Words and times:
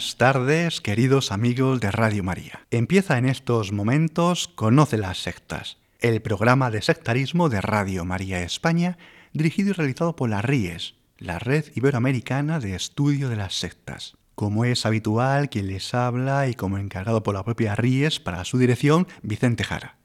Buenas 0.00 0.16
tardes, 0.16 0.80
queridos 0.80 1.30
amigos 1.30 1.78
de 1.78 1.90
Radio 1.90 2.24
María. 2.24 2.66
Empieza 2.70 3.18
en 3.18 3.26
estos 3.26 3.70
momentos 3.70 4.48
Conoce 4.48 4.96
las 4.96 5.22
sectas, 5.22 5.76
el 5.98 6.22
programa 6.22 6.70
de 6.70 6.80
sectarismo 6.80 7.50
de 7.50 7.60
Radio 7.60 8.06
María 8.06 8.40
España, 8.40 8.96
dirigido 9.34 9.68
y 9.68 9.72
realizado 9.74 10.16
por 10.16 10.30
la 10.30 10.40
RIES, 10.40 10.94
la 11.18 11.38
Red 11.38 11.66
Iberoamericana 11.74 12.60
de 12.60 12.74
Estudio 12.74 13.28
de 13.28 13.36
las 13.36 13.58
Sectas. 13.58 14.16
Como 14.34 14.64
es 14.64 14.86
habitual, 14.86 15.50
quien 15.50 15.66
les 15.66 15.92
habla 15.92 16.48
y 16.48 16.54
como 16.54 16.78
encargado 16.78 17.22
por 17.22 17.34
la 17.34 17.44
propia 17.44 17.76
RIES 17.76 18.20
para 18.20 18.46
su 18.46 18.56
dirección, 18.56 19.06
Vicente 19.20 19.64
Jara. 19.64 19.98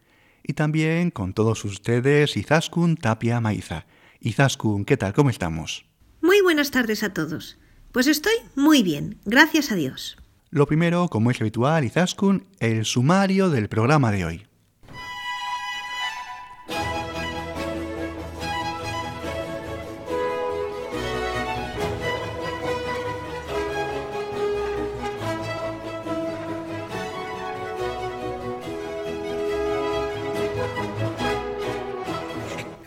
Y 0.43 0.55
también 0.55 1.09
con 1.09 1.31
todos 1.31 1.63
ustedes, 1.63 2.35
Izaskun 2.35 2.97
Tapia 2.97 3.39
Maiza. 3.39 3.85
Izaskun, 4.19 4.83
¿qué 4.83 4.97
tal? 4.97 5.13
¿Cómo 5.13 5.29
estamos? 5.29 5.85
Muy 6.21 6.41
buenas 6.41 6.71
tardes 6.71 7.01
a 7.01 7.13
todos. 7.13 7.57
Pues 7.95 8.07
estoy 8.07 8.33
muy 8.55 8.83
bien, 8.83 9.19
gracias 9.23 9.71
a 9.71 9.75
Dios. 9.75 10.17
Lo 10.49 10.65
primero, 10.65 11.07
como 11.07 11.31
es 11.31 11.39
habitual, 11.39 11.85
Izaskun, 11.85 12.45
el 12.59 12.83
sumario 12.83 13.49
del 13.49 13.69
programa 13.69 14.11
de 14.11 14.25
hoy. 14.25 14.47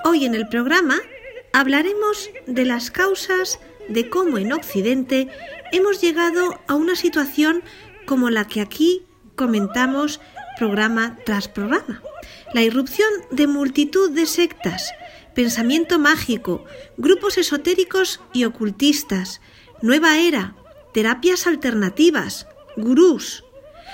Hoy 0.04 0.26
en 0.26 0.34
el 0.34 0.46
programa 0.48 0.98
hablaremos 1.54 2.28
de 2.46 2.66
las 2.66 2.90
causas 2.90 3.58
de 3.88 4.10
cómo 4.10 4.38
en 4.38 4.52
Occidente 4.52 5.28
hemos 5.72 6.00
llegado 6.00 6.60
a 6.66 6.74
una 6.74 6.96
situación 6.96 7.62
como 8.06 8.30
la 8.30 8.46
que 8.46 8.60
aquí 8.60 9.04
comentamos 9.34 10.20
programa 10.58 11.16
tras 11.24 11.48
programa. 11.48 12.02
La 12.52 12.62
irrupción 12.62 13.08
de 13.30 13.46
multitud 13.46 14.10
de 14.10 14.26
sectas, 14.26 14.92
pensamiento 15.34 15.98
mágico, 15.98 16.64
grupos 16.96 17.38
esotéricos 17.38 18.20
y 18.32 18.44
ocultistas, 18.44 19.40
nueva 19.82 20.18
era, 20.18 20.56
terapias 20.92 21.46
alternativas, 21.46 22.46
gurús. 22.76 23.44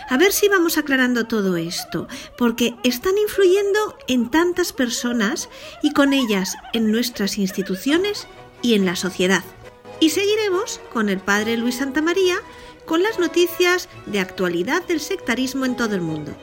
A 0.08 0.16
ver 0.16 0.32
si 0.32 0.48
vamos 0.48 0.78
aclarando 0.78 1.26
todo 1.26 1.56
esto, 1.56 2.08
porque 2.36 2.74
están 2.82 3.16
influyendo 3.18 3.96
en 4.08 4.30
tantas 4.30 4.72
personas 4.72 5.48
y 5.82 5.92
con 5.92 6.12
ellas 6.12 6.56
en 6.72 6.90
nuestras 6.90 7.38
instituciones 7.38 8.26
y 8.62 8.74
en 8.74 8.86
la 8.86 8.96
sociedad. 8.96 9.44
Y 10.04 10.10
seguiremos 10.10 10.82
con 10.92 11.08
el 11.08 11.18
padre 11.18 11.56
Luis 11.56 11.76
Santamaría 11.76 12.36
con 12.84 13.02
las 13.02 13.18
noticias 13.18 13.88
de 14.04 14.20
actualidad 14.20 14.86
del 14.86 15.00
sectarismo 15.00 15.64
en 15.64 15.76
todo 15.76 15.94
el 15.94 16.02
mundo. 16.02 16.36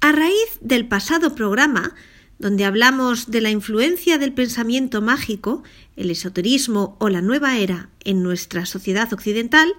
A 0.00 0.10
raíz 0.10 0.58
del 0.60 0.88
pasado 0.88 1.36
programa, 1.36 1.94
donde 2.40 2.64
hablamos 2.64 3.30
de 3.30 3.40
la 3.40 3.50
influencia 3.50 4.18
del 4.18 4.32
pensamiento 4.32 5.00
mágico, 5.00 5.62
el 5.94 6.10
esoterismo 6.10 6.96
o 6.98 7.08
la 7.08 7.22
nueva 7.22 7.56
era 7.58 7.90
en 8.02 8.24
nuestra 8.24 8.66
sociedad 8.66 9.12
occidental, 9.12 9.72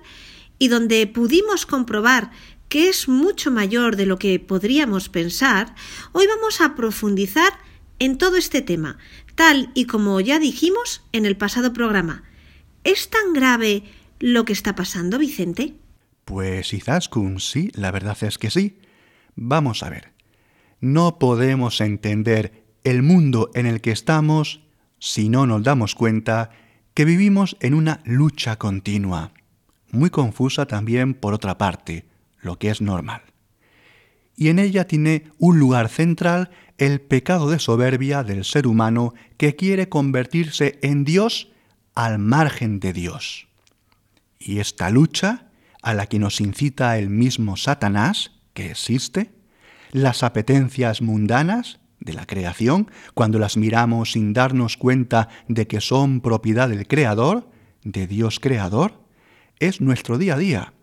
y 0.59 0.69
donde 0.69 1.07
pudimos 1.07 1.65
comprobar 1.65 2.31
que 2.69 2.87
es 2.87 3.09
mucho 3.09 3.51
mayor 3.51 3.97
de 3.97 4.05
lo 4.05 4.17
que 4.17 4.39
podríamos 4.39 5.09
pensar, 5.09 5.75
hoy 6.13 6.25
vamos 6.25 6.61
a 6.61 6.73
profundizar 6.73 7.51
en 8.01 8.17
todo 8.17 8.35
este 8.35 8.63
tema, 8.63 8.97
tal 9.35 9.71
y 9.73 9.85
como 9.85 10.19
ya 10.21 10.39
dijimos 10.39 11.03
en 11.11 11.25
el 11.25 11.37
pasado 11.37 11.73
programa. 11.73 12.23
¿Es 12.83 13.09
tan 13.09 13.33
grave 13.33 13.83
lo 14.19 14.45
que 14.45 14.53
está 14.53 14.75
pasando, 14.75 15.19
Vicente? 15.19 15.75
Pues 16.25 16.73
Izaskun, 16.73 17.39
sí, 17.39 17.71
la 17.73 17.91
verdad 17.91 18.17
es 18.23 18.37
que 18.37 18.49
sí. 18.49 18.79
Vamos 19.35 19.83
a 19.83 19.89
ver. 19.89 20.11
No 20.79 21.19
podemos 21.19 21.81
entender 21.81 22.63
el 22.83 23.03
mundo 23.03 23.51
en 23.53 23.65
el 23.65 23.81
que 23.81 23.91
estamos 23.91 24.61
si 24.99 25.29
no 25.29 25.47
nos 25.47 25.63
damos 25.63 25.95
cuenta 25.95 26.51
que 26.93 27.05
vivimos 27.05 27.57
en 27.59 27.73
una 27.73 28.01
lucha 28.05 28.57
continua, 28.57 29.31
muy 29.91 30.09
confusa 30.09 30.65
también 30.65 31.13
por 31.13 31.33
otra 31.33 31.57
parte, 31.57 32.05
lo 32.41 32.59
que 32.59 32.69
es 32.69 32.81
normal. 32.81 33.21
Y 34.35 34.49
en 34.49 34.59
ella 34.59 34.87
tiene 34.87 35.25
un 35.37 35.59
lugar 35.59 35.89
central 35.89 36.51
el 36.81 36.99
pecado 36.99 37.47
de 37.51 37.59
soberbia 37.59 38.23
del 38.23 38.43
ser 38.43 38.65
humano 38.65 39.13
que 39.37 39.55
quiere 39.55 39.87
convertirse 39.87 40.79
en 40.81 41.03
Dios 41.03 41.51
al 41.93 42.17
margen 42.17 42.79
de 42.79 42.91
Dios. 42.91 43.47
Y 44.39 44.57
esta 44.57 44.89
lucha, 44.89 45.45
a 45.83 45.93
la 45.93 46.07
que 46.07 46.17
nos 46.17 46.41
incita 46.41 46.97
el 46.97 47.11
mismo 47.11 47.55
Satanás, 47.55 48.31
que 48.55 48.71
existe, 48.71 49.31
las 49.91 50.23
apetencias 50.23 51.03
mundanas 51.03 51.79
de 51.99 52.13
la 52.13 52.25
creación, 52.25 52.89
cuando 53.13 53.37
las 53.37 53.57
miramos 53.57 54.13
sin 54.13 54.33
darnos 54.33 54.75
cuenta 54.75 55.29
de 55.47 55.67
que 55.67 55.81
son 55.81 56.19
propiedad 56.19 56.67
del 56.67 56.87
Creador, 56.87 57.47
de 57.83 58.07
Dios 58.07 58.39
Creador, 58.39 59.03
es 59.59 59.81
nuestro 59.81 60.17
día 60.17 60.33
a 60.33 60.39
día. 60.39 60.73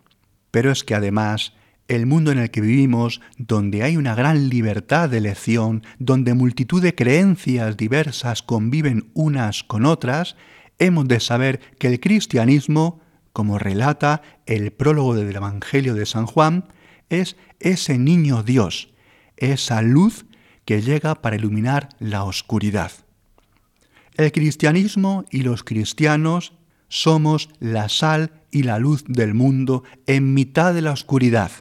Pero 0.49 0.71
es 0.71 0.85
que 0.85 0.95
además 0.95 1.51
el 1.89 2.05
mundo 2.05 2.31
en 2.31 2.37
el 2.37 2.51
que 2.51 2.61
vivimos, 2.61 3.19
donde 3.37 3.83
hay 3.83 3.97
una 3.97 4.15
gran 4.15 4.47
libertad 4.47 5.09
de 5.09 5.17
elección, 5.17 5.83
donde 5.97 6.35
multitud 6.35 6.81
de 6.81 6.95
creencias 6.95 7.75
diversas 7.75 8.43
conviven 8.43 9.09
unas 9.15 9.63
con 9.63 9.85
otras, 9.85 10.37
hemos 10.77 11.07
de 11.07 11.19
saber 11.19 11.59
que 11.79 11.87
el 11.87 11.99
cristianismo, 11.99 13.01
como 13.33 13.57
relata 13.57 14.21
el 14.45 14.71
prólogo 14.71 15.15
del 15.15 15.35
Evangelio 15.35 15.95
de 15.95 16.05
San 16.05 16.27
Juan, 16.27 16.65
es 17.09 17.35
ese 17.59 17.97
niño 17.97 18.43
Dios, 18.43 18.93
esa 19.37 19.81
luz 19.81 20.25
que 20.65 20.83
llega 20.83 21.15
para 21.15 21.37
iluminar 21.37 21.89
la 21.97 22.23
oscuridad. 22.23 22.91
El 24.15 24.31
cristianismo 24.31 25.25
y 25.31 25.41
los 25.41 25.63
cristianos 25.63 26.53
somos 26.87 27.49
la 27.59 27.89
sal 27.89 28.31
y 28.51 28.61
la 28.61 28.77
luz 28.77 29.05
del 29.07 29.33
mundo 29.33 29.83
en 30.05 30.35
mitad 30.35 30.73
de 30.75 30.83
la 30.83 30.91
oscuridad. 30.91 31.51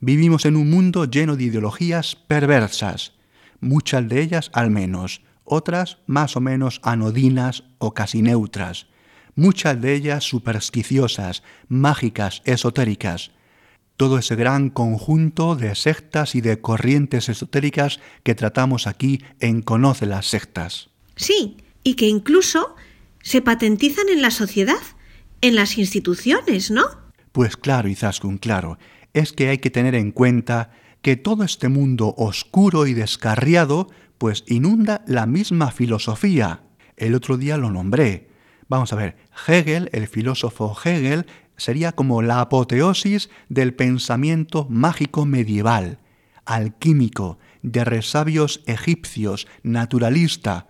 Vivimos 0.00 0.44
en 0.44 0.56
un 0.56 0.70
mundo 0.70 1.06
lleno 1.06 1.34
de 1.34 1.44
ideologías 1.44 2.14
perversas, 2.14 3.14
muchas 3.58 4.08
de 4.08 4.22
ellas 4.22 4.48
al 4.54 4.70
menos, 4.70 5.22
otras 5.42 5.98
más 6.06 6.36
o 6.36 6.40
menos 6.40 6.80
anodinas 6.84 7.64
o 7.78 7.94
casi 7.94 8.22
neutras, 8.22 8.86
muchas 9.34 9.80
de 9.80 9.94
ellas 9.94 10.22
supersticiosas, 10.22 11.42
mágicas, 11.68 12.42
esotéricas, 12.44 13.32
todo 13.96 14.18
ese 14.18 14.36
gran 14.36 14.70
conjunto 14.70 15.56
de 15.56 15.74
sectas 15.74 16.36
y 16.36 16.42
de 16.42 16.60
corrientes 16.60 17.28
esotéricas 17.28 17.98
que 18.22 18.36
tratamos 18.36 18.86
aquí 18.86 19.24
en 19.40 19.62
Conoce 19.62 20.06
las 20.06 20.26
sectas. 20.26 20.90
Sí, 21.16 21.56
y 21.82 21.94
que 21.94 22.06
incluso 22.06 22.76
se 23.20 23.42
patentizan 23.42 24.08
en 24.10 24.22
la 24.22 24.30
sociedad, 24.30 24.78
en 25.40 25.56
las 25.56 25.76
instituciones, 25.76 26.70
¿no? 26.70 26.84
Pues 27.32 27.56
claro, 27.56 27.88
Izaskun, 27.88 28.38
claro 28.38 28.78
es 29.12 29.32
que 29.32 29.48
hay 29.48 29.58
que 29.58 29.70
tener 29.70 29.94
en 29.94 30.12
cuenta 30.12 30.70
que 31.02 31.16
todo 31.16 31.44
este 31.44 31.68
mundo 31.68 32.14
oscuro 32.16 32.86
y 32.86 32.94
descarriado 32.94 33.88
pues 34.18 34.44
inunda 34.48 35.02
la 35.06 35.26
misma 35.26 35.70
filosofía. 35.70 36.62
El 36.96 37.14
otro 37.14 37.36
día 37.36 37.56
lo 37.56 37.70
nombré. 37.70 38.28
Vamos 38.68 38.92
a 38.92 38.96
ver, 38.96 39.16
Hegel, 39.46 39.88
el 39.92 40.08
filósofo 40.08 40.76
Hegel, 40.84 41.26
sería 41.56 41.92
como 41.92 42.22
la 42.22 42.40
apoteosis 42.40 43.30
del 43.48 43.74
pensamiento 43.74 44.66
mágico 44.68 45.24
medieval, 45.24 45.98
alquímico, 46.44 47.38
de 47.62 47.84
resabios 47.84 48.62
egipcios, 48.66 49.46
naturalista. 49.62 50.68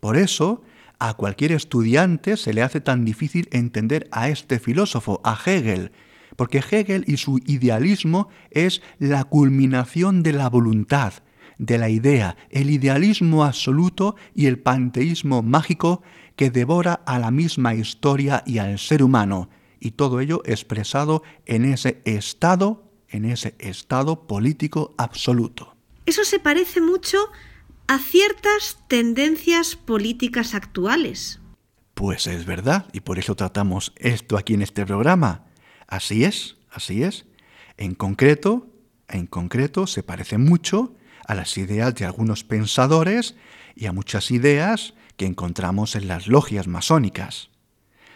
Por 0.00 0.16
eso, 0.16 0.62
a 0.98 1.14
cualquier 1.14 1.52
estudiante 1.52 2.36
se 2.36 2.52
le 2.52 2.62
hace 2.62 2.80
tan 2.80 3.04
difícil 3.04 3.48
entender 3.52 4.08
a 4.12 4.28
este 4.28 4.58
filósofo, 4.58 5.20
a 5.24 5.38
Hegel, 5.44 5.92
porque 6.40 6.64
Hegel 6.70 7.04
y 7.06 7.18
su 7.18 7.38
idealismo 7.44 8.30
es 8.50 8.80
la 8.98 9.24
culminación 9.24 10.22
de 10.22 10.32
la 10.32 10.48
voluntad, 10.48 11.12
de 11.58 11.76
la 11.76 11.90
idea, 11.90 12.38
el 12.48 12.70
idealismo 12.70 13.44
absoluto 13.44 14.16
y 14.34 14.46
el 14.46 14.58
panteísmo 14.58 15.42
mágico 15.42 16.00
que 16.36 16.50
devora 16.50 16.94
a 16.94 17.18
la 17.18 17.30
misma 17.30 17.74
historia 17.74 18.42
y 18.46 18.56
al 18.56 18.78
ser 18.78 19.02
humano, 19.02 19.50
y 19.80 19.90
todo 19.90 20.18
ello 20.18 20.40
expresado 20.46 21.22
en 21.44 21.66
ese 21.66 22.00
estado, 22.06 22.90
en 23.10 23.26
ese 23.26 23.54
estado 23.58 24.26
político 24.26 24.94
absoluto. 24.96 25.76
Eso 26.06 26.24
se 26.24 26.38
parece 26.38 26.80
mucho 26.80 27.18
a 27.86 27.98
ciertas 27.98 28.78
tendencias 28.88 29.76
políticas 29.76 30.54
actuales. 30.54 31.38
Pues 31.92 32.26
es 32.26 32.46
verdad, 32.46 32.86
y 32.94 33.00
por 33.00 33.18
eso 33.18 33.36
tratamos 33.36 33.92
esto 33.96 34.38
aquí 34.38 34.54
en 34.54 34.62
este 34.62 34.86
programa. 34.86 35.44
Así 35.90 36.24
es, 36.24 36.56
así 36.70 37.02
es. 37.02 37.26
En 37.76 37.94
concreto, 37.94 38.68
en 39.08 39.26
concreto 39.26 39.88
se 39.88 40.04
parece 40.04 40.38
mucho 40.38 40.94
a 41.26 41.34
las 41.34 41.58
ideas 41.58 41.94
de 41.96 42.04
algunos 42.06 42.44
pensadores 42.44 43.34
y 43.74 43.86
a 43.86 43.92
muchas 43.92 44.30
ideas 44.30 44.94
que 45.16 45.26
encontramos 45.26 45.96
en 45.96 46.06
las 46.06 46.28
logias 46.28 46.68
masónicas. 46.68 47.50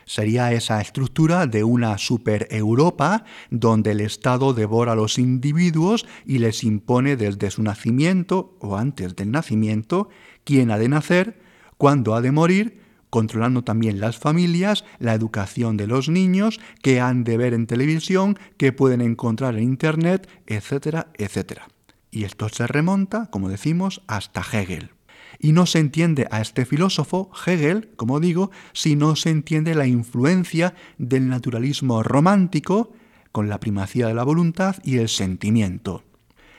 Sería 0.06 0.52
esa 0.52 0.80
estructura 0.80 1.46
de 1.46 1.64
una 1.64 1.98
super 1.98 2.46
Europa 2.50 3.24
donde 3.50 3.90
el 3.90 4.00
Estado 4.02 4.54
devora 4.54 4.92
a 4.92 4.96
los 4.96 5.18
individuos 5.18 6.06
y 6.24 6.38
les 6.38 6.62
impone 6.62 7.16
desde 7.16 7.50
su 7.50 7.62
nacimiento 7.62 8.56
o 8.60 8.76
antes 8.76 9.16
del 9.16 9.32
nacimiento 9.32 10.10
quién 10.44 10.70
ha 10.70 10.78
de 10.78 10.88
nacer, 10.88 11.40
cuándo 11.76 12.14
ha 12.14 12.20
de 12.20 12.30
morir, 12.30 12.83
controlando 13.14 13.62
también 13.62 14.00
las 14.00 14.18
familias, 14.18 14.84
la 14.98 15.14
educación 15.14 15.76
de 15.76 15.86
los 15.86 16.08
niños, 16.08 16.58
qué 16.82 17.00
han 17.00 17.22
de 17.22 17.36
ver 17.36 17.54
en 17.54 17.68
televisión, 17.68 18.36
qué 18.56 18.72
pueden 18.72 19.00
encontrar 19.00 19.54
en 19.54 19.62
Internet, 19.62 20.28
etcétera, 20.48 21.12
etcétera. 21.14 21.68
Y 22.10 22.24
esto 22.24 22.48
se 22.48 22.66
remonta, 22.66 23.30
como 23.30 23.48
decimos, 23.48 24.02
hasta 24.08 24.40
Hegel. 24.40 24.90
Y 25.38 25.52
no 25.52 25.64
se 25.66 25.78
entiende 25.78 26.26
a 26.32 26.40
este 26.40 26.64
filósofo, 26.64 27.30
Hegel, 27.46 27.90
como 27.94 28.18
digo, 28.18 28.50
si 28.72 28.96
no 28.96 29.14
se 29.14 29.30
entiende 29.30 29.76
la 29.76 29.86
influencia 29.86 30.74
del 30.98 31.28
naturalismo 31.28 32.02
romántico 32.02 32.94
con 33.30 33.48
la 33.48 33.60
primacía 33.60 34.08
de 34.08 34.14
la 34.14 34.24
voluntad 34.24 34.74
y 34.82 34.98
el 34.98 35.08
sentimiento. 35.08 36.02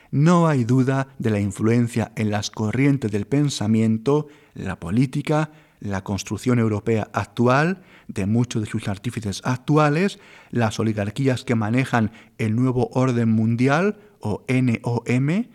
No 0.10 0.48
hay 0.48 0.64
duda 0.64 1.10
de 1.20 1.32
la 1.32 1.42
influencia 1.42 2.14
en 2.16 2.32
las 2.32 2.50
corrientes 2.50 3.12
del 3.12 3.28
pensamiento, 3.28 4.30
la 4.54 4.80
política, 4.80 5.52
la 5.92 6.04
construcción 6.04 6.60
europea 6.60 7.10
actual, 7.14 7.84
de 8.08 8.26
muchos 8.26 8.62
de 8.64 8.70
sus 8.70 8.88
artífices 8.88 9.42
actuales, 9.44 10.20
las 10.52 10.80
oligarquías 10.80 11.44
que 11.44 11.56
manejan 11.56 12.12
el 12.38 12.56
nuevo 12.56 12.90
orden 12.94 13.30
mundial 13.30 13.98
o 14.20 14.44
NOM, 14.48 15.46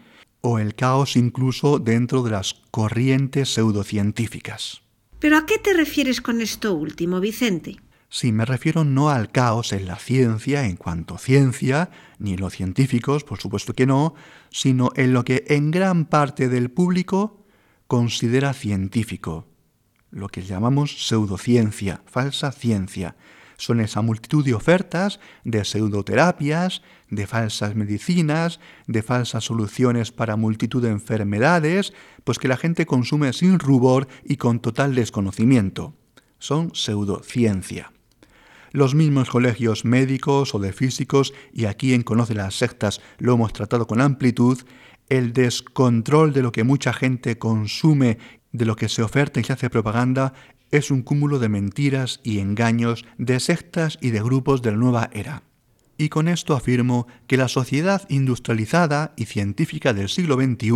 o 0.42 0.58
el 0.58 0.74
caos 0.74 1.16
incluso 1.16 1.78
dentro 1.78 2.22
de 2.22 2.30
las 2.30 2.54
corrientes 2.70 3.52
pseudocientíficas. 3.52 4.82
¿Pero 5.18 5.36
a 5.36 5.44
qué 5.44 5.58
te 5.58 5.74
refieres 5.74 6.20
con 6.20 6.40
esto 6.40 6.74
último, 6.74 7.20
Vicente? 7.20 7.76
Sí, 8.08 8.32
me 8.32 8.44
refiero 8.44 8.84
no 8.84 9.10
al 9.10 9.30
caos 9.30 9.72
en 9.72 9.86
la 9.86 9.96
ciencia 9.96 10.64
en 10.64 10.76
cuanto 10.76 11.16
ciencia, 11.16 11.90
ni 12.18 12.32
en 12.32 12.40
los 12.40 12.54
científicos, 12.54 13.22
por 13.22 13.38
supuesto 13.38 13.72
que 13.72 13.86
no, 13.86 14.14
sino 14.50 14.90
en 14.96 15.12
lo 15.12 15.24
que 15.24 15.44
en 15.48 15.70
gran 15.70 16.06
parte 16.06 16.48
del 16.48 16.70
público 16.70 17.44
considera 17.86 18.52
científico, 18.52 19.46
lo 20.10 20.28
que 20.28 20.42
llamamos 20.42 21.06
pseudociencia, 21.06 22.02
falsa 22.06 22.52
ciencia, 22.52 23.16
son 23.60 23.80
esa 23.80 24.00
multitud 24.00 24.44
de 24.44 24.54
ofertas 24.54 25.20
de 25.44 25.64
pseudoterapias, 25.64 26.82
de 27.10 27.26
falsas 27.26 27.74
medicinas, 27.74 28.58
de 28.86 29.02
falsas 29.02 29.44
soluciones 29.44 30.12
para 30.12 30.36
multitud 30.36 30.82
de 30.82 30.88
enfermedades, 30.88 31.92
pues 32.24 32.38
que 32.38 32.48
la 32.48 32.56
gente 32.56 32.86
consume 32.86 33.32
sin 33.34 33.58
rubor 33.58 34.08
y 34.24 34.36
con 34.36 34.60
total 34.60 34.94
desconocimiento. 34.94 35.94
Son 36.38 36.74
pseudociencia. 36.74 37.92
Los 38.72 38.94
mismos 38.94 39.28
colegios 39.28 39.84
médicos 39.84 40.54
o 40.54 40.58
de 40.58 40.72
físicos, 40.72 41.34
y 41.52 41.66
aquí 41.66 41.92
en 41.92 42.02
Conoce 42.02 42.34
las 42.34 42.54
Sectas 42.54 43.02
lo 43.18 43.34
hemos 43.34 43.52
tratado 43.52 43.86
con 43.86 44.00
amplitud, 44.00 44.58
el 45.10 45.32
descontrol 45.32 46.32
de 46.32 46.42
lo 46.42 46.52
que 46.52 46.64
mucha 46.64 46.92
gente 46.92 47.36
consume, 47.36 48.18
de 48.52 48.64
lo 48.64 48.76
que 48.76 48.88
se 48.88 49.02
oferta 49.02 49.40
y 49.40 49.44
se 49.44 49.52
hace 49.52 49.70
propaganda, 49.70 50.34
es 50.70 50.90
un 50.90 51.02
cúmulo 51.02 51.38
de 51.38 51.48
mentiras 51.48 52.20
y 52.22 52.38
engaños 52.38 53.04
de 53.18 53.40
sectas 53.40 53.98
y 54.00 54.10
de 54.10 54.22
grupos 54.22 54.62
de 54.62 54.70
la 54.70 54.76
nueva 54.76 55.10
era. 55.12 55.42
Y 55.98 56.08
con 56.08 56.28
esto 56.28 56.54
afirmo 56.54 57.06
que 57.26 57.36
la 57.36 57.48
sociedad 57.48 58.06
industrializada 58.08 59.12
y 59.16 59.26
científica 59.26 59.92
del 59.92 60.08
siglo 60.08 60.36
XXI 60.36 60.72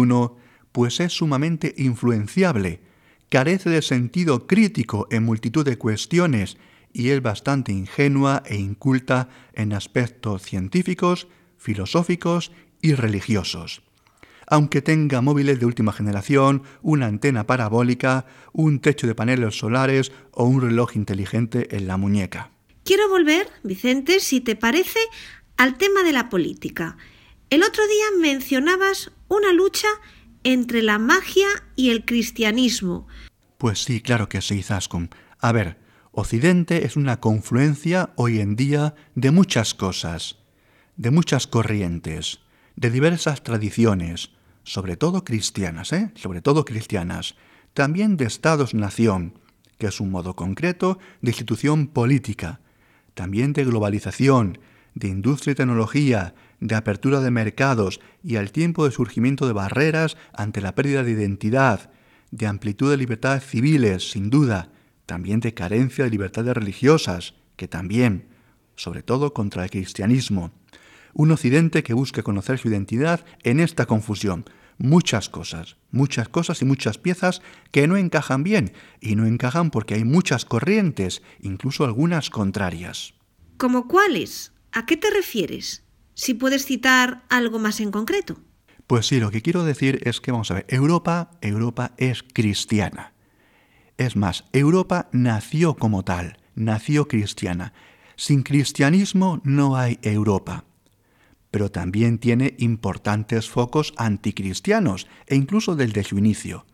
pues 0.72 1.00
es 1.00 1.12
sumamente 1.12 1.74
influenciable, 1.78 2.80
carece 3.28 3.70
de 3.70 3.82
sentido 3.82 4.46
crítico 4.46 5.06
en 5.10 5.24
multitud 5.24 5.64
de 5.64 5.78
cuestiones 5.78 6.58
y 6.92 7.08
es 7.10 7.22
bastante 7.22 7.72
ingenua 7.72 8.42
e 8.46 8.56
inculta 8.56 9.28
en 9.54 9.72
aspectos 9.72 10.42
científicos, 10.42 11.28
filosóficos 11.56 12.52
y 12.82 12.94
religiosos 12.94 13.82
aunque 14.46 14.82
tenga 14.82 15.20
móviles 15.20 15.60
de 15.60 15.66
última 15.66 15.92
generación, 15.92 16.62
una 16.82 17.06
antena 17.06 17.46
parabólica, 17.46 18.26
un 18.52 18.80
techo 18.80 19.06
de 19.06 19.14
paneles 19.14 19.58
solares 19.58 20.12
o 20.32 20.44
un 20.44 20.60
reloj 20.60 20.96
inteligente 20.96 21.76
en 21.76 21.86
la 21.86 21.96
muñeca. 21.96 22.50
Quiero 22.84 23.08
volver, 23.08 23.48
Vicente, 23.62 24.20
si 24.20 24.40
te 24.40 24.56
parece, 24.56 25.00
al 25.56 25.78
tema 25.78 26.02
de 26.02 26.12
la 26.12 26.28
política. 26.28 26.96
El 27.50 27.62
otro 27.62 27.82
día 27.86 28.20
mencionabas 28.20 29.12
una 29.28 29.52
lucha 29.52 29.88
entre 30.42 30.82
la 30.82 30.98
magia 30.98 31.48
y 31.76 31.90
el 31.90 32.04
cristianismo. 32.04 33.06
Pues 33.58 33.82
sí, 33.82 34.00
claro 34.00 34.28
que 34.28 34.42
sí, 34.42 34.62
Zascum. 34.62 35.08
A 35.40 35.52
ver, 35.52 35.78
Occidente 36.12 36.84
es 36.84 36.96
una 36.96 37.20
confluencia 37.20 38.10
hoy 38.16 38.40
en 38.40 38.54
día 38.54 38.94
de 39.14 39.30
muchas 39.30 39.74
cosas, 39.74 40.38
de 40.96 41.10
muchas 41.10 41.46
corrientes, 41.46 42.40
de 42.76 42.90
diversas 42.90 43.42
tradiciones, 43.42 44.30
sobre 44.62 44.96
todo 44.96 45.24
cristianas, 45.24 45.92
¿eh? 45.92 46.10
sobre 46.14 46.40
todo 46.40 46.64
cristianas, 46.64 47.36
también 47.74 48.16
de 48.16 48.24
estados-nación, 48.24 49.38
que 49.78 49.88
es 49.88 50.00
un 50.00 50.10
modo 50.10 50.36
concreto 50.36 50.98
de 51.20 51.30
institución 51.30 51.88
política, 51.88 52.60
también 53.14 53.52
de 53.52 53.64
globalización, 53.64 54.58
de 54.94 55.08
industria 55.08 55.52
y 55.52 55.54
tecnología, 55.56 56.34
de 56.60 56.74
apertura 56.74 57.20
de 57.20 57.30
mercados 57.30 58.00
y 58.22 58.36
al 58.36 58.52
tiempo 58.52 58.84
de 58.84 58.92
surgimiento 58.92 59.46
de 59.46 59.52
barreras 59.52 60.16
ante 60.32 60.60
la 60.60 60.74
pérdida 60.74 61.02
de 61.02 61.12
identidad, 61.12 61.90
de 62.30 62.46
amplitud 62.46 62.90
de 62.90 62.96
libertades 62.96 63.44
civiles, 63.44 64.10
sin 64.10 64.30
duda, 64.30 64.70
también 65.06 65.40
de 65.40 65.54
carencia 65.54 66.04
de 66.04 66.10
libertades 66.10 66.54
religiosas, 66.54 67.34
que 67.56 67.68
también, 67.68 68.28
sobre 68.76 69.02
todo 69.02 69.34
contra 69.34 69.64
el 69.64 69.70
cristianismo, 69.70 70.52
un 71.14 71.30
occidente 71.30 71.82
que 71.82 71.94
busque 71.94 72.22
conocer 72.22 72.58
su 72.58 72.68
identidad 72.68 73.24
en 73.42 73.60
esta 73.60 73.86
confusión. 73.86 74.44
Muchas 74.76 75.28
cosas, 75.28 75.76
muchas 75.92 76.28
cosas 76.28 76.60
y 76.60 76.64
muchas 76.64 76.98
piezas 76.98 77.40
que 77.70 77.86
no 77.86 77.96
encajan 77.96 78.42
bien, 78.42 78.72
y 79.00 79.14
no 79.14 79.24
encajan 79.24 79.70
porque 79.70 79.94
hay 79.94 80.04
muchas 80.04 80.44
corrientes, 80.44 81.22
incluso 81.40 81.84
algunas 81.84 82.28
contrarias. 82.28 83.14
¿Como 83.56 83.86
cuáles? 83.86 84.52
¿A 84.72 84.84
qué 84.84 84.96
te 84.96 85.10
refieres? 85.10 85.84
Si 86.14 86.34
puedes 86.34 86.66
citar 86.66 87.24
algo 87.28 87.60
más 87.60 87.80
en 87.80 87.92
concreto. 87.92 88.40
Pues 88.88 89.06
sí, 89.06 89.20
lo 89.20 89.30
que 89.30 89.42
quiero 89.42 89.64
decir 89.64 90.00
es 90.02 90.20
que, 90.20 90.32
vamos 90.32 90.50
a 90.50 90.54
ver, 90.54 90.66
Europa, 90.68 91.30
Europa 91.40 91.92
es 91.96 92.24
cristiana. 92.24 93.14
Es 93.96 94.16
más, 94.16 94.44
Europa 94.52 95.08
nació 95.12 95.74
como 95.74 96.02
tal, 96.02 96.38
nació 96.56 97.06
cristiana. 97.06 97.72
Sin 98.16 98.42
cristianismo 98.42 99.40
no 99.44 99.76
hay 99.76 100.00
Europa 100.02 100.64
pero 101.54 101.70
también 101.70 102.18
tiene 102.18 102.56
importantes 102.58 103.48
focos 103.48 103.94
anticristianos 103.96 105.06
e 105.28 105.36
incluso 105.36 105.76
del 105.76 105.92
de 105.92 106.02
su 106.02 106.18
inicio, 106.18 106.66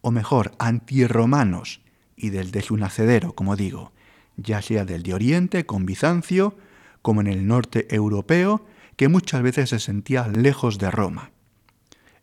o 0.00 0.10
mejor, 0.10 0.56
antirromanos 0.58 1.82
y 2.16 2.30
del 2.30 2.50
de 2.50 2.60
su 2.60 2.76
nacedero, 2.76 3.36
como 3.36 3.54
digo, 3.54 3.92
ya 4.36 4.60
sea 4.60 4.84
del 4.84 5.04
de 5.04 5.14
Oriente 5.14 5.66
con 5.66 5.86
Bizancio, 5.86 6.56
como 7.00 7.20
en 7.20 7.28
el 7.28 7.46
norte 7.46 7.86
europeo, 7.94 8.66
que 8.96 9.06
muchas 9.06 9.40
veces 9.40 9.70
se 9.70 9.78
sentía 9.78 10.26
lejos 10.26 10.78
de 10.78 10.90
Roma. 10.90 11.30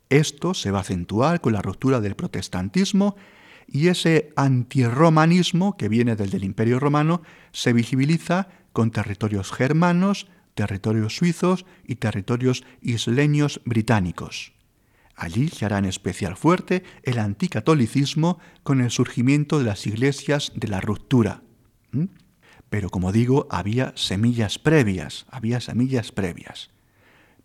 Esto 0.09 0.53
se 0.53 0.69
va 0.69 0.79
a 0.79 0.81
acentuar 0.81 1.39
con 1.39 1.53
la 1.53 1.61
ruptura 1.61 2.01
del 2.01 2.17
protestantismo 2.17 3.15
y 3.67 3.87
ese 3.87 4.33
antirromanismo 4.35 5.77
que 5.77 5.87
viene 5.87 6.17
del 6.17 6.29
del 6.29 6.43
Imperio 6.43 6.77
Romano 6.77 7.21
se 7.53 7.71
visibiliza 7.71 8.49
con 8.73 8.91
territorios 8.91 9.53
germanos, 9.53 10.27
territorios 10.53 11.15
suizos 11.15 11.65
y 11.85 11.95
territorios 11.95 12.63
isleños 12.81 13.61
británicos. 13.65 14.53
Allí 15.15 15.49
se 15.49 15.65
hará 15.65 15.77
en 15.77 15.85
especial 15.85 16.35
fuerte 16.35 16.83
el 17.03 17.19
anticatolicismo 17.19 18.39
con 18.63 18.81
el 18.81 18.89
surgimiento 18.89 19.59
de 19.59 19.65
las 19.65 19.85
iglesias 19.85 20.51
de 20.55 20.67
la 20.67 20.81
ruptura. 20.81 21.43
Pero 22.69 22.89
como 22.89 23.11
digo, 23.11 23.47
había 23.51 23.93
semillas 23.95 24.57
previas, 24.57 25.25
había 25.29 25.59
semillas 25.59 26.11
previas. 26.11 26.71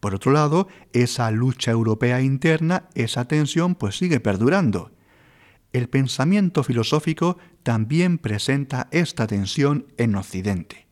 Por 0.01 0.15
otro 0.15 0.33
lado, 0.33 0.69
esa 0.93 1.31
lucha 1.31 1.71
europea 1.71 2.23
interna, 2.23 2.89
esa 2.95 3.27
tensión, 3.27 3.75
pues 3.75 3.99
sigue 3.99 4.21
perdurando. 4.21 4.93
El 5.73 5.89
pensamiento 5.89 6.63
filosófico 6.63 7.39
también 7.63 8.19
presenta 8.19 8.89
esta 8.93 9.27
tensión 9.27 9.87
en 9.97 10.15
Occidente. 10.15 10.86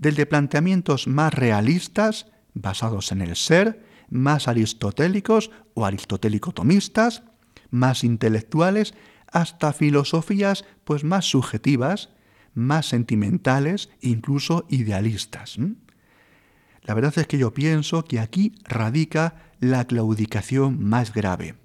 Desde 0.00 0.26
planteamientos 0.26 1.08
más 1.08 1.34
realistas, 1.34 2.26
basados 2.54 3.10
en 3.10 3.20
el 3.20 3.34
ser, 3.34 3.84
más 4.08 4.46
aristotélicos 4.46 5.50
o 5.74 5.84
aristotélico-tomistas, 5.84 7.24
más 7.70 8.04
intelectuales, 8.04 8.94
hasta 9.26 9.72
filosofías 9.72 10.64
pues 10.84 11.02
más 11.02 11.24
subjetivas, 11.24 12.10
más 12.54 12.86
sentimentales, 12.86 13.90
incluso 14.00 14.66
idealistas. 14.68 15.56
La 16.82 16.94
verdad 16.94 17.18
es 17.18 17.26
que 17.26 17.38
yo 17.38 17.52
pienso 17.52 18.04
que 18.04 18.20
aquí 18.20 18.54
radica 18.62 19.50
la 19.58 19.84
claudicación 19.84 20.80
más 20.80 21.12
grave. 21.12 21.56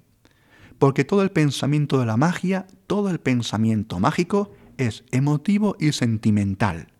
Porque 0.80 1.04
todo 1.04 1.22
el 1.22 1.30
pensamiento 1.30 2.00
de 2.00 2.06
la 2.06 2.16
magia, 2.16 2.66
todo 2.88 3.10
el 3.10 3.20
pensamiento 3.20 4.00
mágico 4.00 4.52
es 4.76 5.04
emotivo 5.12 5.76
y 5.78 5.92
sentimental. 5.92 6.93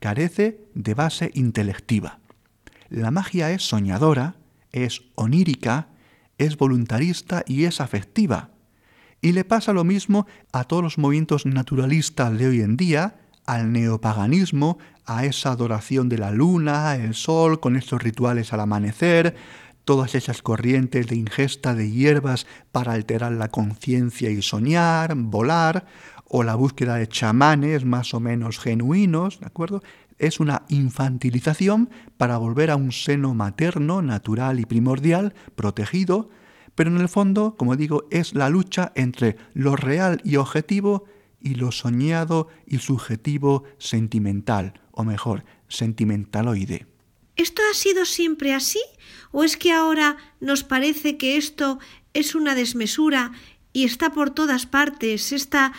Carece 0.00 0.60
de 0.74 0.94
base 0.94 1.30
intelectiva. 1.34 2.18
La 2.88 3.10
magia 3.10 3.50
es 3.50 3.62
soñadora, 3.62 4.36
es 4.72 5.02
onírica, 5.14 5.88
es 6.38 6.56
voluntarista 6.56 7.42
y 7.46 7.64
es 7.64 7.80
afectiva. 7.80 8.50
Y 9.20 9.32
le 9.32 9.44
pasa 9.44 9.72
lo 9.72 9.84
mismo 9.84 10.26
a 10.52 10.64
todos 10.64 10.82
los 10.82 10.98
movimientos 10.98 11.46
naturalistas 11.46 12.38
de 12.38 12.48
hoy 12.48 12.60
en 12.60 12.76
día, 12.76 13.16
al 13.46 13.72
neopaganismo, 13.72 14.78
a 15.04 15.24
esa 15.24 15.52
adoración 15.52 16.08
de 16.08 16.18
la 16.18 16.30
luna, 16.30 16.96
el 16.96 17.14
sol, 17.14 17.60
con 17.60 17.76
estos 17.76 18.02
rituales 18.02 18.52
al 18.52 18.60
amanecer, 18.60 19.34
todas 19.84 20.16
esas 20.16 20.42
corrientes 20.42 21.06
de 21.06 21.14
ingesta 21.14 21.74
de 21.74 21.90
hierbas 21.90 22.46
para 22.72 22.92
alterar 22.92 23.32
la 23.32 23.48
conciencia 23.48 24.30
y 24.30 24.42
soñar, 24.42 25.14
volar, 25.14 25.86
o 26.28 26.42
la 26.42 26.54
búsqueda 26.54 26.96
de 26.96 27.08
chamanes 27.08 27.84
más 27.84 28.14
o 28.14 28.20
menos 28.20 28.58
genuinos, 28.58 29.40
¿de 29.40 29.46
acuerdo? 29.46 29.82
Es 30.18 30.40
una 30.40 30.62
infantilización 30.68 31.90
para 32.16 32.38
volver 32.38 32.70
a 32.70 32.76
un 32.76 32.92
seno 32.92 33.34
materno, 33.34 34.02
natural 34.02 34.60
y 34.60 34.66
primordial, 34.66 35.34
protegido, 35.54 36.30
pero 36.74 36.90
en 36.90 37.00
el 37.00 37.08
fondo, 37.08 37.54
como 37.56 37.76
digo, 37.76 38.06
es 38.10 38.34
la 38.34 38.50
lucha 38.50 38.92
entre 38.94 39.36
lo 39.54 39.76
real 39.76 40.20
y 40.24 40.36
objetivo 40.36 41.04
y 41.40 41.54
lo 41.54 41.70
soñado 41.70 42.48
y 42.66 42.78
subjetivo 42.78 43.64
sentimental, 43.78 44.80
o 44.90 45.04
mejor, 45.04 45.44
sentimentaloide. 45.68 46.86
¿Esto 47.36 47.62
ha 47.70 47.74
sido 47.74 48.04
siempre 48.04 48.54
así? 48.54 48.80
¿O 49.30 49.44
es 49.44 49.56
que 49.56 49.72
ahora 49.72 50.16
nos 50.40 50.64
parece 50.64 51.18
que 51.18 51.36
esto 51.36 51.78
es 52.14 52.34
una 52.34 52.54
desmesura 52.54 53.32
y 53.72 53.84
está 53.84 54.10
por 54.10 54.30
todas 54.30 54.64
partes 54.64 55.32
esta 55.32 55.74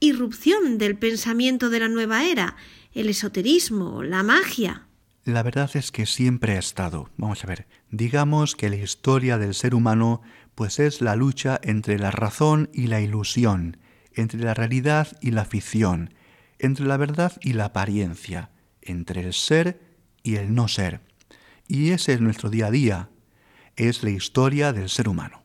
irrupción 0.00 0.78
del 0.78 0.96
pensamiento 0.96 1.70
de 1.70 1.80
la 1.80 1.88
nueva 1.88 2.24
era, 2.24 2.56
el 2.92 3.08
esoterismo, 3.08 4.02
la 4.02 4.22
magia? 4.22 4.86
La 5.24 5.42
verdad 5.42 5.70
es 5.74 5.92
que 5.92 6.06
siempre 6.06 6.56
ha 6.56 6.58
estado. 6.58 7.10
Vamos 7.18 7.44
a 7.44 7.46
ver, 7.46 7.66
digamos 7.90 8.56
que 8.56 8.70
la 8.70 8.76
historia 8.76 9.36
del 9.38 9.54
ser 9.54 9.74
humano 9.74 10.22
pues 10.54 10.78
es 10.78 11.00
la 11.00 11.14
lucha 11.14 11.60
entre 11.62 11.98
la 11.98 12.10
razón 12.10 12.70
y 12.72 12.86
la 12.86 13.00
ilusión, 13.00 13.76
entre 14.14 14.40
la 14.40 14.54
realidad 14.54 15.16
y 15.20 15.30
la 15.30 15.44
ficción, 15.44 16.14
entre 16.58 16.86
la 16.86 16.96
verdad 16.96 17.32
y 17.40 17.52
la 17.52 17.66
apariencia, 17.66 18.50
entre 18.82 19.22
el 19.22 19.34
ser 19.34 19.80
y 20.22 20.36
el 20.36 20.54
no 20.54 20.68
ser. 20.68 21.00
Y 21.68 21.90
ese 21.90 22.14
es 22.14 22.20
nuestro 22.20 22.50
día 22.50 22.66
a 22.66 22.70
día, 22.70 23.10
es 23.76 24.02
la 24.02 24.10
historia 24.10 24.72
del 24.72 24.88
ser 24.88 25.08
humano. 25.08 25.44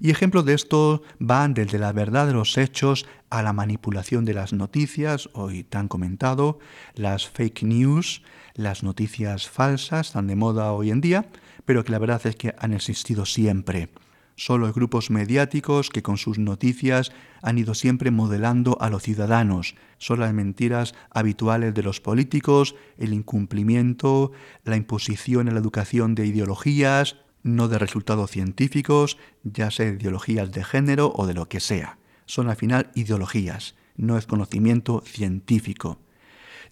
Y 0.00 0.10
ejemplos 0.10 0.44
de 0.44 0.54
esto 0.54 1.02
van 1.20 1.54
desde 1.54 1.78
la 1.78 1.92
verdad 1.92 2.26
de 2.26 2.32
los 2.32 2.58
hechos 2.58 3.06
a 3.32 3.42
la 3.42 3.54
manipulación 3.54 4.24
de 4.24 4.34
las 4.34 4.52
noticias, 4.52 5.30
hoy 5.32 5.64
tan 5.64 5.88
comentado, 5.88 6.58
las 6.94 7.28
fake 7.28 7.62
news, 7.62 8.22
las 8.54 8.82
noticias 8.82 9.48
falsas, 9.48 10.12
tan 10.12 10.26
de 10.26 10.36
moda 10.36 10.72
hoy 10.72 10.90
en 10.90 11.00
día, 11.00 11.26
pero 11.64 11.82
que 11.82 11.92
la 11.92 11.98
verdad 11.98 12.20
es 12.26 12.36
que 12.36 12.54
han 12.58 12.74
existido 12.74 13.24
siempre 13.24 13.88
son 14.36 14.60
los 14.60 14.74
grupos 14.74 15.10
mediáticos 15.10 15.90
que 15.90 16.02
con 16.02 16.16
sus 16.16 16.38
noticias 16.38 17.12
han 17.42 17.58
ido 17.58 17.74
siempre 17.74 18.10
modelando 18.10 18.76
a 18.80 18.88
los 18.90 19.02
ciudadanos. 19.02 19.76
Son 19.98 20.20
las 20.20 20.32
mentiras 20.32 20.94
habituales 21.10 21.74
de 21.74 21.82
los 21.82 22.00
políticos, 22.00 22.74
el 22.98 23.12
incumplimiento, 23.12 24.32
la 24.64 24.76
imposición 24.76 25.48
en 25.48 25.54
la 25.54 25.60
educación 25.60 26.14
de 26.14 26.26
ideologías, 26.26 27.18
no 27.42 27.68
de 27.68 27.78
resultados 27.78 28.30
científicos, 28.30 29.18
ya 29.44 29.70
sea 29.70 29.86
de 29.86 29.92
ideologías 29.92 30.50
de 30.50 30.64
género 30.64 31.12
o 31.14 31.26
de 31.26 31.34
lo 31.34 31.48
que 31.48 31.60
sea. 31.60 31.98
Son 32.26 32.48
al 32.48 32.56
final 32.56 32.90
ideologías, 32.94 33.74
no 33.96 34.16
es 34.18 34.26
conocimiento 34.26 35.02
científico. 35.06 35.98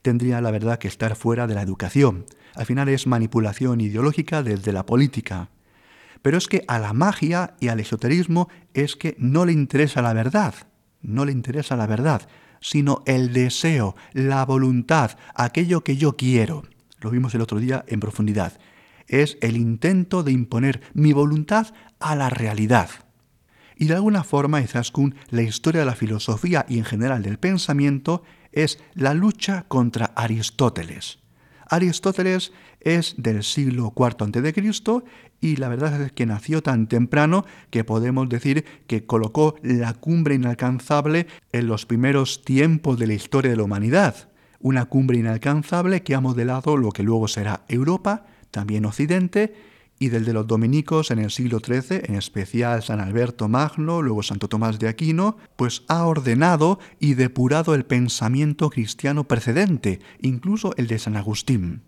Tendría 0.03 0.41
la 0.41 0.51
verdad 0.51 0.79
que 0.79 0.89
estar 0.89 1.17
fuera 1.17 1.47
de 1.47 1.55
la 1.55 1.63
educación. 1.63 2.25
Al 2.55 2.67
final 2.67 2.89
es 2.89 3.07
manipulación 3.07 3.81
ideológica 3.81 4.43
desde 4.43 4.73
la 4.73 4.87
política. 4.87 5.51
Pero 6.23 6.39
es 6.39 6.49
que 6.49 6.65
a 6.69 6.79
la 6.79 6.93
magia 6.93 7.55
y 7.61 7.69
al 7.69 7.81
esoterismo 7.81 8.49
es 8.75 8.97
que 8.97 9.15
no 9.19 9.45
le 9.45 9.53
interesa 9.53 10.03
la 10.03 10.13
verdad, 10.13 10.55
no 11.03 11.25
le 11.25 11.33
interesa 11.33 11.77
la 11.77 11.87
verdad, 11.87 12.29
sino 12.61 13.03
el 13.07 13.33
deseo, 13.33 13.97
la 14.13 14.45
voluntad, 14.45 15.13
aquello 15.35 15.83
que 15.83 15.97
yo 15.97 16.17
quiero. 16.17 16.65
Lo 17.01 17.11
vimos 17.11 17.35
el 17.35 17.41
otro 17.41 17.59
día 17.59 17.85
en 17.89 18.01
profundidad. 18.01 18.59
Es 19.07 19.39
el 19.41 19.57
intento 19.57 20.23
de 20.23 20.33
imponer 20.33 20.83
mi 20.93 21.13
voluntad 21.13 21.69
a 21.99 22.15
la 22.15 22.29
realidad. 22.29 22.91
Y 23.81 23.87
de 23.87 23.95
alguna 23.95 24.25
forma, 24.25 24.61
Izaskun, 24.61 25.15
la 25.31 25.41
historia 25.41 25.81
de 25.81 25.87
la 25.87 25.95
filosofía 25.95 26.67
y 26.69 26.77
en 26.77 26.85
general 26.85 27.23
del 27.23 27.39
pensamiento 27.39 28.23
es 28.53 28.79
la 28.93 29.15
lucha 29.15 29.65
contra 29.69 30.13
Aristóteles. 30.17 31.19
Aristóteles 31.67 32.53
es 32.81 33.15
del 33.17 33.43
siglo 33.43 33.95
IV 33.97 34.25
a.C. 34.25 35.03
y 35.41 35.57
la 35.57 35.71
verdad 35.71 35.99
es 36.03 36.13
que 36.13 36.27
nació 36.27 36.63
tan 36.63 36.89
temprano 36.89 37.47
que 37.71 37.83
podemos 37.83 38.29
decir 38.29 38.67
que 38.87 39.07
colocó 39.07 39.57
la 39.63 39.95
cumbre 39.95 40.35
inalcanzable 40.35 41.27
en 41.51 41.67
los 41.67 41.87
primeros 41.87 42.45
tiempos 42.45 42.99
de 42.99 43.07
la 43.07 43.15
historia 43.15 43.51
de 43.51 43.57
la 43.57 43.63
humanidad. 43.63 44.29
Una 44.59 44.85
cumbre 44.85 45.17
inalcanzable 45.17 46.03
que 46.03 46.15
ha 46.15 46.21
modelado 46.21 46.77
lo 46.77 46.91
que 46.91 47.03
luego 47.03 47.29
será 47.29 47.63
Europa, 47.67 48.27
también 48.51 48.85
Occidente, 48.85 49.55
y 50.01 50.09
del 50.09 50.25
de 50.25 50.33
los 50.33 50.47
dominicos 50.47 51.11
en 51.11 51.19
el 51.19 51.31
siglo 51.31 51.61
XIII, 51.61 52.01
en 52.05 52.17
especial 52.17 52.83
San 52.83 53.01
Alberto 53.01 53.49
Magno, 53.49 54.01
luego 54.01 54.23
Santo 54.23 54.49
Tomás 54.49 54.79
de 54.79 54.89
Aquino, 54.89 55.37
pues 55.57 55.83
ha 55.89 56.07
ordenado 56.07 56.81
y 56.99 57.15
depurado 57.15 57.75
el 57.75 57.85
pensamiento 57.85 58.71
cristiano 58.71 59.29
precedente, 59.29 60.01
incluso 60.23 60.75
el 60.79 60.87
de 60.87 60.99
San 60.99 61.19
Agustín. 61.19 61.83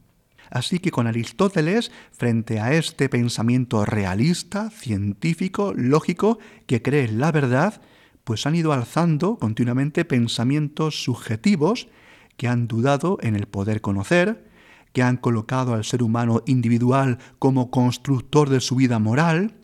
Así 0.51 0.79
que 0.79 0.91
con 0.91 1.07
Aristóteles, 1.07 1.91
frente 2.11 2.61
a 2.61 2.75
este 2.75 3.09
pensamiento 3.09 3.87
realista, 3.87 4.69
científico, 4.69 5.73
lógico, 5.75 6.39
que 6.67 6.83
cree 6.83 7.07
en 7.07 7.19
la 7.19 7.33
verdad, 7.33 7.81
pues 8.25 8.45
han 8.47 8.55
ido 8.55 8.75
alzando 8.75 9.37
continuamente 9.37 10.05
pensamientos 10.05 11.03
subjetivos 11.03 11.89
que 12.37 12.47
han 12.47 12.69
dudado 12.69 13.17
en 13.23 13.37
el 13.37 13.47
poder 13.47 13.81
conocer, 13.81 14.52
que 14.93 15.03
han 15.03 15.17
colocado 15.17 15.75
al 15.75 15.85
ser 15.85 16.03
humano 16.03 16.43
individual 16.47 17.19
como 17.39 17.71
constructor 17.71 18.49
de 18.51 18.61
su 18.61 18.77
vida 18.77 18.99
moral, 18.99 19.55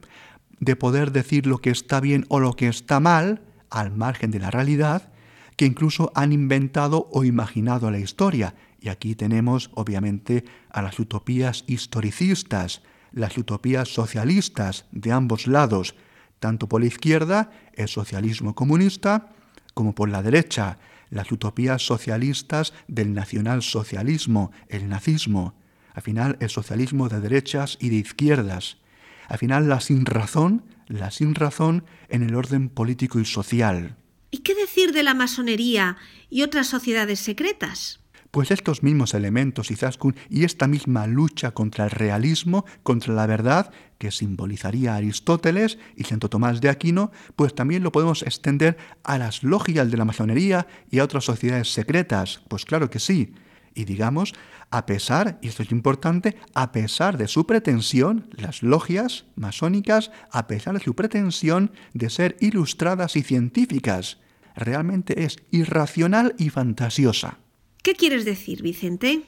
de 0.61 0.77
poder 0.77 1.13
decir 1.13 1.47
lo 1.47 1.59
que 1.59 1.71
está 1.71 2.01
bien 2.01 2.25
o 2.29 2.41
lo 2.41 2.55
que 2.55 2.69
está 2.69 3.01
mal, 3.01 3.43
al 3.71 3.95
margen 3.95 4.31
de 4.31 4.41
la 4.41 4.51
realidad, 4.51 5.13
que 5.57 5.67
incluso 5.67 6.11
han 6.15 6.33
inventado 6.33 7.09
o 7.13 7.25
imaginado 7.25 7.91
la 7.91 7.99
historia, 7.99 8.55
y 8.81 8.89
aquí 8.89 9.15
tenemos, 9.15 9.71
obviamente, 9.75 10.45
a 10.71 10.83
las 10.83 10.99
utopías 10.99 11.65
historicistas, 11.67 12.83
las 13.13 13.37
utopías 13.37 13.89
socialistas 13.89 14.87
de 14.93 15.13
ambos 15.13 15.47
lados, 15.47 15.95
tanto 16.39 16.69
por 16.69 16.81
la 16.81 16.87
izquierda, 16.87 17.51
el 17.75 17.89
socialismo 17.89 18.55
comunista, 18.55 19.31
como 19.75 19.95
por 19.95 20.09
la 20.09 20.23
derecha, 20.23 20.79
las 21.11 21.31
utopías 21.33 21.85
socialistas 21.85 22.73
del 22.87 23.15
nacionalsocialismo, 23.15 24.53
el 24.69 24.89
nazismo. 24.89 25.55
Al 25.95 26.03
final, 26.03 26.37
el 26.41 26.51
socialismo 26.51 27.09
de 27.09 27.21
derechas 27.21 27.77
y 27.81 27.89
de 27.89 27.97
izquierdas. 27.97 28.79
Al 29.29 29.39
final, 29.39 29.69
la 29.69 29.81
sinrazón, 29.81 30.65
la 30.87 31.11
sinrazón 31.11 31.85
en 32.09 32.23
el 32.23 32.35
orden 32.35 32.69
político 32.69 33.21
y 33.21 33.25
social. 33.25 33.97
¿Y 34.31 34.39
qué 34.39 34.55
decir 34.55 34.93
de 34.93 35.03
la 35.03 35.15
masonería 35.15 35.97
y 36.31 36.43
otras 36.43 36.67
sociedades 36.67 37.21
secretas? 37.21 38.01
Pues 38.31 38.51
estos 38.51 38.83
mismos 38.83 39.15
elementos, 39.15 39.71
Izaskun, 39.71 40.15
y 40.29 40.45
esta 40.45 40.69
misma 40.69 41.07
lucha 41.07 41.53
contra 41.53 41.85
el 41.85 41.91
realismo, 41.91 42.67
contra 42.83 43.15
la 43.15 43.27
verdad, 43.27 43.71
que 43.97 44.11
simbolizaría 44.11 44.97
Aristóteles 44.97 45.79
y 45.97 46.05
Santo 46.05 46.29
Tomás 46.29 46.61
de 46.61 46.69
Aquino, 46.69 47.11
pues 47.37 47.55
también 47.55 47.83
lo 47.83 47.91
podemos 47.91 48.23
extender 48.23 48.77
a 49.03 49.17
las 49.17 49.43
logias 49.43 49.91
de 49.91 49.97
la 49.97 50.05
masonería 50.05 50.67
y 50.91 50.99
a 50.99 51.05
otras 51.05 51.25
sociedades 51.25 51.73
secretas. 51.73 52.43
Pues 52.49 52.67
claro 52.67 52.91
que 52.91 52.99
sí. 52.99 53.33
Y 53.75 53.87
digamos, 53.87 54.35
a 54.71 54.85
pesar, 54.85 55.39
y 55.41 55.49
esto 55.49 55.63
es 55.63 55.73
importante, 55.73 56.37
a 56.55 56.73
pesar 56.73 57.17
de 57.17 57.29
su 57.29 57.47
pretensión, 57.47 58.29
las 58.33 58.63
logias 58.63 59.25
masónicas, 59.37 60.11
a 60.31 60.47
pesar 60.47 60.75
de 60.75 60.85
su 60.85 60.95
pretensión 60.95 61.73
de 61.95 62.11
ser 62.11 62.37
ilustradas 62.41 63.17
y 63.17 63.23
científicas, 63.23 64.19
realmente 64.55 65.25
es 65.25 65.39
irracional 65.51 66.35
y 66.39 66.51
fantasiosa. 66.51 67.39
¿Qué 67.83 67.95
quieres 67.95 68.25
decir, 68.25 68.63
Vicente? 68.63 69.23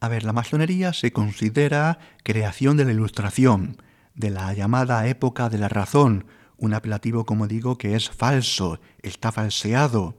A 0.00 0.08
ver, 0.08 0.24
la 0.24 0.32
masonería 0.32 0.92
se 0.92 1.12
considera 1.12 1.98
creación 2.24 2.76
de 2.76 2.84
la 2.84 2.92
ilustración, 2.92 3.76
de 4.14 4.30
la 4.30 4.52
llamada 4.52 5.06
época 5.06 5.48
de 5.48 5.58
la 5.58 5.68
razón, 5.68 6.26
un 6.56 6.74
apelativo, 6.74 7.24
como 7.24 7.46
digo, 7.46 7.78
que 7.78 7.94
es 7.94 8.10
falso, 8.10 8.80
está 9.02 9.32
falseado. 9.32 10.16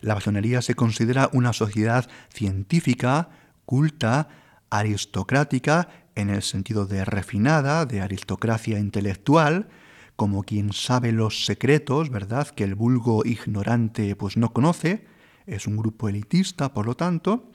La 0.00 0.14
masonería 0.14 0.62
se 0.62 0.74
considera 0.74 1.28
una 1.32 1.52
sociedad 1.52 2.08
científica, 2.32 3.30
culta, 3.64 4.28
aristocrática, 4.70 5.88
en 6.14 6.30
el 6.30 6.42
sentido 6.42 6.86
de 6.86 7.04
refinada, 7.04 7.86
de 7.86 8.00
aristocracia 8.00 8.78
intelectual, 8.78 9.68
como 10.16 10.42
quien 10.42 10.72
sabe 10.72 11.12
los 11.12 11.44
secretos, 11.44 12.10
¿verdad?, 12.10 12.48
que 12.48 12.64
el 12.64 12.74
vulgo 12.74 13.24
ignorante 13.24 14.16
pues 14.16 14.36
no 14.36 14.52
conoce, 14.52 15.06
es 15.48 15.66
un 15.66 15.76
grupo 15.76 16.08
elitista, 16.08 16.72
por 16.72 16.86
lo 16.86 16.94
tanto. 16.94 17.50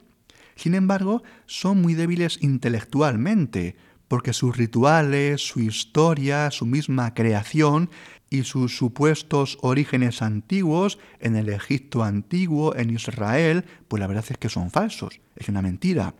Sin 0.56 0.74
embargo, 0.74 1.22
son 1.46 1.80
muy 1.80 1.94
débiles 1.94 2.38
intelectualmente, 2.42 3.76
porque 4.08 4.32
sus 4.32 4.56
rituales, 4.56 5.46
su 5.46 5.60
historia, 5.60 6.50
su 6.50 6.66
misma 6.66 7.14
creación 7.14 7.90
y 8.30 8.42
sus 8.42 8.76
supuestos 8.76 9.58
orígenes 9.62 10.22
antiguos 10.22 10.98
en 11.20 11.36
el 11.36 11.48
Egipto 11.48 12.02
antiguo, 12.02 12.74
en 12.76 12.90
Israel, 12.90 13.64
pues 13.88 14.00
la 14.00 14.06
verdad 14.06 14.24
es 14.28 14.38
que 14.38 14.48
son 14.48 14.70
falsos, 14.70 15.20
es 15.36 15.48
una 15.48 15.62
mentira. 15.62 16.14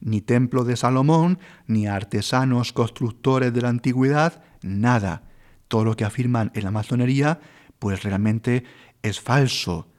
Ni 0.00 0.20
templo 0.20 0.64
de 0.64 0.76
Salomón, 0.76 1.38
ni 1.66 1.86
artesanos 1.86 2.72
constructores 2.72 3.52
de 3.52 3.62
la 3.62 3.68
antigüedad, 3.68 4.42
nada. 4.62 5.22
Todo 5.68 5.84
lo 5.84 5.96
que 5.96 6.04
afirman 6.04 6.50
en 6.54 6.64
la 6.64 6.70
masonería, 6.70 7.38
pues 7.78 8.02
realmente 8.02 8.64
es 9.02 9.20
falso. 9.20 9.91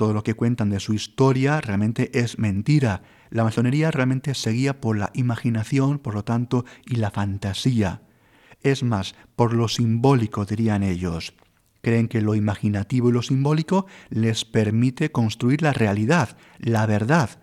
Todo 0.00 0.14
lo 0.14 0.22
que 0.22 0.32
cuentan 0.32 0.70
de 0.70 0.80
su 0.80 0.94
historia 0.94 1.60
realmente 1.60 2.10
es 2.18 2.38
mentira. 2.38 3.02
La 3.28 3.44
masonería 3.44 3.90
realmente 3.90 4.34
seguía 4.34 4.80
por 4.80 4.96
la 4.96 5.10
imaginación, 5.12 5.98
por 5.98 6.14
lo 6.14 6.24
tanto, 6.24 6.64
y 6.86 6.96
la 6.96 7.10
fantasía. 7.10 8.00
Es 8.62 8.82
más, 8.82 9.14
por 9.36 9.52
lo 9.52 9.68
simbólico, 9.68 10.46
dirían 10.46 10.82
ellos. 10.82 11.34
Creen 11.82 12.08
que 12.08 12.22
lo 12.22 12.34
imaginativo 12.34 13.10
y 13.10 13.12
lo 13.12 13.20
simbólico 13.20 13.84
les 14.08 14.46
permite 14.46 15.12
construir 15.12 15.60
la 15.60 15.74
realidad, 15.74 16.38
la 16.60 16.86
verdad. 16.86 17.38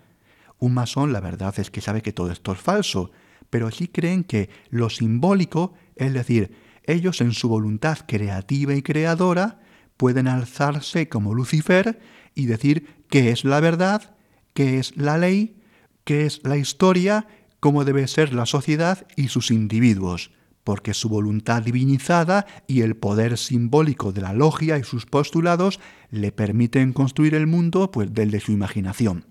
Un 0.57 0.73
masón, 0.73 1.13
la 1.13 1.19
verdad 1.19 1.53
es 1.59 1.69
que 1.69 1.81
sabe 1.81 2.01
que 2.01 2.11
todo 2.11 2.31
esto 2.31 2.53
es 2.53 2.59
falso, 2.59 3.11
pero 3.51 3.69
sí 3.69 3.87
creen 3.87 4.23
que 4.23 4.49
lo 4.71 4.89
simbólico, 4.89 5.75
es 5.95 6.11
decir, 6.11 6.55
ellos 6.85 7.21
en 7.21 7.33
su 7.33 7.49
voluntad 7.49 7.99
creativa 8.07 8.73
y 8.73 8.81
creadora, 8.81 9.59
pueden 9.95 10.27
alzarse 10.27 11.07
como 11.07 11.35
Lucifer 11.35 11.99
y 12.37 12.45
decir 12.45 13.03
qué 13.09 13.31
es 13.31 13.43
la 13.43 13.59
verdad, 13.59 14.15
qué 14.53 14.77
es 14.77 14.95
la 14.95 15.17
ley, 15.17 15.57
qué 16.03 16.25
es 16.25 16.39
la 16.43 16.55
historia, 16.55 17.27
cómo 17.59 17.83
debe 17.83 18.07
ser 18.07 18.31
la 18.33 18.45
sociedad 18.45 19.07
y 19.15 19.29
sus 19.29 19.49
individuos, 19.49 20.31
porque 20.63 20.93
su 20.93 21.09
voluntad 21.09 21.63
divinizada 21.63 22.45
y 22.67 22.81
el 22.81 22.95
poder 22.95 23.39
simbólico 23.39 24.11
de 24.11 24.21
la 24.21 24.33
logia 24.33 24.77
y 24.77 24.83
sus 24.83 25.07
postulados 25.07 25.79
le 26.11 26.31
permiten 26.31 26.93
construir 26.93 27.33
el 27.33 27.47
mundo 27.47 27.89
pues 27.89 28.13
desde 28.13 28.39
su 28.39 28.51
imaginación. 28.51 29.25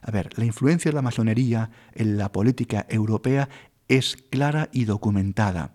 A 0.00 0.10
ver, 0.10 0.30
la 0.38 0.46
influencia 0.46 0.90
de 0.90 0.94
la 0.94 1.02
masonería 1.02 1.70
en 1.92 2.16
la 2.16 2.32
política 2.32 2.86
europea 2.88 3.50
es 3.88 4.16
clara 4.30 4.70
y 4.72 4.86
documentada, 4.86 5.74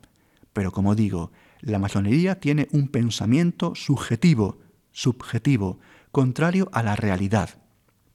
pero 0.52 0.72
como 0.72 0.96
digo, 0.96 1.32
la 1.62 1.78
masonería 1.78 2.40
tiene 2.40 2.68
un 2.72 2.88
pensamiento 2.88 3.76
subjetivo, 3.76 4.58
subjetivo, 4.92 5.80
contrario 6.16 6.70
a 6.72 6.82
la 6.82 6.96
realidad. 6.96 7.50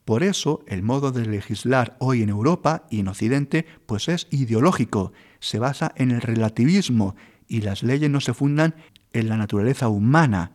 Por 0.06 0.22
eso 0.22 0.64
el 0.66 0.82
modo 0.82 1.12
de 1.12 1.26
legislar 1.26 1.98
hoy 1.98 2.22
en 2.22 2.30
Europa 2.30 2.86
y 2.88 3.00
en 3.00 3.08
Occidente 3.08 3.66
pues 3.84 4.08
es 4.08 4.26
ideológico, 4.30 5.12
se 5.38 5.58
basa 5.58 5.92
en 5.96 6.10
el 6.10 6.22
relativismo 6.22 7.14
y 7.46 7.60
las 7.60 7.82
leyes 7.82 8.08
no 8.08 8.22
se 8.22 8.32
fundan 8.32 8.74
en 9.12 9.28
la 9.28 9.36
naturaleza 9.36 9.90
humana, 9.90 10.52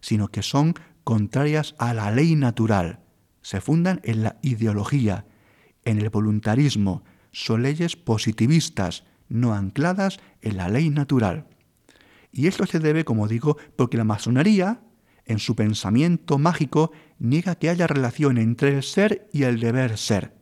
sino 0.00 0.26
que 0.32 0.42
son 0.42 0.74
contrarias 1.04 1.76
a 1.78 1.94
la 1.94 2.10
ley 2.10 2.34
natural. 2.34 2.98
Se 3.40 3.60
fundan 3.60 4.00
en 4.02 4.24
la 4.24 4.40
ideología, 4.42 5.26
en 5.84 5.98
el 5.98 6.10
voluntarismo, 6.10 7.04
son 7.30 7.62
leyes 7.62 7.94
positivistas, 7.94 9.04
no 9.28 9.54
ancladas 9.54 10.18
en 10.42 10.56
la 10.56 10.68
ley 10.68 10.90
natural. 10.90 11.46
Y 12.32 12.48
esto 12.48 12.66
se 12.66 12.80
debe, 12.80 13.04
como 13.04 13.28
digo, 13.28 13.58
porque 13.76 13.96
la 13.96 14.02
masonería 14.02 14.80
en 15.26 15.38
su 15.38 15.54
pensamiento 15.54 16.38
mágico 16.38 16.92
niega 17.18 17.54
que 17.54 17.68
haya 17.68 17.86
relación 17.86 18.38
entre 18.38 18.76
el 18.76 18.82
ser 18.82 19.28
y 19.32 19.44
el 19.44 19.60
deber 19.60 19.96
ser. 19.98 20.34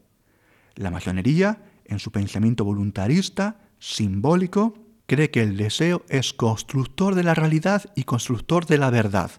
La 0.75 0.91
masonería, 0.91 1.63
en 1.85 1.99
su 1.99 2.13
pensamiento 2.13 2.65
voluntarista, 2.65 3.61
simbólico, 3.79 4.75
cree 5.07 5.31
que 5.31 5.43
el 5.43 5.57
deseo 5.57 6.05
es 6.09 6.33
constructor 6.33 7.15
de 7.15 7.23
la 7.25 7.35
realidad 7.35 7.85
y 7.95 8.05
constructor 8.05 8.67
de 8.67 8.79
la 8.79 8.91
verdad. 8.91 9.31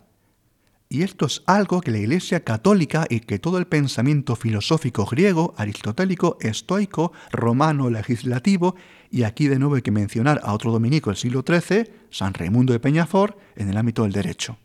Y 0.92 1.04
esto 1.04 1.28
es 1.28 1.44
algo 1.46 1.82
que 1.82 1.92
la 1.92 2.00
Iglesia 2.00 2.44
católica 2.44 3.06
y 3.08 3.20
que 3.20 3.38
todo 3.38 3.60
el 3.60 3.68
pensamiento 3.68 4.36
filosófico 4.36 5.06
griego, 5.06 5.54
aristotélico, 5.56 6.38
estoico, 6.42 7.14
romano, 7.32 7.92
legislativo, 7.92 8.76
y 9.12 9.22
aquí 9.22 9.48
de 9.48 9.60
nuevo 9.60 9.76
hay 9.76 9.84
que 9.84 9.92
mencionar 9.92 10.42
a 10.44 10.52
otro 10.52 10.72
dominico 10.72 11.12
del 11.12 11.18
siglo 11.18 11.44
XIII, 11.48 11.92
San 12.10 12.34
Raimundo 12.34 12.74
de 12.74 12.80
Peñafort, 12.80 13.38
en 13.56 13.70
el 13.70 13.78
ámbito 13.78 14.02
del 14.02 14.14
derecho. 14.14 14.58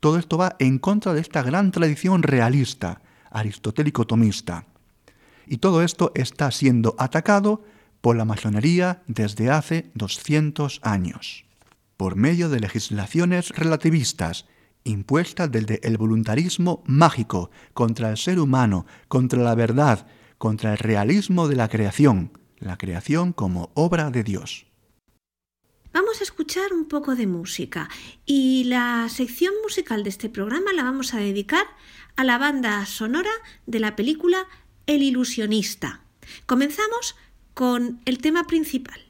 Todo 0.00 0.18
esto 0.18 0.38
va 0.38 0.56
en 0.58 0.78
contra 0.78 1.12
de 1.12 1.20
esta 1.20 1.42
gran 1.42 1.72
tradición 1.72 2.22
realista, 2.22 3.02
aristotélico-tomista. 3.30 4.66
Y 5.46 5.58
todo 5.58 5.82
esto 5.82 6.12
está 6.14 6.50
siendo 6.50 6.94
atacado 6.98 7.64
por 8.00 8.16
la 8.16 8.24
masonería 8.24 9.02
desde 9.06 9.50
hace 9.50 9.90
200 9.94 10.80
años, 10.82 11.44
por 11.96 12.16
medio 12.16 12.48
de 12.48 12.60
legislaciones 12.60 13.50
relativistas 13.50 14.46
impuestas 14.84 15.50
desde 15.50 15.80
el 15.86 15.98
voluntarismo 15.98 16.82
mágico 16.86 17.50
contra 17.74 18.10
el 18.10 18.16
ser 18.16 18.38
humano, 18.38 18.86
contra 19.08 19.42
la 19.42 19.54
verdad, 19.54 20.06
contra 20.38 20.72
el 20.72 20.78
realismo 20.78 21.48
de 21.48 21.56
la 21.56 21.68
creación, 21.68 22.38
la 22.58 22.76
creación 22.76 23.32
como 23.32 23.70
obra 23.74 24.10
de 24.10 24.22
Dios. 24.22 24.67
Vamos 25.92 26.20
a 26.20 26.24
escuchar 26.24 26.72
un 26.72 26.86
poco 26.86 27.16
de 27.16 27.26
música 27.26 27.88
y 28.26 28.64
la 28.64 29.08
sección 29.08 29.54
musical 29.62 30.02
de 30.02 30.10
este 30.10 30.28
programa 30.28 30.72
la 30.72 30.82
vamos 30.82 31.14
a 31.14 31.18
dedicar 31.18 31.66
a 32.16 32.24
la 32.24 32.36
banda 32.36 32.84
sonora 32.84 33.30
de 33.66 33.80
la 33.80 33.96
película 33.96 34.46
El 34.86 35.02
ilusionista. 35.02 36.02
Comenzamos 36.46 37.16
con 37.54 38.00
el 38.04 38.18
tema 38.18 38.44
principal. 38.44 39.00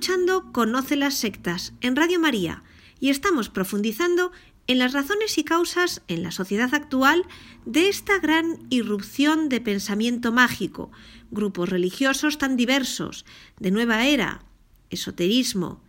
Escuchando 0.00 0.50
Conoce 0.50 0.96
las 0.96 1.12
sectas 1.12 1.74
en 1.82 1.94
Radio 1.94 2.18
María 2.18 2.64
y 3.00 3.10
estamos 3.10 3.50
profundizando 3.50 4.32
en 4.66 4.78
las 4.78 4.94
razones 4.94 5.36
y 5.36 5.44
causas 5.44 6.00
en 6.08 6.22
la 6.22 6.30
sociedad 6.30 6.74
actual 6.74 7.26
de 7.66 7.90
esta 7.90 8.18
gran 8.18 8.66
irrupción 8.70 9.50
de 9.50 9.60
pensamiento 9.60 10.32
mágico, 10.32 10.90
grupos 11.30 11.68
religiosos 11.68 12.38
tan 12.38 12.56
diversos, 12.56 13.26
de 13.58 13.72
nueva 13.72 14.06
era, 14.06 14.42
esoterismo. 14.88 15.82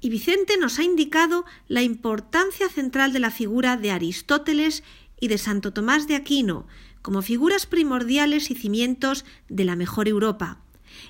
Y 0.00 0.08
Vicente 0.08 0.56
nos 0.56 0.78
ha 0.78 0.84
indicado 0.84 1.44
la 1.68 1.82
importancia 1.82 2.70
central 2.70 3.12
de 3.12 3.18
la 3.18 3.30
figura 3.30 3.76
de 3.76 3.90
Aristóteles 3.90 4.82
y 5.20 5.28
de 5.28 5.36
Santo 5.36 5.74
Tomás 5.74 6.08
de 6.08 6.14
Aquino 6.14 6.66
como 7.02 7.20
figuras 7.20 7.66
primordiales 7.66 8.50
y 8.50 8.54
cimientos 8.54 9.26
de 9.50 9.64
la 9.64 9.76
mejor 9.76 10.08
Europa. 10.08 10.62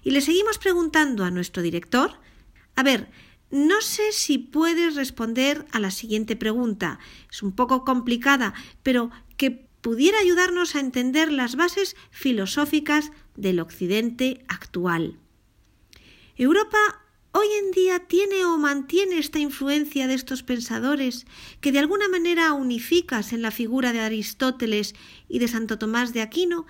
Y 0.07 0.13
le 0.13 0.21
seguimos 0.21 0.59
preguntando 0.59 1.25
a 1.25 1.33
nuestro 1.33 1.65
director, 1.65 2.13
a 2.77 2.85
ver, 2.85 3.09
no 3.51 3.81
sé 3.81 4.13
si 4.13 4.39
puedes 4.39 4.95
responder 4.95 5.67
a 5.73 5.81
la 5.81 5.91
siguiente 5.91 6.37
pregunta. 6.37 7.01
Es 7.29 7.43
un 7.43 7.51
poco 7.51 7.85
complicada, 7.85 8.55
pero 8.85 9.11
que 9.37 9.51
pudiera 9.51 10.21
ayudarnos 10.21 10.77
a 10.77 10.81
entender 10.81 11.33
las 11.33 11.57
bases 11.57 11.97
filosóficas 12.13 13.11
del 13.35 13.59
Occidente 13.59 14.45
actual. 14.47 15.19
Europa 16.37 16.79
hoy 17.33 17.49
en 17.65 17.73
día 17.73 17.99
tiene 18.07 18.45
o 18.45 18.59
mantiene 18.59 19.19
esta 19.19 19.41
influencia 19.41 20.07
de 20.07 20.15
estos 20.15 20.45
pensadores 20.45 21.27
que 21.61 21.73
de 21.73 21.81
alguna 21.81 22.07
manera 22.09 22.53
unificas 22.53 23.33
en 23.33 23.43
la 23.43 23.51
figura 23.51 23.93
de 23.93 23.99
Aristóteles 23.99 24.95
y 25.29 25.41
de 25.41 25.49
Santo 25.49 25.81
Tomás 25.81 26.13
de 26.13 26.23
Aquino, 26.23 26.65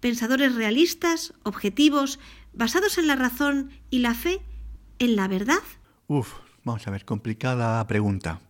pensadores 0.00 0.54
realistas, 0.54 1.34
objetivos, 1.42 2.18
basados 2.52 2.98
en 2.98 3.06
la 3.06 3.16
razón 3.16 3.70
y 3.90 4.00
la 4.00 4.14
fe, 4.14 4.40
en 4.98 5.16
la 5.16 5.28
verdad? 5.28 5.62
Uf, 6.06 6.34
vamos 6.64 6.86
a 6.86 6.90
ver, 6.90 7.04
complicada 7.04 7.86
pregunta. 7.86 8.40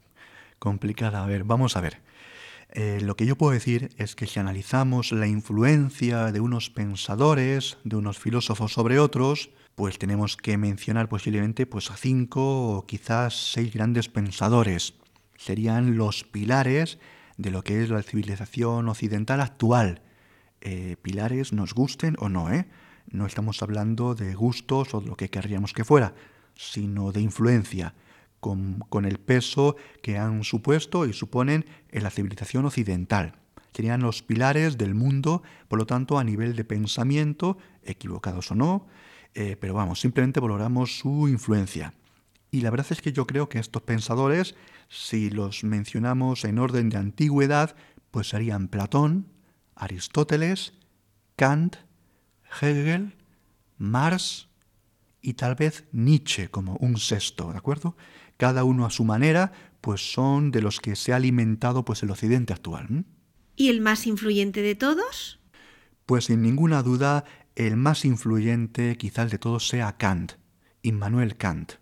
Complicada, 0.58 1.22
a 1.22 1.26
ver, 1.26 1.44
vamos 1.44 1.76
a 1.76 1.80
ver. 1.80 2.00
Eh, 2.70 3.00
lo 3.02 3.16
que 3.16 3.26
yo 3.26 3.36
puedo 3.36 3.52
decir 3.52 3.90
es 3.96 4.14
que 4.14 4.26
si 4.26 4.38
analizamos 4.38 5.12
la 5.12 5.26
influencia 5.26 6.32
de 6.32 6.40
unos 6.40 6.70
pensadores, 6.70 7.78
de 7.84 7.96
unos 7.96 8.18
filósofos 8.18 8.72
sobre 8.72 8.98
otros, 8.98 9.50
pues 9.74 9.98
tenemos 9.98 10.36
que 10.36 10.58
mencionar 10.58 11.08
posiblemente 11.08 11.64
pues, 11.66 11.90
a 11.90 11.96
cinco 11.96 12.76
o 12.76 12.86
quizás 12.86 13.52
seis 13.52 13.72
grandes 13.72 14.08
pensadores. 14.08 14.94
Serían 15.36 15.96
los 15.96 16.24
pilares 16.24 16.98
de 17.36 17.50
lo 17.50 17.62
que 17.62 17.82
es 17.82 17.88
la 17.88 18.02
civilización 18.02 18.88
occidental 18.88 19.40
actual. 19.40 20.02
Eh, 20.60 20.96
pilares 21.00 21.52
nos 21.52 21.72
gusten 21.72 22.16
o 22.18 22.28
no, 22.28 22.52
¿eh? 22.52 22.66
No 23.10 23.26
estamos 23.26 23.62
hablando 23.62 24.14
de 24.14 24.34
gustos 24.34 24.94
o 24.94 25.00
de 25.00 25.06
lo 25.06 25.16
que 25.16 25.30
querríamos 25.30 25.72
que 25.72 25.84
fuera, 25.84 26.14
sino 26.54 27.12
de 27.12 27.20
influencia, 27.20 27.94
con, 28.40 28.80
con 28.88 29.04
el 29.04 29.18
peso 29.18 29.76
que 30.02 30.18
han 30.18 30.44
supuesto 30.44 31.06
y 31.06 31.12
suponen 31.12 31.64
en 31.90 32.02
la 32.02 32.10
civilización 32.10 32.66
occidental. 32.66 33.34
Serían 33.72 34.00
los 34.00 34.22
pilares 34.22 34.76
del 34.76 34.94
mundo, 34.94 35.42
por 35.68 35.78
lo 35.78 35.86
tanto, 35.86 36.18
a 36.18 36.24
nivel 36.24 36.56
de 36.56 36.64
pensamiento, 36.64 37.58
equivocados 37.84 38.50
o 38.50 38.54
no, 38.54 38.86
eh, 39.34 39.56
pero 39.60 39.74
vamos, 39.74 40.00
simplemente 40.00 40.40
valoramos 40.40 40.98
su 40.98 41.28
influencia. 41.28 41.94
Y 42.50 42.62
la 42.62 42.70
verdad 42.70 42.88
es 42.90 43.02
que 43.02 43.12
yo 43.12 43.26
creo 43.26 43.48
que 43.48 43.58
estos 43.58 43.82
pensadores, 43.82 44.54
si 44.88 45.30
los 45.30 45.64
mencionamos 45.64 46.44
en 46.44 46.58
orden 46.58 46.88
de 46.88 46.96
antigüedad, 46.96 47.76
pues 48.10 48.30
serían 48.30 48.68
Platón, 48.68 49.28
Aristóteles, 49.76 50.72
Kant, 51.36 51.76
Hegel, 52.60 53.14
Marx 53.76 54.48
y 55.20 55.34
tal 55.34 55.54
vez 55.54 55.84
Nietzsche 55.92 56.48
como 56.48 56.76
un 56.76 56.98
sexto, 56.98 57.52
¿de 57.52 57.58
acuerdo? 57.58 57.96
Cada 58.36 58.64
uno 58.64 58.86
a 58.86 58.90
su 58.90 59.04
manera, 59.04 59.52
pues 59.80 60.12
son 60.12 60.50
de 60.50 60.62
los 60.62 60.80
que 60.80 60.96
se 60.96 61.12
ha 61.12 61.16
alimentado 61.16 61.84
pues 61.84 62.02
el 62.02 62.10
occidente 62.10 62.52
actual. 62.52 63.04
¿Y 63.56 63.68
el 63.68 63.80
más 63.80 64.06
influyente 64.06 64.62
de 64.62 64.74
todos? 64.74 65.40
Pues 66.06 66.26
sin 66.26 66.42
ninguna 66.42 66.82
duda 66.82 67.24
el 67.56 67.76
más 67.76 68.04
influyente 68.04 68.96
quizás 68.96 69.30
de 69.30 69.38
todos 69.38 69.68
sea 69.68 69.96
Kant, 69.96 70.32
Immanuel 70.82 71.36
Kant. 71.36 71.72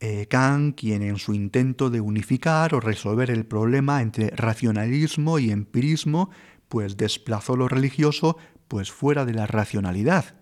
Eh, 0.00 0.26
Kant, 0.28 0.78
quien 0.78 1.02
en 1.02 1.16
su 1.16 1.32
intento 1.32 1.88
de 1.88 2.02
unificar 2.02 2.74
o 2.74 2.80
resolver 2.80 3.30
el 3.30 3.46
problema 3.46 4.02
entre 4.02 4.28
racionalismo 4.28 5.38
y 5.38 5.50
empirismo, 5.50 6.30
pues 6.68 6.98
desplazó 6.98 7.56
lo 7.56 7.68
religioso 7.68 8.36
pues 8.68 8.90
fuera 8.90 9.24
de 9.24 9.34
la 9.34 9.46
racionalidad, 9.46 10.36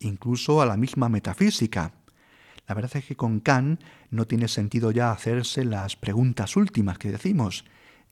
incluso 0.00 0.60
a 0.62 0.66
la 0.66 0.76
misma 0.76 1.08
metafísica. 1.08 1.94
La 2.66 2.74
verdad 2.74 2.96
es 2.96 3.04
que 3.04 3.16
con 3.16 3.40
Kant 3.40 3.80
no 4.10 4.26
tiene 4.26 4.48
sentido 4.48 4.90
ya 4.90 5.10
hacerse 5.10 5.64
las 5.64 5.96
preguntas 5.96 6.56
últimas 6.56 6.98
que 6.98 7.10
decimos, 7.10 7.64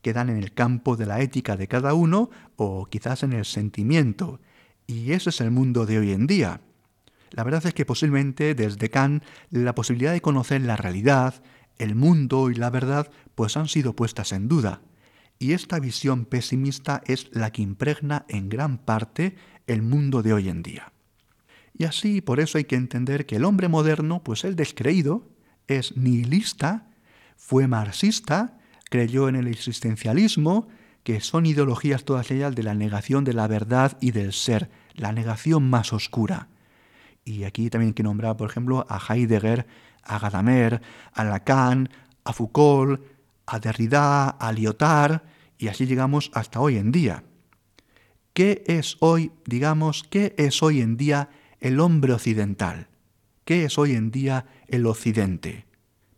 quedan 0.02 0.30
en 0.30 0.38
el 0.38 0.54
campo 0.54 0.96
de 0.96 1.06
la 1.06 1.20
ética 1.20 1.56
de 1.56 1.68
cada 1.68 1.94
uno 1.94 2.30
o 2.56 2.86
quizás 2.86 3.22
en 3.22 3.32
el 3.32 3.44
sentimiento, 3.44 4.40
y 4.86 5.12
ese 5.12 5.30
es 5.30 5.40
el 5.40 5.50
mundo 5.50 5.84
de 5.84 5.98
hoy 5.98 6.12
en 6.12 6.26
día. 6.26 6.60
La 7.30 7.44
verdad 7.44 7.66
es 7.66 7.74
que 7.74 7.84
posiblemente 7.84 8.54
desde 8.54 8.88
Kant 8.88 9.22
la 9.50 9.74
posibilidad 9.74 10.12
de 10.12 10.20
conocer 10.20 10.62
la 10.62 10.76
realidad, 10.76 11.42
el 11.78 11.94
mundo 11.94 12.50
y 12.50 12.54
la 12.54 12.70
verdad 12.70 13.10
pues 13.34 13.56
han 13.56 13.68
sido 13.68 13.94
puestas 13.94 14.32
en 14.32 14.48
duda. 14.48 14.80
Y 15.38 15.52
esta 15.52 15.78
visión 15.80 16.24
pesimista 16.24 17.02
es 17.06 17.28
la 17.32 17.50
que 17.50 17.62
impregna 17.62 18.24
en 18.28 18.48
gran 18.48 18.78
parte 18.78 19.36
el 19.66 19.82
mundo 19.82 20.22
de 20.22 20.32
hoy 20.32 20.48
en 20.48 20.62
día. 20.62 20.92
Y 21.76 21.84
así 21.84 22.20
por 22.20 22.40
eso 22.40 22.58
hay 22.58 22.64
que 22.64 22.76
entender 22.76 23.26
que 23.26 23.36
el 23.36 23.44
hombre 23.44 23.68
moderno, 23.68 24.22
pues 24.22 24.44
el 24.44 24.56
descreído, 24.56 25.28
es 25.66 25.96
nihilista, 25.96 26.88
fue 27.36 27.66
marxista, 27.66 28.58
creyó 28.88 29.28
en 29.28 29.36
el 29.36 29.48
existencialismo, 29.48 30.68
que 31.02 31.20
son 31.20 31.46
ideologías 31.46 32.04
todas 32.04 32.30
ellas 32.30 32.54
de 32.54 32.62
la 32.62 32.74
negación 32.74 33.24
de 33.24 33.32
la 33.32 33.46
verdad 33.46 33.96
y 34.00 34.10
del 34.10 34.32
ser, 34.32 34.70
la 34.94 35.12
negación 35.12 35.68
más 35.68 35.92
oscura. 35.92 36.48
Y 37.24 37.44
aquí 37.44 37.70
también 37.70 37.90
hay 37.90 37.94
que 37.94 38.02
nombrar, 38.02 38.36
por 38.36 38.50
ejemplo, 38.50 38.86
a 38.88 38.98
Heidegger, 38.98 39.66
a 40.02 40.18
Gadamer, 40.18 40.80
a 41.12 41.24
Lacan, 41.24 41.90
a 42.24 42.32
Foucault, 42.32 43.00
a 43.46 43.58
Derrida, 43.60 44.28
a 44.30 44.52
Lyotard, 44.52 45.22
y 45.58 45.68
así 45.68 45.86
llegamos 45.86 46.30
hasta 46.34 46.60
hoy 46.60 46.76
en 46.76 46.92
día. 46.92 47.24
¿Qué 48.36 48.64
es 48.66 48.98
hoy, 49.00 49.32
digamos, 49.46 50.04
qué 50.10 50.34
es 50.36 50.62
hoy 50.62 50.82
en 50.82 50.98
día 50.98 51.30
el 51.58 51.80
hombre 51.80 52.12
occidental? 52.12 52.88
¿Qué 53.46 53.64
es 53.64 53.78
hoy 53.78 53.92
en 53.92 54.10
día 54.10 54.44
el 54.68 54.84
occidente? 54.84 55.64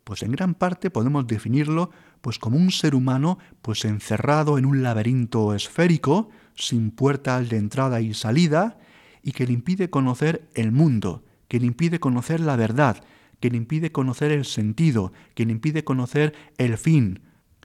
Pues 0.03 0.25
en 0.25 0.33
gran 0.33 0.55
parte 0.55 0.91
podemos 0.91 1.29
definirlo 1.29 1.93
pues 2.21 2.41
como 2.41 2.57
un 2.57 2.73
ser 2.73 2.97
humano 2.97 3.39
pues 3.63 3.85
encerrado 3.85 4.59
en 4.59 4.67
un 4.67 4.83
laberinto 4.83 5.55
esférico, 5.55 6.29
sin 6.57 6.91
puertas 6.91 7.51
de 7.51 7.57
entrada 7.57 8.01
y 8.01 8.13
salida, 8.15 8.81
y 9.23 9.31
que 9.31 9.47
le 9.47 9.53
impide 9.53 9.89
conocer 9.89 10.49
el 10.55 10.73
mundo, 10.73 11.25
que 11.47 11.61
le 11.61 11.67
impide 11.67 12.01
conocer 12.01 12.41
la 12.41 12.57
verdad, 12.57 13.01
que 13.39 13.49
le 13.49 13.59
impide 13.59 13.93
conocer 13.93 14.33
el 14.33 14.45
sentido, 14.45 15.13
que 15.37 15.47
le 15.47 15.53
impide 15.53 15.85
conocer 15.85 16.35
el 16.57 16.79
fin, 16.79 17.21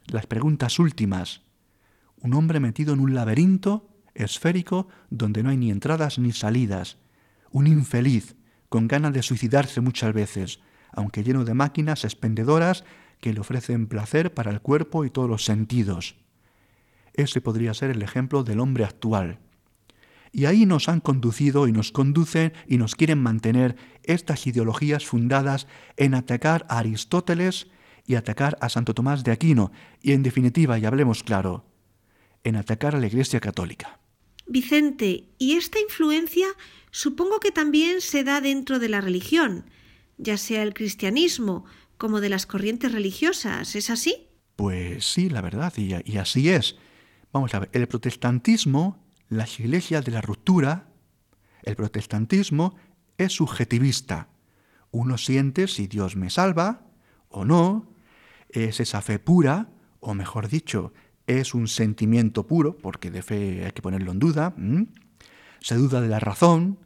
las 0.06 0.28
preguntas 0.28 0.78
últimas. 0.78 1.42
Un 2.22 2.36
hombre 2.36 2.60
metido 2.60 2.94
en 2.94 3.00
un 3.00 3.16
laberinto 3.16 3.89
esférico 4.15 4.88
donde 5.10 5.43
no 5.43 5.49
hay 5.49 5.58
ni 5.58 5.71
entradas 5.71 6.19
ni 6.19 6.32
salidas. 6.32 6.97
Un 7.52 7.67
infeliz, 7.67 8.36
con 8.69 8.88
ganas 8.88 9.13
de 9.13 9.23
suicidarse 9.23 9.82
muchas 9.82 10.13
veces, 10.13 10.60
aunque 10.91 11.23
lleno 11.23 11.45
de 11.45 11.54
máquinas 11.54 12.04
expendedoras 12.04 12.84
que 13.19 13.34
le 13.34 13.39
ofrecen 13.39 13.88
placer 13.88 14.34
para 14.34 14.52
el 14.52 14.62
cuerpo 14.62 15.06
y 15.06 15.10
todos 15.10 15.30
los 15.30 15.45
sentidos. 15.45 16.15
Ese 17.13 17.41
podría 17.41 17.73
ser 17.73 17.91
el 17.91 18.02
ejemplo 18.02 18.43
del 18.43 18.60
hombre 18.60 18.84
actual. 18.84 19.39
Y 20.32 20.45
ahí 20.45 20.65
nos 20.65 20.89
han 20.89 20.99
conducido 20.99 21.67
y 21.67 21.71
nos 21.71 21.91
conducen 21.91 22.54
y 22.67 22.80
nos 22.80 22.95
quieren 22.95 23.19
mantener 23.19 23.76
estas 24.04 24.47
ideologías 24.47 25.06
fundadas 25.06 25.67
en 25.95 26.15
atacar 26.15 26.65
a 26.69 26.80
Aristóteles 26.80 27.67
y 28.06 28.15
atacar 28.15 28.58
a 28.60 28.69
Santo 28.69 28.93
Tomás 28.93 29.23
de 29.23 29.32
Aquino, 29.32 29.71
y 30.02 30.12
en 30.12 30.23
definitiva, 30.23 30.78
y 30.78 30.86
hablemos 30.86 31.23
claro, 31.23 31.65
en 32.43 32.56
atacar 32.56 32.95
a 32.95 32.99
la 32.99 33.08
Iglesia 33.08 33.39
Católica. 33.39 33.99
Vicente, 34.45 35.29
¿y 35.38 35.53
esta 35.53 35.79
influencia 35.79 36.47
supongo 36.93 37.39
que 37.39 37.51
también 37.51 38.01
se 38.01 38.23
da 38.23 38.39
dentro 38.39 38.79
de 38.79 38.88
la 38.88 39.01
religión, 39.01 39.65
ya 40.17 40.38
sea 40.38 40.62
el 40.62 40.73
cristianismo, 40.73 41.65
como 41.97 42.21
de 42.21 42.29
las 42.29 42.45
corrientes 42.45 42.91
religiosas. 42.91 43.75
¿Es 43.75 43.89
así? 43.89 44.27
Pues 44.56 45.06
sí, 45.06 45.29
la 45.29 45.41
verdad, 45.41 45.73
y, 45.77 46.17
así 46.17 46.49
es. 46.49 46.75
Vamos 47.32 47.53
a 47.56 47.60
ver, 47.60 47.69
el 47.73 47.88
protestantismo, 47.88 49.03
las 49.27 49.60
iglesias 49.60 50.06
de 50.06 50.12
la 50.12 50.21
ruptura, 50.21 50.89
el 51.63 51.75
protestantismo 51.75 52.75
es 53.17 53.34
subjetivista. 53.34 54.29
Uno 54.91 55.17
siente 55.17 55.67
si 55.67 55.88
Dios 55.88 56.15
me 56.15 56.29
salva 56.29 56.86
o 57.29 57.43
no, 57.43 57.91
es 58.49 58.79
esa 58.79 59.01
fe 59.01 59.17
pura, 59.17 59.71
o 59.99 60.13
mejor 60.13 60.47
dicho, 60.47 60.93
es 61.28 61.54
un 61.54 61.68
sentimiento 61.68 62.46
puro, 62.48 62.78
porque 62.78 63.12
de 63.12 63.22
fe 63.22 63.66
hay 63.66 63.72
que 63.72 63.82
ponerlo 63.82 64.12
en 64.12 64.20
duda, 64.20 64.56
se 65.60 65.76
duda 65.76 66.02
de 66.02 66.10
la 66.10 66.20
razón, 66.20 66.80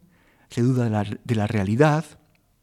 se 0.48 0.62
duda 0.62 0.84
de 1.24 1.34
la 1.34 1.46
realidad, 1.46 2.04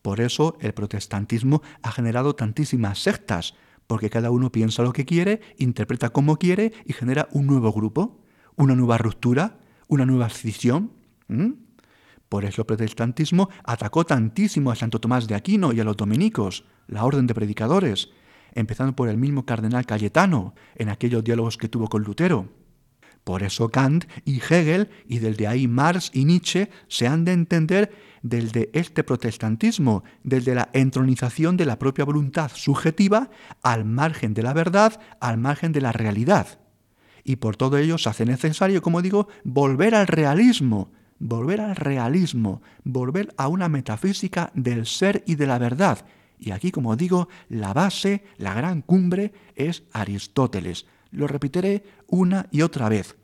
Por 0.05 0.21
eso 0.21 0.55
el 0.61 0.71
protestantismo 0.75 1.63
ha 1.81 1.91
generado 1.91 2.35
tantísimas 2.35 2.99
sectas, 2.99 3.55
porque 3.87 4.11
cada 4.11 4.29
uno 4.29 4.51
piensa 4.51 4.83
lo 4.83 4.93
que 4.93 5.03
quiere, 5.03 5.41
interpreta 5.57 6.11
como 6.11 6.37
quiere 6.37 6.73
y 6.85 6.93
genera 6.93 7.27
un 7.31 7.47
nuevo 7.47 7.71
grupo, 7.73 8.21
una 8.55 8.75
nueva 8.75 8.99
ruptura, 8.99 9.57
una 9.87 10.05
nueva 10.05 10.27
escisión. 10.27 10.91
Por 12.29 12.45
eso 12.45 12.61
el 12.61 12.67
protestantismo 12.67 13.49
atacó 13.63 14.05
tantísimo 14.05 14.69
a 14.69 14.75
Santo 14.75 15.01
Tomás 15.01 15.27
de 15.27 15.33
Aquino 15.33 15.73
y 15.73 15.79
a 15.79 15.83
los 15.83 15.97
dominicos, 15.97 16.65
la 16.85 17.03
orden 17.03 17.25
de 17.25 17.33
predicadores, 17.33 18.11
empezando 18.55 18.95
por 18.95 19.09
el 19.09 19.17
mismo 19.17 19.45
cardenal 19.45 19.85
Cayetano 19.85 20.55
en 20.75 20.89
aquellos 20.89 21.23
diálogos 21.23 21.57
que 21.57 21.69
tuvo 21.69 21.87
con 21.87 22.03
Lutero. 22.03 22.49
Por 23.23 23.41
eso 23.41 23.69
Kant 23.69 24.05
y 24.23 24.39
Hegel, 24.39 24.89
y 25.07 25.17
desde 25.17 25.47
ahí 25.47 25.67
Marx 25.67 26.11
y 26.13 26.25
Nietzsche, 26.25 26.69
se 26.87 27.07
han 27.07 27.25
de 27.25 27.33
entender 27.33 27.91
desde 28.21 28.69
este 28.73 29.03
protestantismo, 29.03 30.03
desde 30.23 30.55
la 30.55 30.69
entronización 30.73 31.57
de 31.57 31.65
la 31.65 31.79
propia 31.79 32.05
voluntad 32.05 32.51
subjetiva 32.53 33.31
al 33.63 33.83
margen 33.83 34.35
de 34.35 34.43
la 34.43 34.53
verdad, 34.53 34.99
al 35.19 35.37
margen 35.37 35.71
de 35.71 35.81
la 35.81 35.91
realidad. 35.91 36.59
Y 37.23 37.37
por 37.37 37.57
todo 37.57 37.77
ello 37.77 37.97
se 37.97 38.09
hace 38.09 38.25
necesario, 38.25 38.83
como 38.83 39.01
digo, 39.01 39.27
volver 39.43 39.95
al 39.95 40.05
realismo, 40.05 40.91
volver 41.17 41.61
al 41.61 41.75
realismo, 41.75 42.61
volver 42.83 43.33
a 43.37 43.47
una 43.47 43.69
metafísica 43.69 44.51
del 44.53 44.85
ser 44.85 45.23
y 45.25 45.33
de 45.33 45.47
la 45.47 45.57
verdad. 45.57 46.05
Y 46.39 46.51
aquí, 46.51 46.71
como 46.71 46.95
digo, 46.95 47.29
la 47.49 47.73
base, 47.73 48.23
la 48.37 48.53
gran 48.53 48.81
cumbre 48.81 49.33
es 49.55 49.83
Aristóteles. 49.91 50.85
Lo 51.11 51.27
repetiré 51.27 51.83
una 52.07 52.47
y 52.51 52.61
otra 52.61 52.89
vez, 52.89 53.15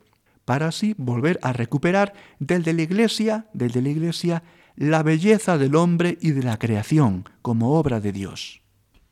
para 0.44 0.68
así 0.68 0.94
volver 0.96 1.38
a 1.42 1.52
recuperar 1.52 2.14
desde 2.38 2.72
la 2.72 2.82
Iglesia, 2.82 3.46
desde 3.52 3.82
la 3.82 3.90
Iglesia, 3.90 4.42
la 4.76 5.02
belleza 5.02 5.58
del 5.58 5.74
hombre 5.74 6.18
y 6.20 6.30
de 6.30 6.42
la 6.42 6.58
creación 6.58 7.28
como 7.42 7.78
obra 7.78 8.00
de 8.00 8.12
Dios. 8.12 8.62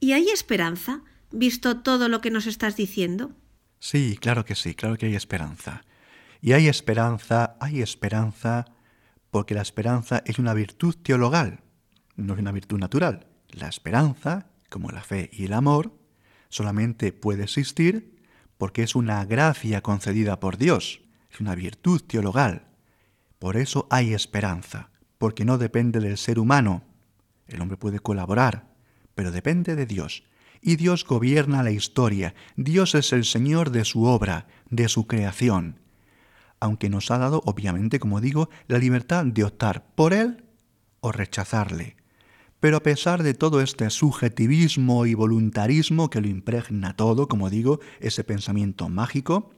¿Y 0.00 0.12
hay 0.12 0.28
esperanza, 0.30 1.02
visto 1.30 1.82
todo 1.82 2.08
lo 2.08 2.20
que 2.20 2.30
nos 2.30 2.46
estás 2.46 2.76
diciendo? 2.76 3.32
Sí, 3.78 4.18
claro 4.20 4.44
que 4.44 4.54
sí, 4.54 4.74
claro 4.74 4.96
que 4.96 5.06
hay 5.06 5.14
esperanza. 5.14 5.84
Y 6.40 6.52
hay 6.52 6.68
esperanza, 6.68 7.56
hay 7.60 7.82
esperanza, 7.82 8.66
porque 9.30 9.54
la 9.54 9.62
esperanza 9.62 10.22
es 10.24 10.38
una 10.38 10.54
virtud 10.54 10.94
teologal, 11.02 11.60
no 12.16 12.34
es 12.34 12.40
una 12.40 12.52
virtud 12.52 12.78
natural. 12.78 13.26
La 13.52 13.68
esperanza, 13.68 14.46
como 14.68 14.90
la 14.90 15.02
fe 15.02 15.30
y 15.32 15.44
el 15.44 15.52
amor, 15.52 15.92
solamente 16.48 17.12
puede 17.12 17.44
existir 17.44 18.16
porque 18.58 18.82
es 18.82 18.94
una 18.94 19.24
gracia 19.24 19.82
concedida 19.82 20.38
por 20.38 20.58
Dios, 20.58 21.00
es 21.32 21.40
una 21.40 21.54
virtud 21.54 22.02
teologal. 22.02 22.66
Por 23.38 23.56
eso 23.56 23.86
hay 23.90 24.12
esperanza 24.12 24.90
porque 25.20 25.44
no 25.44 25.58
depende 25.58 26.00
del 26.00 26.16
ser 26.16 26.38
humano. 26.38 26.82
El 27.46 27.60
hombre 27.60 27.76
puede 27.76 27.98
colaborar, 27.98 28.68
pero 29.14 29.30
depende 29.30 29.76
de 29.76 29.84
Dios. 29.84 30.24
Y 30.62 30.76
Dios 30.76 31.04
gobierna 31.04 31.62
la 31.62 31.70
historia. 31.70 32.34
Dios 32.56 32.94
es 32.94 33.12
el 33.12 33.26
Señor 33.26 33.70
de 33.70 33.84
su 33.84 34.04
obra, 34.04 34.46
de 34.70 34.88
su 34.88 35.06
creación. 35.06 35.78
Aunque 36.58 36.88
nos 36.88 37.10
ha 37.10 37.18
dado, 37.18 37.42
obviamente, 37.44 38.00
como 38.00 38.22
digo, 38.22 38.48
la 38.66 38.78
libertad 38.78 39.26
de 39.26 39.44
optar 39.44 39.94
por 39.94 40.14
Él 40.14 40.44
o 41.00 41.12
rechazarle. 41.12 41.96
Pero 42.60 42.76
a 42.76 42.82
pesar 42.82 43.22
de 43.22 43.34
todo 43.34 43.62
este 43.62 43.88
subjetivismo 43.88 45.06
y 45.06 45.14
voluntarismo 45.14 46.10
que 46.10 46.20
lo 46.20 46.28
impregna 46.28 46.94
todo, 46.94 47.26
como 47.26 47.48
digo, 47.48 47.80
ese 48.00 48.22
pensamiento 48.22 48.88
mágico, 48.90 49.50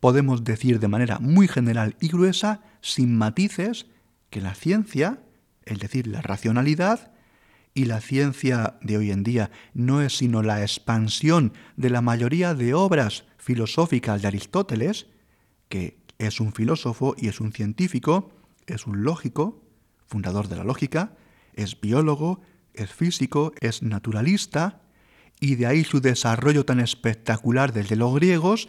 podemos 0.00 0.44
decir 0.44 0.78
de 0.78 0.88
manera 0.88 1.18
muy 1.18 1.48
general 1.48 1.96
y 1.98 2.08
gruesa, 2.08 2.62
sin 2.82 3.16
matices, 3.16 3.86
que 4.28 4.42
la 4.42 4.54
ciencia, 4.54 5.22
es 5.64 5.78
decir, 5.78 6.06
la 6.06 6.20
racionalidad, 6.20 7.12
y 7.72 7.84
la 7.84 8.00
ciencia 8.00 8.78
de 8.80 8.96
hoy 8.96 9.10
en 9.10 9.22
día 9.22 9.50
no 9.74 10.00
es 10.00 10.16
sino 10.16 10.42
la 10.42 10.62
expansión 10.62 11.52
de 11.76 11.90
la 11.90 12.00
mayoría 12.00 12.54
de 12.54 12.72
obras 12.72 13.24
filosóficas 13.36 14.22
de 14.22 14.28
Aristóteles, 14.28 15.08
que 15.68 15.98
es 16.18 16.40
un 16.40 16.54
filósofo 16.54 17.14
y 17.18 17.28
es 17.28 17.38
un 17.38 17.52
científico, 17.52 18.30
es 18.66 18.86
un 18.86 19.04
lógico, 19.04 19.62
fundador 20.06 20.48
de 20.48 20.56
la 20.56 20.64
lógica, 20.64 21.12
es 21.56 21.80
biólogo, 21.80 22.40
es 22.74 22.92
físico, 22.92 23.52
es 23.60 23.82
naturalista, 23.82 24.82
y 25.40 25.56
de 25.56 25.66
ahí 25.66 25.84
su 25.84 26.00
desarrollo 26.00 26.64
tan 26.64 26.80
espectacular 26.80 27.72
desde 27.72 27.96
los 27.96 28.14
griegos, 28.14 28.68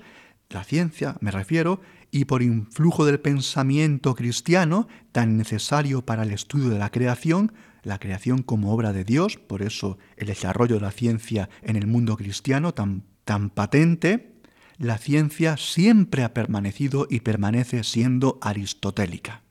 la 0.49 0.63
ciencia 0.63 1.17
me 1.19 1.31
refiero, 1.31 1.81
y 2.09 2.25
por 2.25 2.41
influjo 2.41 3.05
del 3.05 3.19
pensamiento 3.19 4.15
cristiano 4.15 4.87
tan 5.11 5.37
necesario 5.37 6.05
para 6.05 6.23
el 6.23 6.31
estudio 6.31 6.69
de 6.69 6.79
la 6.79 6.89
creación, 6.89 7.53
la 7.83 7.99
creación 7.99 8.43
como 8.43 8.73
obra 8.73 8.93
de 8.93 9.03
Dios, 9.03 9.37
por 9.37 9.61
eso 9.61 9.97
el 10.15 10.27
desarrollo 10.27 10.75
de 10.75 10.81
la 10.81 10.91
ciencia 10.91 11.49
en 11.61 11.75
el 11.75 11.87
mundo 11.87 12.15
cristiano 12.17 12.73
tan, 12.73 13.03
tan 13.25 13.49
patente, 13.49 14.33
la 14.77 14.97
ciencia 14.97 15.57
siempre 15.57 16.23
ha 16.23 16.33
permanecido 16.33 17.07
y 17.09 17.21
permanece 17.21 17.83
siendo 17.83 18.37
aristotélica. 18.41 19.41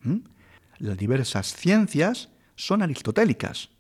Las 0.79 0.97
diversas 0.97 1.55
ciencias 1.55 2.31
son 2.57 2.83
aristotélicas. 2.83 3.71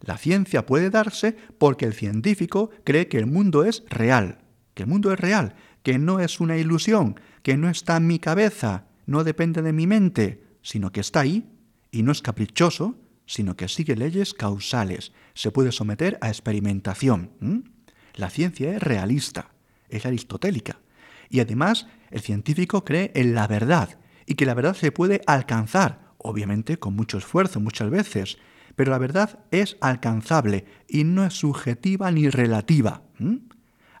La 0.00 0.18
ciencia 0.18 0.66
puede 0.66 0.90
darse 0.90 1.36
porque 1.58 1.86
el 1.86 1.94
científico 1.94 2.70
cree 2.84 3.08
que 3.08 3.18
el 3.18 3.26
mundo 3.26 3.64
es 3.64 3.82
real, 3.88 4.38
que 4.74 4.84
el 4.84 4.88
mundo 4.88 5.12
es 5.12 5.18
real, 5.18 5.54
que 5.82 5.98
no 5.98 6.20
es 6.20 6.40
una 6.40 6.56
ilusión, 6.56 7.18
que 7.42 7.56
no 7.56 7.68
está 7.68 7.96
en 7.96 8.06
mi 8.06 8.18
cabeza, 8.18 8.86
no 9.06 9.24
depende 9.24 9.62
de 9.62 9.72
mi 9.72 9.86
mente, 9.86 10.44
sino 10.62 10.92
que 10.92 11.00
está 11.00 11.20
ahí 11.20 11.48
y 11.90 12.02
no 12.02 12.12
es 12.12 12.22
caprichoso, 12.22 12.98
sino 13.26 13.56
que 13.56 13.68
sigue 13.68 13.96
leyes 13.96 14.34
causales, 14.34 15.12
se 15.34 15.50
puede 15.50 15.72
someter 15.72 16.18
a 16.20 16.28
experimentación. 16.28 17.72
La 18.14 18.30
ciencia 18.30 18.74
es 18.74 18.82
realista, 18.82 19.50
es 19.88 20.06
aristotélica. 20.06 20.80
Y 21.28 21.40
además, 21.40 21.86
el 22.10 22.20
científico 22.20 22.84
cree 22.84 23.10
en 23.14 23.34
la 23.34 23.46
verdad 23.46 23.98
y 24.26 24.34
que 24.34 24.46
la 24.46 24.54
verdad 24.54 24.74
se 24.74 24.92
puede 24.92 25.22
alcanzar, 25.26 26.05
obviamente 26.26 26.78
con 26.78 26.94
mucho 26.94 27.18
esfuerzo 27.18 27.60
muchas 27.60 27.90
veces, 27.90 28.38
pero 28.74 28.90
la 28.90 28.98
verdad 28.98 29.38
es 29.50 29.76
alcanzable 29.80 30.64
y 30.88 31.04
no 31.04 31.24
es 31.24 31.34
subjetiva 31.34 32.10
ni 32.10 32.28
relativa. 32.28 33.02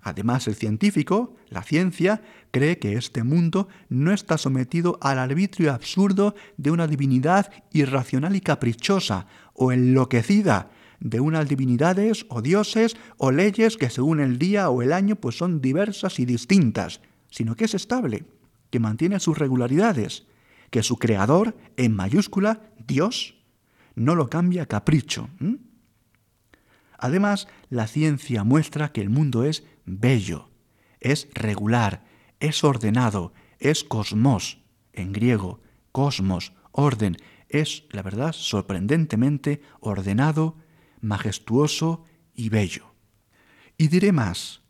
Además, 0.02 0.46
el 0.46 0.54
científico, 0.54 1.34
la 1.48 1.62
ciencia, 1.62 2.22
cree 2.52 2.78
que 2.78 2.94
este 2.94 3.24
mundo 3.24 3.68
no 3.88 4.12
está 4.12 4.38
sometido 4.38 4.98
al 5.00 5.18
arbitrio 5.18 5.72
absurdo 5.72 6.34
de 6.56 6.70
una 6.70 6.86
divinidad 6.86 7.50
irracional 7.72 8.36
y 8.36 8.40
caprichosa 8.40 9.26
o 9.54 9.72
enloquecida, 9.72 10.70
de 11.00 11.20
unas 11.20 11.48
divinidades 11.48 12.24
o 12.28 12.40
dioses 12.40 12.96
o 13.18 13.30
leyes 13.30 13.76
que 13.76 13.90
según 13.90 14.20
el 14.20 14.38
día 14.38 14.70
o 14.70 14.82
el 14.82 14.92
año 14.92 15.16
pues 15.16 15.36
son 15.36 15.60
diversas 15.60 16.18
y 16.18 16.24
distintas, 16.24 17.00
sino 17.30 17.54
que 17.54 17.64
es 17.64 17.74
estable, 17.74 18.24
que 18.70 18.80
mantiene 18.80 19.20
sus 19.20 19.36
regularidades, 19.36 20.26
que 20.70 20.82
su 20.82 20.98
creador, 20.98 21.56
en 21.76 21.94
mayúscula, 21.94 22.62
Dios, 22.78 23.36
no 23.94 24.14
lo 24.14 24.28
cambia 24.28 24.64
a 24.64 24.66
capricho. 24.66 25.28
Además, 26.98 27.48
la 27.68 27.86
ciencia 27.86 28.44
muestra 28.44 28.92
que 28.92 29.00
el 29.00 29.10
mundo 29.10 29.44
es 29.44 29.64
bello, 29.84 30.50
es 31.00 31.28
regular, 31.34 32.04
es 32.40 32.64
ordenado, 32.64 33.32
es 33.58 33.84
cosmos, 33.84 34.62
en 34.92 35.12
griego, 35.12 35.60
cosmos, 35.92 36.52
orden, 36.72 37.16
es, 37.48 37.84
la 37.90 38.02
verdad, 38.02 38.32
sorprendentemente 38.32 39.62
ordenado, 39.80 40.56
majestuoso 41.00 42.04
y 42.34 42.48
bello. 42.48 42.94
Y 43.78 43.88
diré 43.88 44.12
más, 44.12 44.62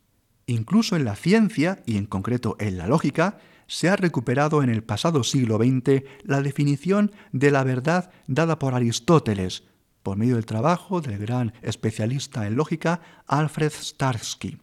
incluso 0.47 0.97
en 0.97 1.05
la 1.05 1.17
ciencia, 1.17 1.83
y 1.87 1.97
en 1.97 2.07
concreto 2.07 2.57
en 2.59 2.77
la 2.77 2.87
lógica, 2.87 3.39
se 3.67 3.89
ha 3.89 3.97
recuperado 3.97 4.63
en 4.63 4.71
el 4.71 4.83
pasado 4.83 5.25
siglo 5.25 5.59
XX 5.59 6.05
la 6.25 6.43
definición 6.43 7.13
de 7.33 7.51
la 7.51 7.65
verdad 7.65 8.11
dada 8.27 8.59
por 8.59 8.75
Aristóteles, 8.75 9.65
por 10.03 10.17
medio 10.17 10.37
del 10.37 10.47
trabajo 10.47 11.01
del 11.01 11.19
gran 11.19 11.53
especialista 11.63 12.47
en 12.47 12.57
lógica 12.57 13.01
Alfred 13.27 13.73
Starsky. 13.73 14.59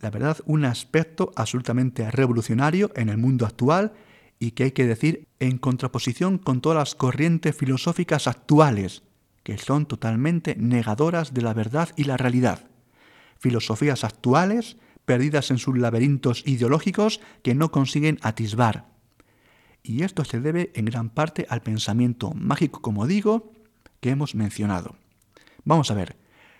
La 0.00 0.10
verdad, 0.10 0.38
un 0.46 0.64
aspecto 0.64 1.32
absolutamente 1.34 2.08
revolucionario 2.10 2.92
en 2.94 3.08
el 3.08 3.18
mundo 3.18 3.44
actual 3.44 3.92
y 4.38 4.52
que 4.52 4.64
hay 4.64 4.70
que 4.70 4.86
decir 4.86 5.26
en 5.40 5.58
contraposición 5.58 6.38
con 6.38 6.60
todas 6.60 6.78
las 6.78 6.94
corrientes 6.94 7.56
filosóficas 7.56 8.28
actuales, 8.28 9.02
que 9.42 9.58
son 9.58 9.86
totalmente 9.86 10.54
negadoras 10.56 11.34
de 11.34 11.42
la 11.42 11.54
verdad 11.54 11.88
y 11.96 12.04
la 12.04 12.16
realidad. 12.16 12.68
Filosofías 13.38 14.04
actuales 14.04 14.76
perdidas 15.08 15.50
en 15.50 15.56
sus 15.56 15.78
laberintos 15.78 16.42
ideológicos 16.46 17.22
que 17.42 17.54
no 17.54 17.70
consiguen 17.70 18.18
atisbar. 18.20 18.90
Y 19.82 20.02
esto 20.02 20.22
se 20.22 20.38
debe 20.38 20.70
en 20.74 20.84
gran 20.84 21.08
parte 21.08 21.46
al 21.48 21.62
pensamiento 21.62 22.34
mágico, 22.34 22.82
como 22.82 23.06
digo, 23.06 23.50
que 24.00 24.10
hemos 24.10 24.34
mencionado. 24.34 24.96
Vamos 25.64 25.90
a 25.90 25.94
ver, 25.94 26.16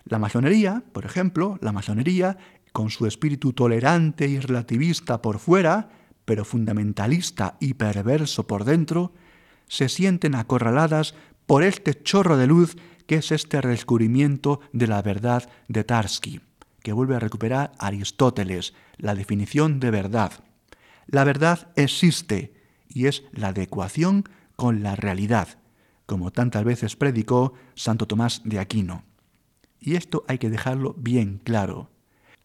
la 0.07 0.19
masonería, 0.19 0.83
por 0.93 1.05
ejemplo, 1.05 1.59
la 1.61 1.73
masonería, 1.73 2.39
con 2.73 2.89
su 2.89 3.05
espíritu 3.05 3.53
tolerante 3.53 4.27
y 4.29 4.39
relativista 4.39 5.21
por 5.21 5.41
fuera, 5.41 5.91
pero 6.25 6.47
fundamentalista 6.47 7.59
y 7.61 7.75
perverso 7.75 8.47
por 8.47 8.65
dentro, 8.65 9.13
se 9.67 9.91
sienten 9.91 10.35
acorraladas 10.35 11.15
por 11.45 11.65
este 11.65 12.03
chorro 12.03 12.39
de 12.39 12.47
luz 12.47 12.77
que 13.07 13.17
es 13.17 13.31
este 13.31 13.61
redescubrimiento 13.61 14.61
de 14.73 14.87
la 14.87 15.03
verdad 15.03 15.51
de 15.69 15.85
Tarski, 15.85 16.41
que 16.88 16.94
vuelve 16.94 17.16
a 17.16 17.20
recuperar 17.20 17.72
Aristóteles, 17.79 18.72
la 18.96 19.14
definición 19.14 19.79
de 19.79 19.90
verdad. 19.90 20.33
La 21.07 21.22
verdad 21.22 21.68
existe 21.77 22.55
y 22.88 23.09
es 23.09 23.24
la 23.31 23.48
adecuación 23.48 24.24
con 24.57 24.83
la 24.83 24.96
realidad, 24.96 25.59
como 26.07 26.33
tantas 26.33 26.64
veces 26.64 26.96
predicó 26.96 27.53
Santo 27.74 28.07
Tomás 28.07 28.40
de 28.46 28.59
Aquino. 28.59 29.05
Y 29.79 29.96
esto 29.96 30.24
hay 30.29 30.38
que 30.38 30.48
dejarlo 30.48 30.94
bien 30.96 31.42
claro. 31.44 31.90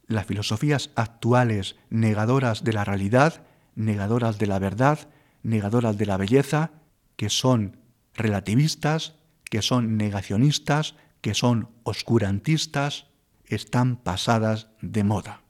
Las 0.07 0.25
filosofías 0.25 0.89
actuales 0.95 1.77
negadoras 1.89 2.65
de 2.65 2.73
la 2.73 2.83
realidad, 2.83 3.45
negadoras 3.75 4.39
de 4.39 4.47
la 4.47 4.59
verdad, 4.59 5.07
negadoras 5.41 5.97
de 5.97 6.05
la 6.05 6.17
belleza, 6.17 6.71
que 7.15 7.29
son 7.29 7.77
relativistas, 8.13 9.15
que 9.45 9.61
son 9.61 9.95
negacionistas, 9.95 10.95
que 11.21 11.33
son 11.33 11.69
oscurantistas, 11.83 13.07
están 13.55 13.97
pasadas 13.97 14.67
de 14.81 15.03
moda. 15.03 15.41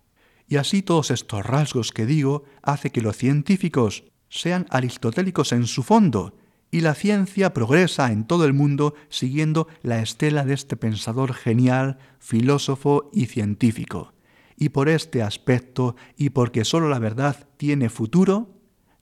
Y 0.47 0.57
así 0.57 0.81
todos 0.81 1.11
estos 1.11 1.45
rasgos 1.45 1.91
que 1.91 2.05
digo 2.05 2.43
hace 2.61 2.91
que 2.91 3.01
los 3.01 3.17
científicos 3.17 4.03
sean 4.29 4.65
aristotélicos 4.69 5.51
en 5.51 5.67
su 5.67 5.83
fondo 5.83 6.35
y 6.71 6.81
la 6.81 6.95
ciencia 6.95 7.53
progresa 7.53 8.11
en 8.11 8.25
todo 8.25 8.45
el 8.45 8.53
mundo 8.53 8.95
siguiendo 9.09 9.67
la 9.83 10.01
estela 10.01 10.43
de 10.43 10.55
este 10.55 10.75
pensador 10.75 11.33
genial, 11.33 11.99
filósofo 12.19 13.11
y 13.13 13.27
científico. 13.27 14.13
Y 14.57 14.69
por 14.69 14.89
este 14.89 15.21
aspecto 15.21 15.95
y 16.17 16.31
porque 16.31 16.65
sólo 16.65 16.89
la 16.89 16.99
verdad 16.99 17.47
tiene 17.57 17.89
futuro, 17.89 18.49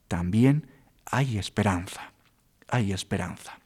también 0.10 0.68
hay 1.06 1.38
esperanza. 1.38 2.12
Hay 2.68 2.92
esperanza. 2.92 3.60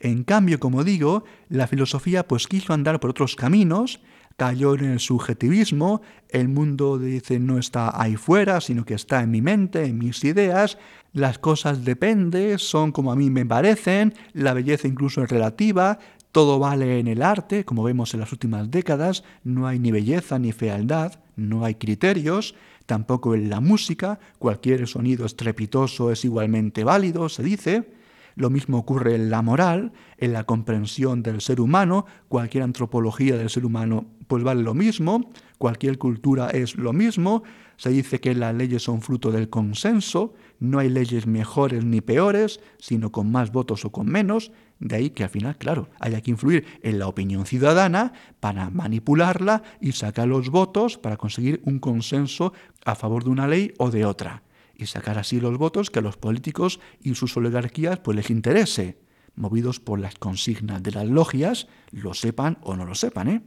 En 0.00 0.24
cambio, 0.24 0.58
como 0.58 0.82
digo, 0.82 1.24
la 1.48 1.66
filosofía 1.66 2.26
pues 2.26 2.48
quiso 2.48 2.72
andar 2.72 2.98
por 2.98 3.10
otros 3.10 3.36
caminos 3.36 4.00
cayó 4.36 4.74
en 4.74 4.84
el 4.84 5.00
subjetivismo, 5.00 6.02
el 6.28 6.48
mundo 6.48 6.98
dice 6.98 7.38
no 7.38 7.58
está 7.58 8.00
ahí 8.00 8.16
fuera, 8.16 8.60
sino 8.60 8.84
que 8.84 8.94
está 8.94 9.22
en 9.22 9.30
mi 9.30 9.42
mente, 9.42 9.84
en 9.84 9.98
mis 9.98 10.24
ideas, 10.24 10.78
las 11.12 11.38
cosas 11.38 11.84
dependen, 11.84 12.58
son 12.58 12.92
como 12.92 13.12
a 13.12 13.16
mí 13.16 13.30
me 13.30 13.44
parecen, 13.44 14.14
la 14.32 14.54
belleza 14.54 14.88
incluso 14.88 15.22
es 15.22 15.30
relativa, 15.30 15.98
todo 16.32 16.58
vale 16.58 16.98
en 16.98 17.08
el 17.08 17.22
arte, 17.22 17.64
como 17.64 17.82
vemos 17.82 18.14
en 18.14 18.20
las 18.20 18.32
últimas 18.32 18.70
décadas, 18.70 19.22
no 19.44 19.66
hay 19.66 19.78
ni 19.78 19.92
belleza 19.92 20.38
ni 20.38 20.52
fealdad, 20.52 21.20
no 21.36 21.64
hay 21.64 21.74
criterios, 21.74 22.54
tampoco 22.86 23.34
en 23.34 23.50
la 23.50 23.60
música, 23.60 24.18
cualquier 24.38 24.86
sonido 24.88 25.26
estrepitoso 25.26 26.10
es 26.10 26.24
igualmente 26.24 26.84
válido, 26.84 27.28
se 27.28 27.42
dice, 27.42 27.92
lo 28.34 28.50
mismo 28.50 28.78
ocurre 28.78 29.14
en 29.14 29.30
la 29.30 29.42
moral, 29.42 29.92
en 30.16 30.32
la 30.32 30.44
comprensión 30.44 31.22
del 31.22 31.40
ser 31.40 31.60
humano, 31.60 32.06
cualquier 32.28 32.64
antropología 32.64 33.36
del 33.36 33.50
ser 33.50 33.66
humano 33.66 34.06
pues 34.32 34.44
vale 34.44 34.62
lo 34.62 34.72
mismo, 34.72 35.30
cualquier 35.58 35.98
cultura 35.98 36.48
es 36.48 36.76
lo 36.76 36.94
mismo, 36.94 37.42
se 37.76 37.90
dice 37.90 38.18
que 38.18 38.34
las 38.34 38.54
leyes 38.54 38.82
son 38.82 39.02
fruto 39.02 39.30
del 39.30 39.50
consenso, 39.50 40.32
no 40.58 40.78
hay 40.78 40.88
leyes 40.88 41.26
mejores 41.26 41.84
ni 41.84 42.00
peores, 42.00 42.58
sino 42.78 43.12
con 43.12 43.30
más 43.30 43.52
votos 43.52 43.84
o 43.84 43.92
con 43.92 44.06
menos, 44.06 44.50
de 44.78 44.96
ahí 44.96 45.10
que 45.10 45.24
al 45.24 45.28
final, 45.28 45.58
claro, 45.58 45.90
haya 46.00 46.22
que 46.22 46.30
influir 46.30 46.64
en 46.82 46.98
la 46.98 47.08
opinión 47.08 47.44
ciudadana 47.44 48.14
para 48.40 48.70
manipularla 48.70 49.64
y 49.82 49.92
sacar 49.92 50.28
los 50.28 50.48
votos 50.48 50.96
para 50.96 51.18
conseguir 51.18 51.60
un 51.66 51.78
consenso 51.78 52.54
a 52.86 52.94
favor 52.94 53.24
de 53.24 53.30
una 53.32 53.46
ley 53.46 53.74
o 53.76 53.90
de 53.90 54.06
otra. 54.06 54.44
Y 54.74 54.86
sacar 54.86 55.18
así 55.18 55.40
los 55.40 55.58
votos 55.58 55.90
que 55.90 55.98
a 55.98 56.02
los 56.02 56.16
políticos 56.16 56.80
y 57.02 57.14
sus 57.16 57.36
oligarquías 57.36 57.98
pues 57.98 58.16
les 58.16 58.30
interese, 58.30 58.96
movidos 59.34 59.78
por 59.78 60.00
las 60.00 60.14
consignas 60.14 60.82
de 60.82 60.92
las 60.92 61.06
logias, 61.06 61.68
lo 61.90 62.14
sepan 62.14 62.56
o 62.62 62.76
no 62.76 62.86
lo 62.86 62.94
sepan, 62.94 63.28
¿eh? 63.28 63.42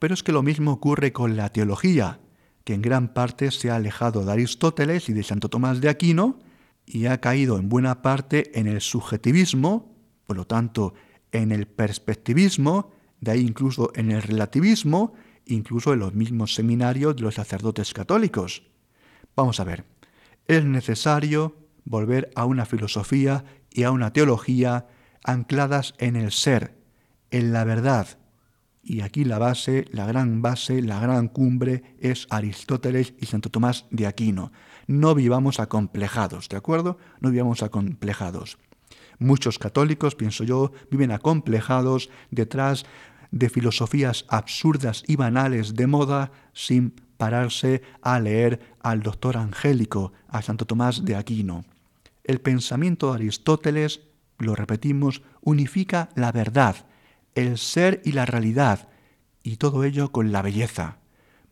Pero 0.00 0.14
es 0.14 0.24
que 0.24 0.32
lo 0.32 0.42
mismo 0.42 0.72
ocurre 0.72 1.12
con 1.12 1.36
la 1.36 1.50
teología, 1.50 2.20
que 2.64 2.74
en 2.74 2.82
gran 2.82 3.12
parte 3.12 3.50
se 3.50 3.70
ha 3.70 3.76
alejado 3.76 4.24
de 4.24 4.32
Aristóteles 4.32 5.08
y 5.10 5.12
de 5.12 5.22
Santo 5.22 5.50
Tomás 5.50 5.80
de 5.80 5.90
Aquino 5.90 6.40
y 6.86 7.06
ha 7.06 7.20
caído 7.20 7.58
en 7.58 7.68
buena 7.68 8.00
parte 8.00 8.58
en 8.58 8.66
el 8.66 8.80
subjetivismo, 8.80 9.94
por 10.26 10.38
lo 10.38 10.46
tanto 10.46 10.94
en 11.32 11.52
el 11.52 11.66
perspectivismo, 11.66 12.92
de 13.20 13.32
ahí 13.32 13.40
incluso 13.40 13.92
en 13.94 14.10
el 14.10 14.22
relativismo, 14.22 15.12
incluso 15.44 15.92
en 15.92 15.98
los 15.98 16.14
mismos 16.14 16.54
seminarios 16.54 17.14
de 17.16 17.22
los 17.22 17.34
sacerdotes 17.34 17.92
católicos. 17.92 18.62
Vamos 19.36 19.60
a 19.60 19.64
ver, 19.64 19.84
es 20.48 20.64
necesario 20.64 21.56
volver 21.84 22.30
a 22.36 22.46
una 22.46 22.64
filosofía 22.64 23.44
y 23.70 23.82
a 23.82 23.90
una 23.90 24.14
teología 24.14 24.86
ancladas 25.24 25.92
en 25.98 26.16
el 26.16 26.32
ser, 26.32 26.74
en 27.30 27.52
la 27.52 27.64
verdad. 27.64 28.19
Y 28.82 29.02
aquí 29.02 29.24
la 29.24 29.38
base, 29.38 29.84
la 29.92 30.06
gran 30.06 30.42
base, 30.42 30.80
la 30.82 31.00
gran 31.00 31.28
cumbre 31.28 31.96
es 31.98 32.26
Aristóteles 32.30 33.14
y 33.18 33.26
Santo 33.26 33.50
Tomás 33.50 33.86
de 33.90 34.06
Aquino. 34.06 34.52
No 34.86 35.14
vivamos 35.14 35.60
acomplejados, 35.60 36.48
¿de 36.48 36.56
acuerdo? 36.56 36.98
No 37.20 37.30
vivamos 37.30 37.62
acomplejados. 37.62 38.58
Muchos 39.18 39.58
católicos, 39.58 40.14
pienso 40.14 40.44
yo, 40.44 40.72
viven 40.90 41.12
acomplejados 41.12 42.08
detrás 42.30 42.86
de 43.30 43.50
filosofías 43.50 44.24
absurdas 44.28 45.04
y 45.06 45.16
banales 45.16 45.74
de 45.74 45.86
moda 45.86 46.32
sin 46.54 46.94
pararse 47.18 47.82
a 48.00 48.18
leer 48.18 48.60
al 48.80 49.02
doctor 49.02 49.36
Angélico, 49.36 50.12
a 50.26 50.40
Santo 50.40 50.64
Tomás 50.64 51.04
de 51.04 51.16
Aquino. 51.16 51.64
El 52.24 52.40
pensamiento 52.40 53.10
de 53.10 53.16
Aristóteles, 53.16 54.00
lo 54.38 54.56
repetimos, 54.56 55.22
unifica 55.42 56.08
la 56.14 56.32
verdad, 56.32 56.86
el 57.34 57.58
ser 57.58 58.02
y 58.04 58.12
la 58.12 58.26
realidad, 58.26 58.88
y 59.42 59.56
todo 59.56 59.84
ello 59.84 60.12
con 60.12 60.32
la 60.32 60.42
belleza. 60.42 60.98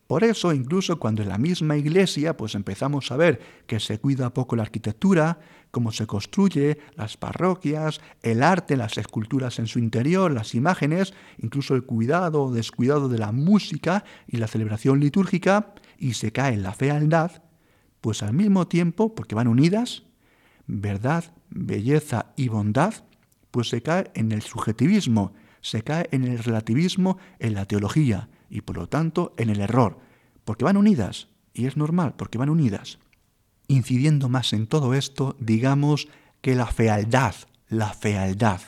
Por 0.08 0.24
eso, 0.24 0.54
incluso 0.54 0.98
cuando 0.98 1.22
en 1.22 1.28
la 1.28 1.36
misma 1.36 1.76
iglesia 1.76 2.34
pues 2.36 2.54
empezamos 2.54 3.12
a 3.12 3.16
ver 3.18 3.40
que 3.66 3.78
se 3.78 4.00
cuida 4.00 4.32
poco 4.32 4.56
la 4.56 4.62
arquitectura, 4.62 5.38
cómo 5.70 5.92
se 5.92 6.06
construye, 6.06 6.78
las 6.96 7.18
parroquias, 7.18 8.00
el 8.22 8.42
arte, 8.42 8.78
las 8.78 8.96
esculturas 8.96 9.58
en 9.58 9.66
su 9.66 9.78
interior, 9.78 10.32
las 10.32 10.54
imágenes, 10.54 11.12
incluso 11.36 11.74
el 11.74 11.84
cuidado 11.84 12.44
o 12.44 12.52
descuidado 12.52 13.10
de 13.10 13.18
la 13.18 13.32
música 13.32 14.04
y 14.26 14.38
la 14.38 14.46
celebración 14.46 14.98
litúrgica, 14.98 15.74
y 15.98 16.14
se 16.14 16.32
cae 16.32 16.54
en 16.54 16.62
la 16.62 16.72
fealdad, 16.72 17.42
pues 18.00 18.22
al 18.22 18.32
mismo 18.32 18.66
tiempo, 18.66 19.14
porque 19.14 19.34
van 19.34 19.48
unidas, 19.48 20.04
verdad, 20.66 21.34
belleza 21.50 22.32
y 22.34 22.48
bondad, 22.48 22.94
pues 23.50 23.68
se 23.68 23.82
cae 23.82 24.10
en 24.14 24.32
el 24.32 24.40
subjetivismo, 24.40 25.34
se 25.60 25.82
cae 25.82 26.08
en 26.12 26.24
el 26.24 26.38
relativismo 26.38 27.18
en 27.38 27.54
la 27.54 27.66
teología, 27.66 28.28
y 28.50 28.62
por 28.62 28.76
lo 28.76 28.88
tanto 28.88 29.34
en 29.36 29.50
el 29.50 29.60
error, 29.60 29.98
porque 30.44 30.64
van 30.64 30.76
unidas, 30.76 31.28
y 31.52 31.66
es 31.66 31.76
normal, 31.76 32.14
porque 32.16 32.38
van 32.38 32.50
unidas. 32.50 32.98
Incidiendo 33.66 34.28
más 34.28 34.52
en 34.52 34.66
todo 34.66 34.94
esto, 34.94 35.36
digamos 35.40 36.08
que 36.40 36.54
la 36.54 36.66
fealdad, 36.66 37.34
la 37.68 37.92
fealdad 37.92 38.60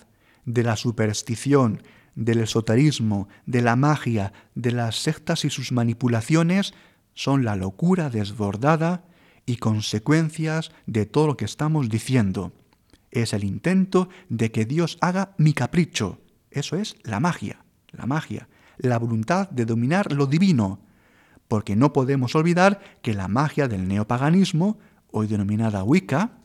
de 0.45 0.63
la 0.63 0.77
superstición, 0.77 1.83
del 2.15 2.41
esoterismo, 2.41 3.29
de 3.47 3.63
la 3.63 3.77
magia, 3.77 4.33
de 4.55 4.73
las 4.73 4.97
sectas 4.97 5.45
y 5.45 5.51
sus 5.51 5.73
manipulaciones 5.73 6.75
son 7.15 7.45
la 7.45 7.57
locura 7.57 8.11
desbordada 8.11 9.05
y 9.47 9.57
consecuencias 9.57 10.71
de 10.87 11.07
todo 11.07 11.29
lo 11.29 11.37
que 11.37 11.45
estamos 11.45 11.89
diciendo. 11.89 12.53
Es 13.11 13.33
el 13.33 13.45
intento 13.45 14.09
de 14.29 14.53
que 14.53 14.65
Dios 14.65 14.99
haga 15.01 15.35
mi 15.39 15.53
capricho. 15.53 16.21
Eso 16.51 16.77
es 16.77 16.97
la 17.05 17.21
magia, 17.21 17.65
la 17.93 18.07
magia 18.07 18.49
la 18.89 18.99
voluntad 18.99 19.49
de 19.51 19.65
dominar 19.65 20.13
lo 20.13 20.27
divino, 20.27 20.81
porque 21.49 21.77
no 21.77 21.93
podemos 21.93 22.35
olvidar 22.35 22.81
que 23.03 23.15
la 23.15 23.29
magia 23.29 23.69
del 23.69 23.89
neopaganismo, 23.89 24.79
hoy 25.11 25.27
denominada 25.27 25.83
Wicca, 25.83 26.39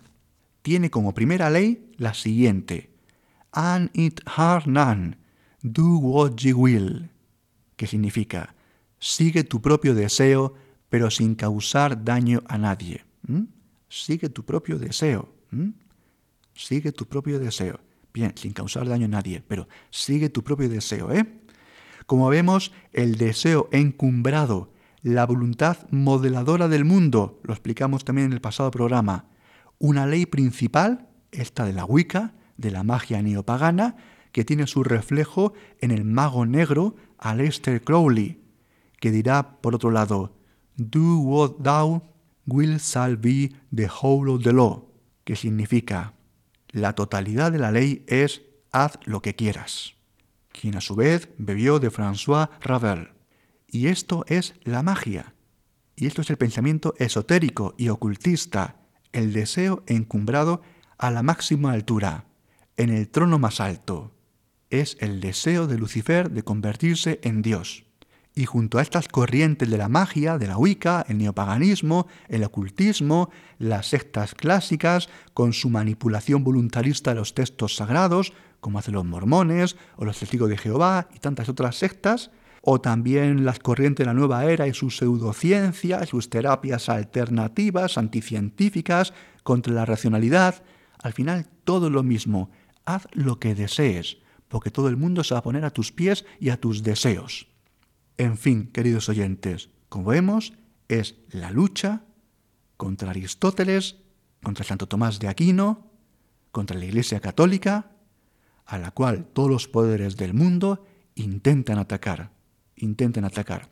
tiene 0.62 0.89
como 0.89 1.14
primera 1.14 1.49
ley 1.49 1.91
la 1.97 2.14
siguiente: 2.14 2.89
An 3.51 3.91
it 3.93 4.22
har 4.26 4.68
none, 4.68 5.18
do 5.62 5.97
what 5.97 6.36
ye 6.38 6.53
will, 6.53 7.12
que 7.76 7.88
significa 7.88 8.56
sigue 8.99 9.43
tu 9.43 9.62
propio 9.62 9.93
deseo, 9.93 10.56
pero 10.89 11.12
sin 11.12 11.36
causar 11.36 12.03
daño 12.03 12.41
a 12.47 12.58
nadie. 12.58 13.06
Sigue 13.88 14.30
tu 14.30 14.43
propio 14.43 14.80
deseo. 14.80 15.30
Sigue 16.56 16.91
tu 16.91 17.06
propio 17.06 17.38
deseo. 17.38 17.80
Bien, 18.16 18.32
sin 18.38 18.53
causar 18.53 18.88
daño 18.88 19.07
a 19.07 19.09
nadie, 19.09 19.43
pero 19.45 19.68
sigue 19.89 20.30
tu 20.30 20.41
propio 20.41 20.70
deseo, 20.70 21.11
¿eh? 21.11 21.26
Como 22.05 22.30
vemos, 22.30 22.72
el 22.93 23.18
deseo 23.18 23.68
encumbrado, 23.74 24.72
la 25.01 25.26
voluntad 25.26 25.80
modeladora 25.91 26.70
del 26.70 26.86
mundo, 26.86 27.41
lo 27.43 27.51
explicamos 27.51 28.05
también 28.05 28.28
en 28.28 28.34
el 28.34 28.39
pasado 28.39 28.72
programa, 28.72 29.26
una 29.80 30.07
ley 30.07 30.26
principal, 30.26 31.09
esta 31.34 31.66
de 31.66 31.74
la 31.74 31.84
Wicca, 31.84 32.36
de 32.55 32.72
la 32.72 32.84
magia 32.84 33.22
neopagana, 33.22 33.97
que 34.32 34.45
tiene 34.45 34.66
su 34.66 34.86
reflejo 34.86 35.51
en 35.82 35.91
el 35.91 36.05
mago 36.05 36.45
negro 36.45 36.95
Aleister 37.18 37.84
Crowley, 37.84 38.41
que 39.01 39.11
dirá, 39.11 39.59
por 39.59 39.76
otro 39.76 39.91
lado, 39.91 40.38
Do 40.78 41.18
what 41.18 41.61
thou 41.61 42.01
will 42.45 42.80
shall 42.80 43.18
be 43.18 43.51
the 43.76 43.89
whole 43.89 44.32
of 44.32 44.43
the 44.43 44.53
law, 44.53 44.86
que 45.26 45.36
significa, 45.36 46.14
la 46.76 46.93
totalidad 46.93 47.53
de 47.53 47.57
la 47.57 47.71
ley 47.71 48.03
es 48.07 48.41
haz 48.73 48.99
lo 49.05 49.21
que 49.21 49.34
quieras. 49.34 49.93
quien 50.51 50.76
a 50.76 50.82
su 50.82 50.95
vez 50.95 51.30
bebió 51.38 51.80
de 51.80 51.89
François 51.89 52.49
Ravel. 52.61 53.11
Y 53.67 53.88
esto 53.88 54.26
es 54.28 54.55
la 54.63 54.84
magia. 54.84 55.34
Y 55.95 56.05
esto 56.07 56.21
es 56.21 56.30
el 56.30 56.38
pensamiento 56.38 56.93
esotérico 56.97 57.76
y 57.78 57.89
ocultista, 57.89 58.78
el 59.13 59.32
deseo 59.32 59.84
encumbrado 59.88 60.61
a 60.97 61.11
la 61.11 61.23
máxima 61.23 61.71
altura, 61.71 62.26
en 62.76 62.89
el 62.89 63.09
trono 63.09 63.39
más 63.39 63.61
alto. 63.61 64.13
Es 64.69 64.97
el 64.99 65.21
deseo 65.21 65.67
de 65.67 65.78
Lucifer 65.78 66.30
de 66.30 66.43
convertirse 66.43 67.19
en 67.23 67.41
Dios. 67.41 67.84
Y 68.38 68.45
junto 68.45 68.79
a 68.79 68.81
estas 68.81 69.07
corrientes 69.07 69.69
de 69.69 69.77
la 69.77 69.88
magia, 69.88 70.38
de 70.38 70.47
la 70.47 70.57
Wicca, 70.57 71.05
el 71.07 71.19
neopaganismo, 71.19 72.07
el 72.27 72.43
ocultismo, 72.43 73.29
las 73.59 73.88
sectas 73.88 74.36
clásicas, 74.36 75.07
con 75.33 75.53
su 75.53 75.69
manipulación 75.69 76.43
voluntarista 76.43 77.11
de 77.11 77.21
los 77.21 77.33
textos 77.33 77.77
sagrados, 77.77 78.33
como 78.59 78.77
hacen 78.79 78.93
los 78.93 79.05
mormones 79.05 79.77
o 79.95 80.03
los 80.03 80.19
testigos 80.19 80.49
de 80.49 80.57
Jehová 80.57 81.07
y 81.15 81.19
tantas 81.19 81.47
otras 81.47 81.77
sectas, 81.77 82.29
o 82.61 82.81
también 82.81 83.45
las 83.45 83.59
corrientes 83.59 84.03
de 84.03 84.07
la 84.07 84.13
nueva 84.13 84.43
era 84.45 84.67
y 84.67 84.73
sus 84.73 84.97
pseudociencias, 84.97 86.09
sus 86.09 86.29
terapias 86.29 86.89
alternativas, 86.89 87.97
anticientíficas, 87.97 89.13
contra 89.43 89.71
la 89.71 89.86
racionalidad. 89.86 90.63
Al 91.01 91.13
final 91.13 91.47
todo 91.63 91.89
lo 91.89 92.03
mismo. 92.03 92.49
Haz 92.83 93.07
lo 93.13 93.39
que 93.39 93.55
desees, 93.55 94.17
porque 94.49 94.71
todo 94.71 94.89
el 94.89 94.97
mundo 94.97 95.23
se 95.23 95.36
va 95.36 95.39
a 95.39 95.43
poner 95.43 95.63
a 95.63 95.69
tus 95.69 95.93
pies 95.93 96.25
y 96.39 96.49
a 96.49 96.57
tus 96.57 96.83
deseos. 96.83 97.55
En 98.18 98.38
fin, 98.38 98.70
queridos 98.72 99.09
oyentes, 99.09 99.70
como 99.89 100.05
vemos, 100.11 100.53
es 100.88 101.16
la 101.32 101.51
lucha 101.51 102.03
contra 102.78 103.09
Aristóteles, 103.09 103.97
contra 104.41 104.63
Santo 104.63 104.88
Tomás 104.88 105.20
de 105.20 105.28
Aquino, 105.28 105.91
contra 106.51 106.78
la 106.78 106.86
Iglesia 106.86 107.20
Católica, 107.20 107.91
a 108.66 108.78
la 108.78 108.91
cual 108.91 109.26
todos 109.26 109.49
los 109.49 109.68
poderes 109.68 110.16
del 110.16 110.34
mundo 110.34 110.86
intentan 111.16 111.78
atacar, 111.78 112.32
intentan 112.76 113.26
atacar. 113.26 113.70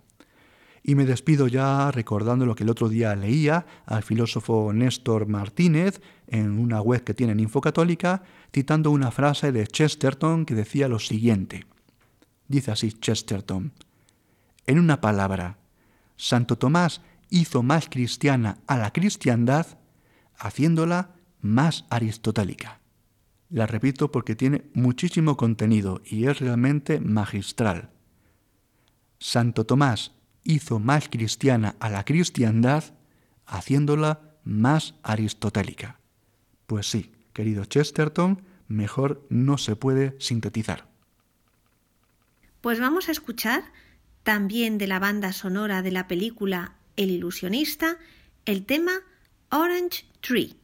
Y 0.84 0.96
me 0.96 1.06
despido 1.06 1.48
ya 1.48 1.89
recordando 1.91 2.46
lo 2.46 2.56
que 2.56 2.64
el 2.64 2.70
otro 2.70 2.89
día 2.89 3.16
leía 3.16 3.66
al 3.86 4.04
filósofo 4.04 4.74
Néstor 4.74 5.28
Martínez 5.28 6.02
en 6.28 6.60
una 6.60 6.82
web 6.82 7.06
que 7.06 7.14
tiene 7.14 7.32
en 7.32 7.39
Infocatólica, 7.39 8.24
citando 8.54 8.91
una 8.91 9.12
frase 9.12 9.54
de 9.54 9.66
Chesterton 9.66 10.46
que 10.46 10.56
decía 10.56 10.89
lo 10.89 11.00
siguiente. 11.00 11.66
Dice 12.50 12.72
así 12.72 12.91
Chesterton, 12.91 13.72
en 14.68 14.80
una 14.80 15.01
palabra, 15.01 15.57
Santo 16.16 16.57
Tomás 16.57 17.01
hizo 17.30 17.64
más 17.64 17.89
cristiana 17.89 18.59
a 18.68 18.78
la 18.78 18.91
cristiandad 18.91 19.66
haciéndola 20.38 21.16
más 21.41 21.86
aristotélica. 21.89 22.80
La 23.49 23.68
repito 23.68 24.11
porque 24.11 24.36
tiene 24.36 24.66
muchísimo 24.74 25.38
contenido 25.38 26.01
y 26.05 26.26
es 26.26 26.39
realmente 26.39 26.99
magistral. 26.99 27.91
Santo 29.20 29.66
Tomás 29.66 30.11
hizo 30.43 30.80
más 30.80 31.09
cristiana 31.09 31.76
a 31.80 31.89
la 31.89 32.03
cristiandad 32.03 32.84
haciéndola 33.45 34.38
más 34.43 34.95
aristotélica. 35.03 35.99
Pues 36.68 36.89
sí, 36.89 37.11
querido 37.34 37.66
Chesterton, 37.66 38.41
mejor 38.68 39.26
no 39.30 39.57
se 39.57 39.76
puede 39.76 40.16
sintetizar. 40.20 40.88
Pues 42.61 42.80
vamos 42.80 43.09
a 43.09 43.11
escuchar 43.11 43.64
también 44.24 44.78
de 44.78 44.88
la 44.88 44.99
banda 44.99 45.34
sonora 45.34 45.82
de 45.82 45.91
la 45.91 46.07
película 46.07 46.74
El 46.95 47.11
ilusionista, 47.11 47.97
el 48.45 48.65
tema 48.65 49.01
Orange 49.49 50.05
Tree. 50.21 50.55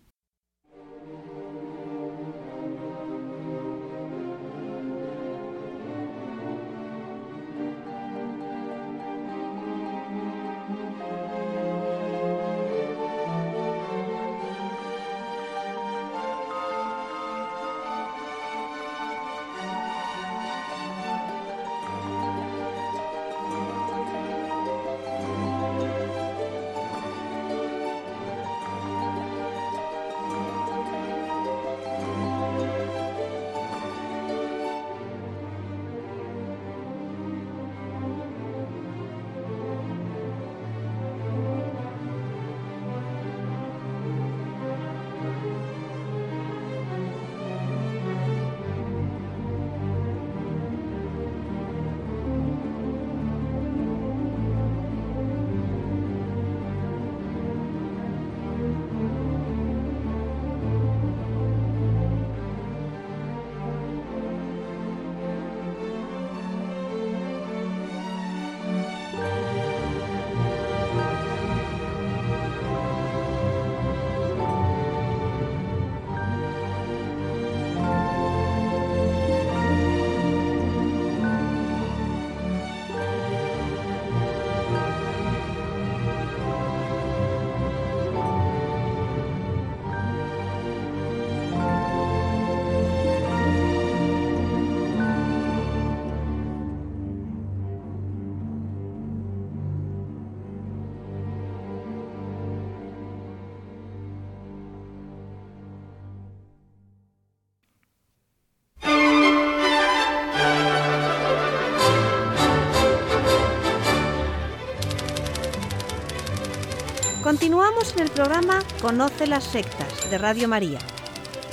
En 117.80 118.02
el 118.02 118.12
programa 118.12 118.62
Conoce 118.82 119.26
las 119.26 119.46
sectas 119.46 120.12
de 120.12 120.18
Radio 120.18 120.50
María. 120.50 120.80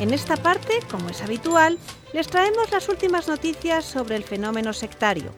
En 0.01 0.13
esta 0.13 0.37
parte, 0.37 0.81
como 0.91 1.09
es 1.09 1.23
habitual, 1.23 1.79
les 2.13 2.27
traemos 2.27 2.73
las 2.73 2.89
últimas 2.89 3.29
noticias 3.29 3.85
sobre 3.85 4.17
el 4.17 4.25
fenómeno 4.25 4.73
sectario. 4.73 5.33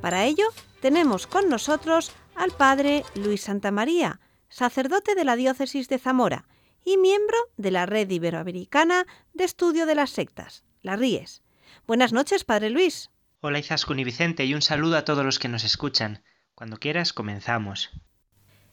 Para 0.00 0.24
ello, 0.24 0.46
tenemos 0.80 1.28
con 1.28 1.48
nosotros 1.48 2.10
al 2.34 2.50
padre 2.50 3.04
Luis 3.14 3.42
Santamaría, 3.42 4.18
sacerdote 4.48 5.14
de 5.14 5.24
la 5.24 5.36
diócesis 5.36 5.88
de 5.88 6.00
Zamora 6.00 6.44
y 6.84 6.96
miembro 6.96 7.36
de 7.56 7.70
la 7.70 7.86
Red 7.86 8.10
Iberoamericana 8.10 9.06
de 9.34 9.44
Estudio 9.44 9.86
de 9.86 9.94
las 9.94 10.10
Sectas, 10.10 10.64
la 10.82 10.96
RIES. 10.96 11.42
Buenas 11.86 12.12
noches, 12.12 12.42
padre 12.42 12.70
Luis. 12.70 13.10
Hola 13.42 13.60
Izaskun 13.60 14.00
y 14.00 14.04
Vicente 14.04 14.44
y 14.44 14.54
un 14.54 14.62
saludo 14.62 14.96
a 14.96 15.04
todos 15.04 15.24
los 15.24 15.38
que 15.38 15.48
nos 15.48 15.62
escuchan. 15.62 16.24
Cuando 16.56 16.78
quieras, 16.78 17.12
comenzamos. 17.12 17.90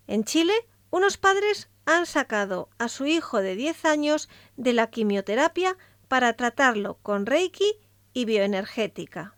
En 0.08 0.24
Chile, 0.24 0.54
unos 0.92 1.18
padres 1.18 1.70
han 1.86 2.06
sacado 2.06 2.70
a 2.78 2.88
su 2.88 3.06
hijo 3.06 3.42
de 3.42 3.56
10 3.56 3.86
años 3.86 4.30
de 4.58 4.74
la 4.74 4.90
quimioterapia 4.90 5.78
para 6.08 6.34
tratarlo 6.34 7.00
con 7.02 7.26
Reiki 7.26 7.78
y 8.14 8.26
bioenergética. 8.26 9.36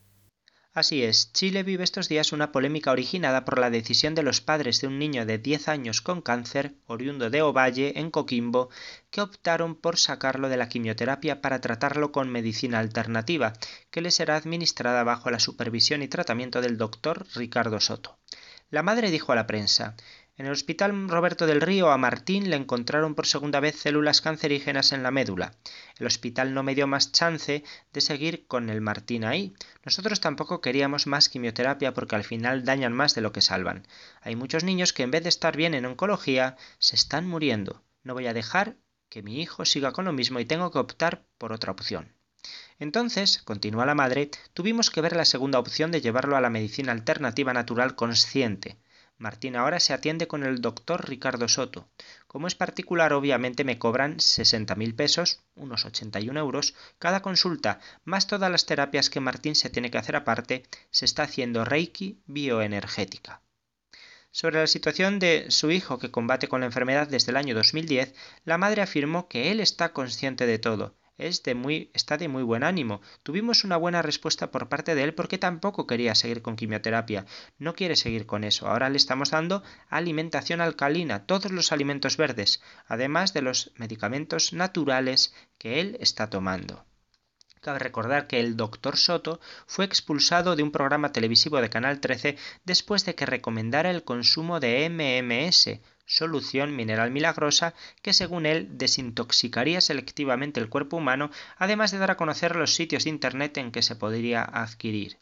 Así 0.74 1.04
es, 1.04 1.34
Chile 1.34 1.64
vive 1.64 1.84
estos 1.84 2.08
días 2.08 2.32
una 2.32 2.54
polémica 2.54 2.91
originada 2.91 3.43
por 3.43 3.60
la 3.60 3.70
decisión 3.70 4.16
de 4.16 4.24
los 4.24 4.39
padres 4.39 4.80
de 4.80 4.88
un 4.88 4.99
niño 4.99 5.26
de 5.26 5.38
10 5.38 5.68
años 5.68 5.99
con 5.99 6.22
cáncer, 6.22 6.76
oriundo 6.88 7.30
de 7.30 7.41
Ovalle, 7.41 7.99
en 7.99 8.10
Coquimbo, 8.10 8.70
que 9.10 9.20
optaron 9.20 9.76
por 9.76 9.97
sacarlo 9.97 10.47
de 10.47 10.56
la 10.56 10.70
quimioterapia 10.70 11.41
para 11.41 11.60
tratarlo 11.60 12.14
con 12.14 12.30
medicina 12.30 12.80
alternativa, 12.80 13.52
que 13.89 13.99
le 13.99 14.12
será 14.12 14.38
administrada 14.38 15.04
bajo 15.04 15.30
la 15.30 15.39
supervisión 15.39 16.04
y 16.04 16.08
tratamiento 16.08 16.62
del 16.62 16.78
doctor 16.78 17.28
Ricardo 17.36 17.82
Soto. 17.82 18.18
La 18.70 18.82
madre 18.82 19.12
dijo 19.12 19.34
a 19.34 19.36
la 19.36 19.47
prensa 19.47 19.97
En 20.42 20.48
el 20.48 20.54
Hospital 20.54 21.08
Roberto 21.08 21.46
del 21.46 21.62
Río 21.62 21.92
a 21.92 22.00
Martín 22.00 22.50
le 22.50 22.56
encontraron 22.56 23.14
por 23.14 23.28
segunda 23.28 23.60
vez 23.60 23.76
células 23.76 24.22
cancerígenas 24.22 24.92
en 24.92 25.04
la 25.04 25.12
médula. 25.12 25.54
El 26.00 26.08
hospital 26.08 26.56
no 26.56 26.64
me 26.64 26.74
dio 26.74 26.88
más 26.88 27.12
chance 27.12 27.64
de 27.94 28.02
seguir 28.02 28.48
con 28.48 28.72
el 28.72 28.82
Martín 28.82 29.24
ahí. 29.24 29.54
Nosotros 29.86 30.20
tampoco 30.20 30.60
queríamos 30.60 31.06
más 31.06 31.30
quimioterapia 31.30 31.94
porque 31.94 32.16
al 32.16 32.24
final 32.24 32.66
dañan 32.66 32.92
más 32.92 33.14
de 33.14 33.22
lo 33.22 33.32
que 33.32 33.42
salvan. 33.42 33.86
Hay 34.22 34.36
muchos 34.36 34.64
niños 34.64 34.94
que 34.94 35.04
en 35.04 35.12
vez 35.12 35.22
de 35.22 35.30
estar 35.30 35.56
bien 35.56 35.76
en 35.76 35.86
oncología, 35.86 36.58
se 36.80 36.96
están 36.96 37.28
muriendo. 37.28 37.84
No 38.02 38.16
voy 38.16 38.26
a 38.26 38.34
dejar 38.34 38.78
que 39.10 39.22
mi 39.22 39.44
hijo 39.44 39.64
siga 39.66 39.92
con 39.92 40.06
lo 40.06 40.12
mismo 40.12 40.39
y 40.39 40.46
tengo 40.46 40.72
que 40.72 40.80
optar 40.80 41.24
por 41.38 41.54
otra 41.54 41.72
opción. 41.72 42.16
Entonces, 42.80 43.44
continúa 43.44 43.86
la 43.86 43.94
madre, 43.94 44.32
tuvimos 44.56 44.89
que 44.89 45.02
ver 45.02 45.16
la 45.16 45.26
segunda 45.26 45.60
opción 45.60 45.92
de 45.92 46.02
llevarlo 46.02 46.36
a 46.36 46.42
la 46.42 46.50
medicina 46.50 46.94
alternativa 46.94 47.54
natural 47.54 47.94
consciente. 47.94 48.80
Martín 49.22 49.56
ahora 49.56 49.80
se 49.80 49.94
atiende 49.94 50.28
con 50.28 50.44
el 50.44 50.62
doctor 50.62 51.08
Ricardo 51.08 51.48
Soto. 51.48 51.88
Como 52.26 52.48
es 52.48 52.56
particular, 52.56 53.14
obviamente 53.14 53.64
me 53.64 53.78
cobran 53.78 54.18
60.000 54.18 54.96
pesos, 54.96 55.42
unos 55.54 55.86
81 55.86 56.40
euros, 56.40 56.74
cada 56.98 57.22
consulta, 57.22 57.80
más 58.04 58.26
todas 58.26 58.50
las 58.50 58.66
terapias 58.66 59.12
que 59.12 59.20
Martín 59.20 59.54
se 59.54 59.70
tiene 59.70 59.92
que 59.92 60.00
hacer 60.00 60.16
aparte, 60.16 60.64
se 60.90 61.06
está 61.06 61.22
haciendo 61.22 61.66
Reiki 61.66 62.20
bioenergética. 62.26 63.44
Sobre 64.32 64.60
la 64.60 64.66
situación 64.66 65.20
de 65.20 65.46
su 65.52 65.70
hijo 65.70 66.00
que 66.00 66.10
combate 66.10 66.48
con 66.48 66.62
la 66.62 66.66
enfermedad 66.66 67.08
desde 67.08 67.30
el 67.30 67.38
año 67.38 67.54
2010, 67.54 68.16
la 68.44 68.58
madre 68.58 68.82
afirmó 68.82 69.28
que 69.28 69.52
él 69.52 69.60
está 69.60 69.94
consciente 69.94 70.48
de 70.48 70.58
todo, 70.58 70.96
muy, 71.56 71.92
está 71.94 72.18
de 72.18 72.28
muy 72.28 72.44
buen 72.44 72.64
ánimo. 72.64 73.02
Tuvimos 73.24 73.64
una 73.64 73.78
buena 73.78 74.02
respuesta 74.02 74.52
por 74.52 74.70
parte 74.70 74.96
de 74.96 75.04
él 75.04 75.14
porque 75.14 75.38
tampoco 75.38 75.88
quería 75.88 76.16
seguir 76.16 76.42
con 76.42 76.56
quimioterapia. 76.56 77.26
No 77.58 77.76
quiere 77.76 77.96
seguir 77.96 78.26
con 78.26 78.44
eso. 78.44 78.68
Ahora 78.68 78.90
le 78.90 78.98
estamos 78.98 79.32
dando 79.32 79.64
alimentación 79.90 80.62
alcalina, 80.62 81.26
todos 81.26 81.52
los 81.52 81.72
alimentos 81.72 82.18
verdes, 82.18 82.62
además 82.88 83.34
de 83.34 83.42
los 83.42 83.72
medicamentos 83.76 84.54
naturales 84.54 85.34
que 85.58 85.80
él 85.80 85.98
está 86.00 86.30
tomando. 86.30 86.86
Cabe 87.62 87.78
recordar 87.78 88.26
que 88.26 88.40
el 88.40 88.58
doctor 88.58 88.98
Soto 88.98 89.40
fue 89.68 89.86
expulsado 89.86 90.56
de 90.56 90.64
un 90.64 90.72
programa 90.72 91.12
televisivo 91.12 91.62
de 91.62 91.70
Canal 91.70 92.00
13 92.00 92.36
después 92.66 93.06
de 93.06 93.14
que 93.14 93.28
recomendara 93.28 93.92
el 93.92 94.04
consumo 94.04 94.60
de 94.60 94.90
MMS, 94.90 95.80
solución 96.12 96.76
mineral 96.76 97.09
milagrosa 97.09 97.74
que 98.01 98.12
según 98.12 98.45
él 98.45 98.68
desintoxicaría 98.72 99.80
selectivamente 99.80 100.59
el 100.59 100.68
cuerpo 100.68 100.97
humano, 100.97 101.32
además 101.57 101.91
de 101.91 101.99
dar 101.99 102.12
a 102.12 102.18
conocer 102.18 102.57
los 102.57 102.76
sitios 102.76 103.05
de 103.05 103.12
Internet 103.12 103.57
en 103.57 103.72
que 103.72 103.82
se 103.82 103.95
podría 103.95 104.43
adquirir. 104.43 105.18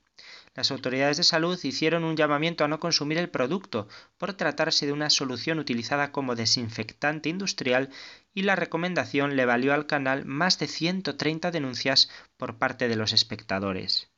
Las 0.55 0.71
autoridades 0.71 1.17
de 1.17 1.23
salud 1.23 1.59
hicieron 1.63 2.03
un 2.03 2.17
llamamiento 2.17 2.63
a 2.63 2.67
no 2.67 2.79
consumir 2.79 3.19
el 3.19 3.29
producto 3.29 3.87
por 4.17 4.33
tratarse 4.33 4.87
de 4.87 4.91
una 4.91 5.11
solución 5.11 5.59
utilizada 5.59 6.11
como 6.11 6.35
desinfectante 6.35 7.29
industrial 7.29 7.89
y 8.33 8.41
la 8.41 8.55
recomendación 8.55 9.35
le 9.35 9.45
valió 9.45 9.73
al 9.73 9.85
canal 9.85 10.25
más 10.25 10.57
de 10.57 10.67
130 10.67 11.51
denuncias 11.51 12.09
por 12.35 12.57
parte 12.57 12.87
de 12.87 12.95
los 12.95 13.13
espectadores. 13.13 14.09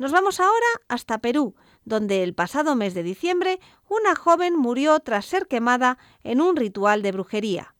Nos 0.00 0.12
vamos 0.12 0.40
ahora 0.40 0.66
hasta 0.88 1.18
Perú, 1.18 1.54
donde 1.84 2.22
el 2.22 2.32
pasado 2.32 2.74
mes 2.74 2.94
de 2.94 3.02
diciembre 3.02 3.60
una 3.86 4.14
joven 4.14 4.56
murió 4.56 4.98
tras 5.00 5.26
ser 5.26 5.46
quemada 5.46 5.98
en 6.24 6.40
un 6.40 6.56
ritual 6.56 7.02
de 7.02 7.12
brujería. 7.12 7.74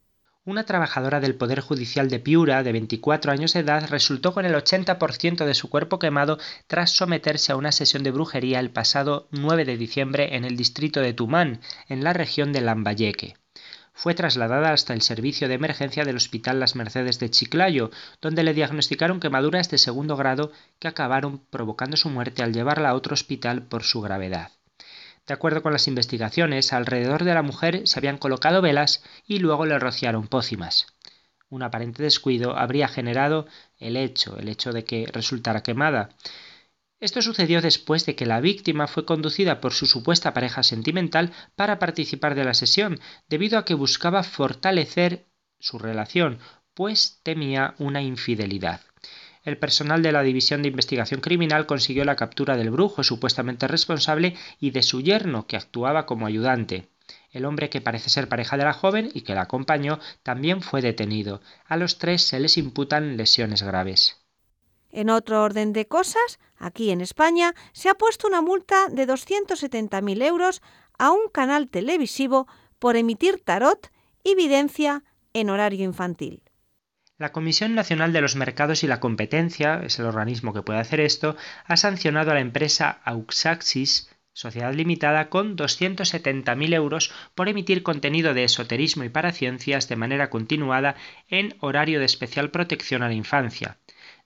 Una 0.45 0.63
trabajadora 0.63 1.19
del 1.19 1.33
Poder 1.33 1.61
Judicial 1.61 2.11
de 2.11 2.19
Piura, 2.19 2.61
de 2.61 2.73
24 2.73 3.31
años 3.31 3.53
de 3.53 3.61
edad, 3.61 3.89
resultó 3.89 4.35
con 4.35 4.45
el 4.45 4.53
80% 4.53 5.45
de 5.45 5.55
su 5.55 5.71
cuerpo 5.71 5.97
quemado 5.97 6.37
tras 6.67 6.91
someterse 6.91 7.53
a 7.53 7.55
una 7.55 7.71
sesión 7.71 8.03
de 8.03 8.11
brujería 8.11 8.59
el 8.59 8.69
pasado 8.69 9.27
9 9.31 9.65
de 9.65 9.77
diciembre 9.77 10.35
en 10.35 10.45
el 10.45 10.55
distrito 10.55 10.99
de 10.99 11.13
Tumán, 11.13 11.59
en 11.89 12.03
la 12.03 12.13
región 12.13 12.53
de 12.53 12.61
Lambayeque 12.61 13.40
fue 13.93 14.13
trasladada 14.13 14.71
hasta 14.73 14.93
el 14.93 15.01
servicio 15.01 15.47
de 15.47 15.55
emergencia 15.55 16.03
del 16.05 16.15
Hospital 16.15 16.59
Las 16.59 16.75
Mercedes 16.75 17.19
de 17.19 17.29
Chiclayo, 17.29 17.91
donde 18.21 18.43
le 18.43 18.53
diagnosticaron 18.53 19.19
quemaduras 19.19 19.69
de 19.69 19.77
segundo 19.77 20.15
grado 20.15 20.51
que 20.79 20.87
acabaron 20.87 21.39
provocando 21.49 21.97
su 21.97 22.09
muerte 22.09 22.43
al 22.43 22.53
llevarla 22.53 22.89
a 22.89 22.95
otro 22.95 23.13
hospital 23.13 23.63
por 23.63 23.83
su 23.83 24.01
gravedad. 24.01 24.51
De 25.27 25.33
acuerdo 25.33 25.61
con 25.61 25.73
las 25.73 25.87
investigaciones, 25.87 26.73
alrededor 26.73 27.23
de 27.23 27.33
la 27.33 27.43
mujer 27.43 27.87
se 27.87 27.99
habían 27.99 28.17
colocado 28.17 28.61
velas 28.61 29.03
y 29.27 29.39
luego 29.39 29.65
le 29.65 29.77
rociaron 29.77 30.27
pócimas. 30.27 30.87
Un 31.49 31.63
aparente 31.63 32.01
descuido 32.01 32.57
habría 32.57 32.87
generado 32.87 33.45
el 33.77 33.97
hecho, 33.97 34.37
el 34.37 34.47
hecho 34.47 34.71
de 34.71 34.83
que 34.85 35.05
resultara 35.11 35.63
quemada. 35.63 36.09
Esto 37.01 37.23
sucedió 37.23 37.61
después 37.61 38.05
de 38.05 38.15
que 38.15 38.27
la 38.27 38.39
víctima 38.41 38.85
fue 38.87 39.05
conducida 39.05 39.59
por 39.59 39.73
su 39.73 39.87
supuesta 39.87 40.35
pareja 40.35 40.61
sentimental 40.61 41.33
para 41.55 41.79
participar 41.79 42.35
de 42.35 42.43
la 42.43 42.53
sesión, 42.53 42.99
debido 43.27 43.57
a 43.57 43.65
que 43.65 43.73
buscaba 43.73 44.21
fortalecer 44.21 45.25
su 45.59 45.79
relación, 45.79 46.37
pues 46.75 47.19
temía 47.23 47.73
una 47.79 48.03
infidelidad. 48.03 48.81
El 49.43 49.57
personal 49.57 50.03
de 50.03 50.11
la 50.11 50.21
División 50.21 50.61
de 50.61 50.67
Investigación 50.67 51.21
Criminal 51.21 51.65
consiguió 51.65 52.05
la 52.05 52.15
captura 52.15 52.55
del 52.55 52.69
brujo 52.69 53.03
supuestamente 53.03 53.67
responsable 53.67 54.35
y 54.59 54.69
de 54.69 54.83
su 54.83 55.01
yerno, 55.01 55.47
que 55.47 55.57
actuaba 55.57 56.05
como 56.05 56.27
ayudante. 56.27 56.89
El 57.31 57.45
hombre 57.45 57.71
que 57.71 57.81
parece 57.81 58.11
ser 58.11 58.29
pareja 58.29 58.57
de 58.57 58.65
la 58.65 58.73
joven 58.73 59.09
y 59.15 59.21
que 59.21 59.33
la 59.33 59.41
acompañó 59.41 59.99
también 60.21 60.61
fue 60.61 60.83
detenido. 60.83 61.41
A 61.65 61.77
los 61.77 61.97
tres 61.97 62.21
se 62.21 62.39
les 62.39 62.57
imputan 62.57 63.17
lesiones 63.17 63.63
graves. 63.63 64.20
En 64.91 65.09
otro 65.09 65.41
orden 65.43 65.73
de 65.73 65.87
cosas, 65.87 66.39
aquí 66.57 66.91
en 66.91 67.01
España 67.01 67.53
se 67.71 67.89
ha 67.89 67.95
puesto 67.95 68.27
una 68.27 68.41
multa 68.41 68.87
de 68.89 69.07
270.000 69.07 70.23
euros 70.23 70.61
a 70.97 71.11
un 71.11 71.29
canal 71.31 71.69
televisivo 71.69 72.47
por 72.79 72.95
emitir 72.95 73.41
tarot 73.43 73.91
y 74.23 74.35
videncia 74.35 75.03
en 75.33 75.49
horario 75.49 75.85
infantil. 75.85 76.43
La 77.17 77.31
Comisión 77.31 77.75
Nacional 77.75 78.13
de 78.13 78.21
los 78.21 78.35
Mercados 78.35 78.83
y 78.83 78.87
la 78.87 78.99
Competencia, 78.99 79.81
es 79.83 79.99
el 79.99 80.05
organismo 80.05 80.53
que 80.53 80.63
puede 80.63 80.79
hacer 80.79 80.99
esto, 80.99 81.35
ha 81.65 81.77
sancionado 81.77 82.31
a 82.31 82.33
la 82.33 82.39
empresa 82.39 82.99
Auxaxis, 83.05 84.09
Sociedad 84.33 84.73
Limitada, 84.73 85.29
con 85.29 85.55
270.000 85.55 86.73
euros 86.73 87.13
por 87.35 87.47
emitir 87.47 87.83
contenido 87.83 88.33
de 88.33 88.45
esoterismo 88.45 89.03
y 89.03 89.09
paraciencias 89.09 89.87
de 89.87 89.97
manera 89.97 90.29
continuada 90.29 90.95
en 91.27 91.55
horario 91.59 91.99
de 91.99 92.05
especial 92.05 92.49
protección 92.49 93.03
a 93.03 93.07
la 93.07 93.13
infancia. 93.13 93.77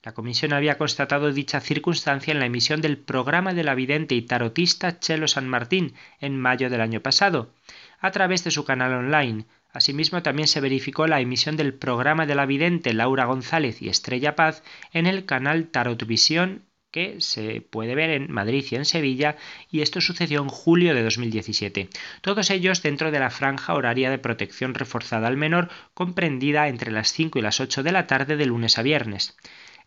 La 0.06 0.14
comisión 0.14 0.52
había 0.52 0.78
constatado 0.78 1.32
dicha 1.32 1.58
circunstancia 1.58 2.30
en 2.30 2.38
la 2.38 2.46
emisión 2.46 2.80
del 2.80 2.96
programa 2.96 3.54
de 3.54 3.64
la 3.64 3.74
vidente 3.74 4.14
y 4.14 4.22
tarotista 4.22 5.00
Chelo 5.00 5.26
San 5.26 5.48
Martín 5.48 5.94
en 6.20 6.38
mayo 6.38 6.70
del 6.70 6.80
año 6.80 7.00
pasado, 7.00 7.50
a 7.98 8.12
través 8.12 8.44
de 8.44 8.52
su 8.52 8.64
canal 8.64 8.92
online. 8.92 9.46
Asimismo, 9.72 10.22
también 10.22 10.46
se 10.46 10.60
verificó 10.60 11.08
la 11.08 11.20
emisión 11.20 11.56
del 11.56 11.74
programa 11.74 12.24
de 12.24 12.36
la 12.36 12.46
vidente 12.46 12.94
Laura 12.94 13.24
González 13.24 13.82
y 13.82 13.88
Estrella 13.88 14.36
Paz 14.36 14.62
en 14.92 15.06
el 15.06 15.24
canal 15.24 15.66
Tarot 15.72 16.06
Visión 16.06 16.62
que 16.92 17.20
se 17.20 17.60
puede 17.60 17.96
ver 17.96 18.10
en 18.10 18.30
Madrid 18.30 18.64
y 18.70 18.76
en 18.76 18.84
Sevilla, 18.84 19.36
y 19.72 19.80
esto 19.80 20.00
sucedió 20.00 20.40
en 20.40 20.48
julio 20.48 20.94
de 20.94 21.02
2017. 21.02 21.90
Todos 22.20 22.50
ellos 22.50 22.80
dentro 22.80 23.10
de 23.10 23.18
la 23.18 23.30
franja 23.30 23.74
horaria 23.74 24.08
de 24.08 24.18
protección 24.18 24.72
reforzada 24.72 25.26
al 25.26 25.36
menor, 25.36 25.68
comprendida 25.94 26.68
entre 26.68 26.92
las 26.92 27.12
5 27.12 27.40
y 27.40 27.42
las 27.42 27.58
8 27.58 27.82
de 27.82 27.90
la 27.92 28.06
tarde 28.06 28.36
de 28.36 28.46
lunes 28.46 28.78
a 28.78 28.82
viernes. 28.82 29.36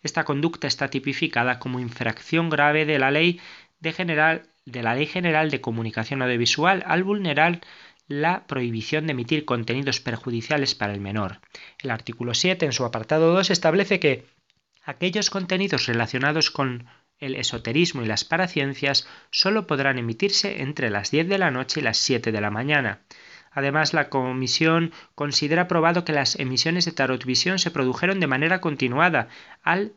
Esta 0.02 0.24
conducta 0.24 0.68
está 0.68 0.89
tipificada 0.89 1.60
como 1.60 1.80
infracción 1.80 2.50
grave 2.50 2.86
de 2.86 3.00
la 3.00 3.12
ley 3.12 3.39
general, 3.93 4.50
de 4.66 5.06
General 5.06 5.52
de 5.52 5.62
Comunicación 5.62 6.22
Audiovisual 6.22 6.84
al 6.86 7.04
vulnerar 7.04 7.62
la 8.08 8.47
prohibición 8.47 9.06
de 9.06 9.12
emitir 9.12 9.45
contenidos 9.45 10.00
perjudiciales 10.00 10.74
para 10.76 10.93
el 10.93 11.00
menor. 11.00 11.41
El 11.80 11.91
artículo 11.91 12.34
7, 12.34 12.66
en 12.66 12.74
su 12.74 12.84
apartado 12.84 13.34
2, 13.34 13.52
establece 13.52 14.00
que 14.00 14.26
aquellos 14.84 15.30
contenidos 15.30 15.86
relacionados 15.86 16.50
con 16.50 16.88
el 17.20 17.36
esoterismo 17.36 18.02
y 18.02 18.08
las 18.08 18.26
paraciencias 18.26 19.08
solo 19.30 19.68
podrán 19.68 20.00
emitirse 20.00 20.62
entre 20.62 20.89
las 20.89 21.12
10 21.12 21.28
de 21.28 21.38
la 21.38 21.52
noche 21.52 21.82
y 21.82 21.84
las 21.84 21.97
7 21.97 22.32
de 22.32 22.41
la 22.41 22.50
mañana. 22.50 23.02
Además, 23.52 23.93
la 23.93 24.10
Comisión 24.10 24.91
considera 25.16 25.68
probado 25.68 26.06
que 26.06 26.14
las 26.14 26.39
emisiones 26.39 26.86
de 26.86 26.91
Tarot 26.91 27.24
Visión 27.26 27.60
se 27.60 27.72
produjeron 27.72 28.20
de 28.20 28.28
manera 28.28 28.62
continuada 28.62 29.28
al 29.64 29.93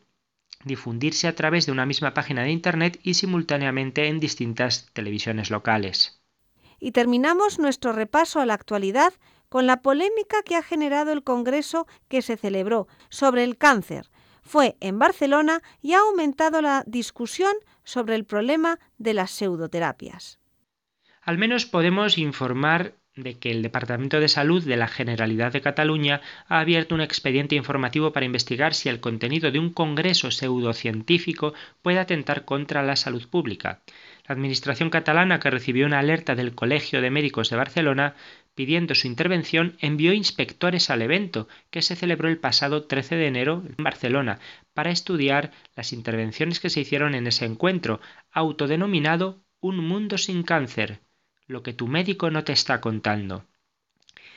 difundirse 0.64 1.28
a 1.28 1.34
través 1.34 1.66
de 1.66 1.72
una 1.72 1.86
misma 1.86 2.14
página 2.14 2.42
de 2.42 2.50
Internet 2.50 2.98
y 3.02 3.14
simultáneamente 3.14 4.06
en 4.06 4.20
distintas 4.20 4.90
televisiones 4.92 5.50
locales. 5.50 6.22
Y 6.78 6.92
terminamos 6.92 7.58
nuestro 7.58 7.92
repaso 7.92 8.40
a 8.40 8.46
la 8.46 8.54
actualidad 8.54 9.12
con 9.48 9.66
la 9.66 9.82
polémica 9.82 10.42
que 10.44 10.56
ha 10.56 10.62
generado 10.62 11.12
el 11.12 11.22
Congreso 11.22 11.86
que 12.08 12.22
se 12.22 12.36
celebró 12.36 12.88
sobre 13.08 13.44
el 13.44 13.58
cáncer. 13.58 14.10
Fue 14.42 14.76
en 14.80 14.98
Barcelona 14.98 15.62
y 15.80 15.92
ha 15.92 16.00
aumentado 16.00 16.62
la 16.62 16.82
discusión 16.86 17.52
sobre 17.84 18.14
el 18.14 18.24
problema 18.24 18.80
de 18.98 19.14
las 19.14 19.30
pseudoterapias. 19.30 20.38
Al 21.20 21.38
menos 21.38 21.66
podemos 21.66 22.18
informar 22.18 22.94
de 23.14 23.38
que 23.38 23.50
el 23.50 23.60
Departamento 23.60 24.20
de 24.20 24.28
Salud 24.28 24.64
de 24.64 24.76
la 24.76 24.88
Generalidad 24.88 25.52
de 25.52 25.60
Cataluña 25.60 26.22
ha 26.48 26.60
abierto 26.60 26.94
un 26.94 27.02
expediente 27.02 27.54
informativo 27.54 28.12
para 28.12 28.24
investigar 28.24 28.72
si 28.72 28.88
el 28.88 29.00
contenido 29.00 29.50
de 29.50 29.58
un 29.58 29.70
congreso 29.70 30.30
pseudocientífico 30.30 31.52
puede 31.82 31.98
atentar 31.98 32.46
contra 32.46 32.82
la 32.82 32.96
salud 32.96 33.28
pública. 33.28 33.82
La 34.26 34.34
Administración 34.34 34.88
catalana, 34.88 35.40
que 35.40 35.50
recibió 35.50 35.84
una 35.84 35.98
alerta 35.98 36.34
del 36.34 36.54
Colegio 36.54 37.02
de 37.02 37.10
Médicos 37.10 37.50
de 37.50 37.56
Barcelona, 37.56 38.14
pidiendo 38.54 38.94
su 38.94 39.06
intervención, 39.06 39.76
envió 39.80 40.14
inspectores 40.14 40.88
al 40.88 41.02
evento, 41.02 41.48
que 41.70 41.82
se 41.82 41.96
celebró 41.96 42.28
el 42.28 42.38
pasado 42.38 42.84
13 42.84 43.16
de 43.16 43.26
enero 43.26 43.62
en 43.76 43.84
Barcelona, 43.84 44.38
para 44.72 44.90
estudiar 44.90 45.50
las 45.76 45.92
intervenciones 45.92 46.60
que 46.60 46.70
se 46.70 46.80
hicieron 46.80 47.14
en 47.14 47.26
ese 47.26 47.44
encuentro, 47.44 48.00
autodenominado 48.30 49.42
Un 49.60 49.76
mundo 49.76 50.18
sin 50.18 50.42
cáncer, 50.42 51.00
lo 51.46 51.62
que 51.62 51.72
tu 51.72 51.88
médico 51.88 52.30
no 52.30 52.44
te 52.44 52.52
está 52.52 52.80
contando. 52.80 53.44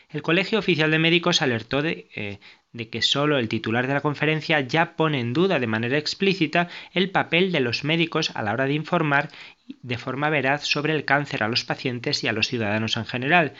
El 0.10 0.22
Colegio 0.22 0.60
Oficial 0.60 0.92
de 0.92 1.00
Médicos 1.00 1.42
alertó 1.42 1.82
de, 1.82 2.08
eh, 2.16 2.40
de, 2.72 2.90
que 2.90 3.02
solo 3.02 3.38
el 3.38 3.50
titular 3.50 3.88
de 3.88 3.96
la 3.96 4.02
conferencia 4.02 4.60
ya 4.62 4.96
pone 4.96 5.20
en 5.20 5.34
duda 5.34 5.60
de 5.60 5.68
manera 5.68 5.98
explícita 5.98 6.70
el 6.94 7.10
papel 7.10 7.52
de 7.52 7.60
los 7.60 7.84
médicos 7.84 8.32
a 8.36 8.44
la 8.44 8.54
hora 8.54 8.66
de 8.66 8.74
informar 8.74 9.30
de 9.68 9.98
forma 9.98 10.30
veraz 10.30 10.66
sobre 10.66 10.94
el 10.94 11.06
cáncer 11.06 11.44
a 11.44 11.48
los 11.48 11.64
pacientes 11.64 12.24
y 12.24 12.28
a 12.28 12.34
los 12.34 12.48
ciudadanos 12.48 12.98
en 12.98 13.06
general. 13.06 13.54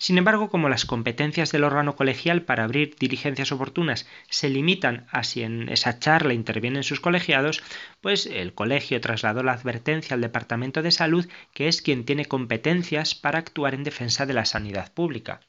Sin 0.00 0.16
embargo, 0.16 0.48
como 0.48 0.70
las 0.70 0.86
competencias 0.86 1.52
del 1.52 1.62
órgano 1.62 1.94
colegial 1.94 2.40
para 2.40 2.64
abrir 2.64 2.96
diligencias 2.98 3.52
oportunas 3.52 4.06
se 4.30 4.48
limitan 4.48 5.06
a 5.10 5.24
si 5.24 5.42
en 5.42 5.68
esa 5.68 5.98
charla 5.98 6.32
intervienen 6.32 6.84
sus 6.84 7.00
colegiados, 7.00 7.62
pues 8.00 8.24
el 8.24 8.54
colegio 8.54 8.98
trasladó 9.02 9.42
la 9.42 9.52
advertencia 9.52 10.14
al 10.14 10.22
Departamento 10.22 10.80
de 10.80 10.90
Salud, 10.90 11.28
que 11.52 11.68
es 11.68 11.82
quien 11.82 12.06
tiene 12.06 12.24
competencias 12.24 13.14
para 13.14 13.40
actuar 13.40 13.74
en 13.74 13.84
defensa 13.84 14.24
de 14.24 14.32
la 14.32 14.46
sanidad 14.46 14.90
pública. 14.90 15.40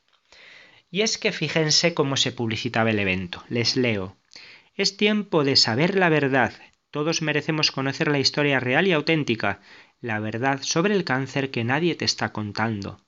Y 0.89 0.99
es 0.99 1.17
que 1.17 1.31
fíjense 1.31 1.93
cómo 1.93 2.17
se 2.17 2.33
publicitaba 2.33 2.89
el 2.89 2.99
evento. 2.99 3.45
Les 3.47 3.77
leo. 3.77 4.17
Es 4.75 4.97
tiempo 4.97 5.45
de 5.45 5.55
saber 5.55 5.95
la 5.95 6.09
verdad. 6.09 6.51
Todos 6.91 7.21
merecemos 7.21 7.71
conocer 7.71 8.09
la 8.09 8.19
historia 8.19 8.59
real 8.59 8.85
y 8.85 8.91
auténtica, 8.91 9.61
la 10.01 10.19
verdad 10.19 10.59
sobre 10.61 10.93
el 10.93 11.05
cáncer 11.05 11.51
que 11.51 11.63
nadie 11.63 11.95
te 11.95 12.03
está 12.03 12.33
contando. 12.33 12.99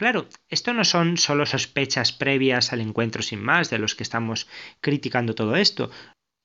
Claro, 0.00 0.30
esto 0.48 0.72
no 0.72 0.84
son 0.84 1.18
solo 1.18 1.44
sospechas 1.44 2.10
previas 2.10 2.72
al 2.72 2.80
encuentro 2.80 3.20
sin 3.20 3.42
más 3.42 3.68
de 3.68 3.78
los 3.78 3.94
que 3.94 4.02
estamos 4.02 4.48
criticando 4.80 5.34
todo 5.34 5.56
esto. 5.56 5.90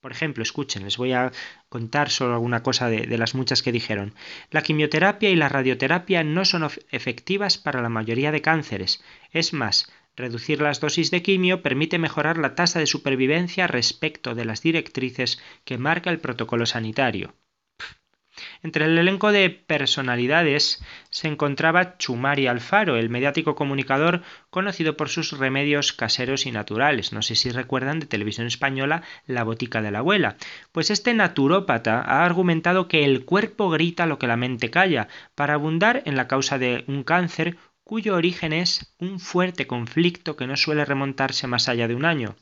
Por 0.01 0.11
ejemplo, 0.11 0.43
escuchen, 0.43 0.83
les 0.83 0.97
voy 0.97 1.13
a 1.13 1.31
contar 1.69 2.09
solo 2.09 2.33
alguna 2.33 2.63
cosa 2.63 2.89
de, 2.89 3.07
de, 3.07 3.17
las 3.17 3.33
muchas 3.33 3.63
que 3.63 3.71
dijeron. 3.71 4.13
La 4.51 4.61
quimioterapia 4.61 5.29
y 5.29 5.37
la 5.37 5.47
radioterapia 5.47 6.21
no 6.25 6.43
son 6.43 6.67
efectivas 6.91 7.57
para 7.57 7.81
la 7.81 7.87
mayoría 7.87 8.33
de 8.33 8.41
cánceres. 8.41 9.01
Es 9.31 9.53
más, 9.53 9.89
reducir 10.17 10.59
las 10.59 10.81
dosis 10.81 11.09
de 11.09 11.21
quimio 11.21 11.61
permite 11.61 11.97
mejorar 11.97 12.37
la 12.37 12.55
tasa 12.55 12.79
de 12.79 12.87
supervivencia 12.87 13.67
respecto 13.67 14.35
de 14.35 14.43
las 14.43 14.63
directrices 14.63 15.41
que 15.63 15.77
marca 15.77 16.09
el 16.09 16.19
protocolo 16.19 16.65
sanitario. 16.65 17.35
Entre 18.63 18.85
el 18.85 18.97
elenco 18.97 19.31
de 19.31 19.49
personalidades 19.49 20.83
se 21.09 21.27
encontraba 21.27 21.97
Chumari 21.97 22.47
Alfaro, 22.47 22.97
el 22.97 23.09
mediático 23.09 23.55
comunicador 23.55 24.21
conocido 24.49 24.97
por 24.97 25.09
sus 25.09 25.37
remedios 25.37 25.93
caseros 25.93 26.45
y 26.45 26.51
naturales. 26.51 27.13
No 27.13 27.21
sé 27.21 27.35
si 27.35 27.49
recuerdan 27.49 27.99
de 27.99 28.05
televisión 28.05 28.47
española 28.47 29.03
La 29.25 29.43
botica 29.43 29.81
de 29.81 29.91
la 29.91 29.99
abuela. 29.99 30.37
Pues 30.71 30.89
este 30.89 31.13
naturópata 31.13 32.01
ha 32.01 32.25
argumentado 32.25 32.87
que 32.87 33.05
el 33.05 33.25
cuerpo 33.25 33.69
grita 33.69 34.05
lo 34.05 34.19
que 34.19 34.27
la 34.27 34.37
mente 34.37 34.69
calla, 34.69 35.07
para 35.35 35.53
abundar 35.53 36.03
en 36.05 36.15
la 36.15 36.27
causa 36.27 36.57
de 36.57 36.83
un 36.87 37.03
cáncer 37.03 37.57
cuyo 37.83 38.15
origen 38.15 38.51
es 38.51 38.93
un 38.99 39.19
fuerte 39.19 39.67
conflicto 39.67 40.35
que 40.35 40.47
no 40.47 40.57
suele 40.57 40.85
remontarse 40.85 41.45
más 41.45 41.69
allá 41.69 41.87
de 41.87 41.95
un 41.95 42.03
año. 42.03 42.35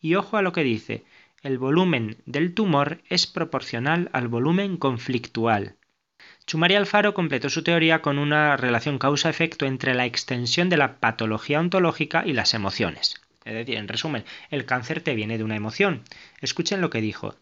Y 0.00 0.14
ojo 0.14 0.36
a 0.36 0.42
lo 0.42 0.52
que 0.52 0.62
dice, 0.62 1.04
el 1.46 1.58
volumen 1.58 2.16
del 2.26 2.54
tumor 2.54 3.02
es 3.08 3.28
proporcional 3.28 4.10
al 4.12 4.26
volumen 4.26 4.76
conflictual. 4.76 5.76
Chumari 6.44 6.74
Alfaro 6.74 7.14
completó 7.14 7.50
su 7.50 7.62
teoría 7.62 8.02
con 8.02 8.18
una 8.18 8.56
relación 8.56 8.98
causa-efecto 8.98 9.64
entre 9.64 9.94
la 9.94 10.06
extensión 10.06 10.68
de 10.68 10.76
la 10.76 10.98
patología 10.98 11.60
ontológica 11.60 12.24
y 12.26 12.32
las 12.32 12.52
emociones. 12.52 13.20
Es 13.44 13.54
decir, 13.54 13.76
en 13.76 13.86
resumen, 13.86 14.24
el 14.50 14.64
cáncer 14.64 15.02
te 15.02 15.14
viene 15.14 15.38
de 15.38 15.44
una 15.44 15.54
emoción. 15.54 16.02
Escuchen 16.40 16.80
lo 16.80 16.90
que 16.90 17.00
dijo. 17.00 17.36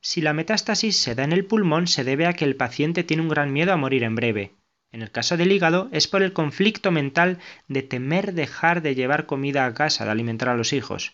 Si 0.00 0.22
la 0.22 0.32
metástasis 0.32 0.96
se 0.96 1.14
da 1.14 1.24
en 1.24 1.32
el 1.32 1.44
pulmón, 1.44 1.86
se 1.86 2.02
debe 2.02 2.24
a 2.24 2.32
que 2.32 2.46
el 2.46 2.56
paciente 2.56 3.04
tiene 3.04 3.22
un 3.22 3.28
gran 3.28 3.52
miedo 3.52 3.74
a 3.74 3.76
morir 3.76 4.04
en 4.04 4.14
breve. 4.14 4.54
En 4.90 5.02
el 5.02 5.10
caso 5.10 5.36
del 5.36 5.52
hígado, 5.52 5.90
es 5.92 6.08
por 6.08 6.22
el 6.22 6.32
conflicto 6.32 6.92
mental 6.92 7.38
de 7.68 7.82
temer 7.82 8.32
dejar 8.32 8.80
de 8.80 8.94
llevar 8.94 9.26
comida 9.26 9.66
a 9.66 9.74
casa, 9.74 10.06
de 10.06 10.12
alimentar 10.12 10.48
a 10.48 10.56
los 10.56 10.72
hijos. 10.72 11.12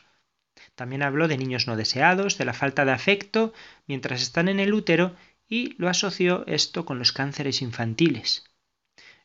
También 0.77 1.03
habló 1.03 1.27
de 1.27 1.39
niños 1.39 1.67
no 1.67 1.75
deseados, 1.75 2.39
de 2.39 2.45
la 2.45 2.53
falta 2.53 2.85
de 2.85 2.93
afecto 2.93 3.53
mientras 3.87 4.23
están 4.23 4.49
en 4.49 4.61
el 4.61 4.75
útero 4.75 5.17
y 5.49 5.75
lo 5.79 5.89
asoció 5.89 6.47
esto 6.47 6.85
con 6.85 6.99
los 6.99 7.13
cánceres 7.13 7.63
infantiles. 7.63 8.45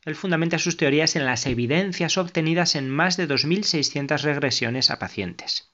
Él 0.04 0.16
fundamenta 0.16 0.58
sus 0.58 0.78
teorías 0.78 1.16
en 1.16 1.26
las 1.26 1.46
evidencias 1.46 2.18
obtenidas 2.18 2.76
en 2.76 2.90
más 2.90 3.18
de 3.18 3.28
2.600 3.28 4.22
regresiones 4.22 4.90
a 4.90 4.98
pacientes. 4.98 5.72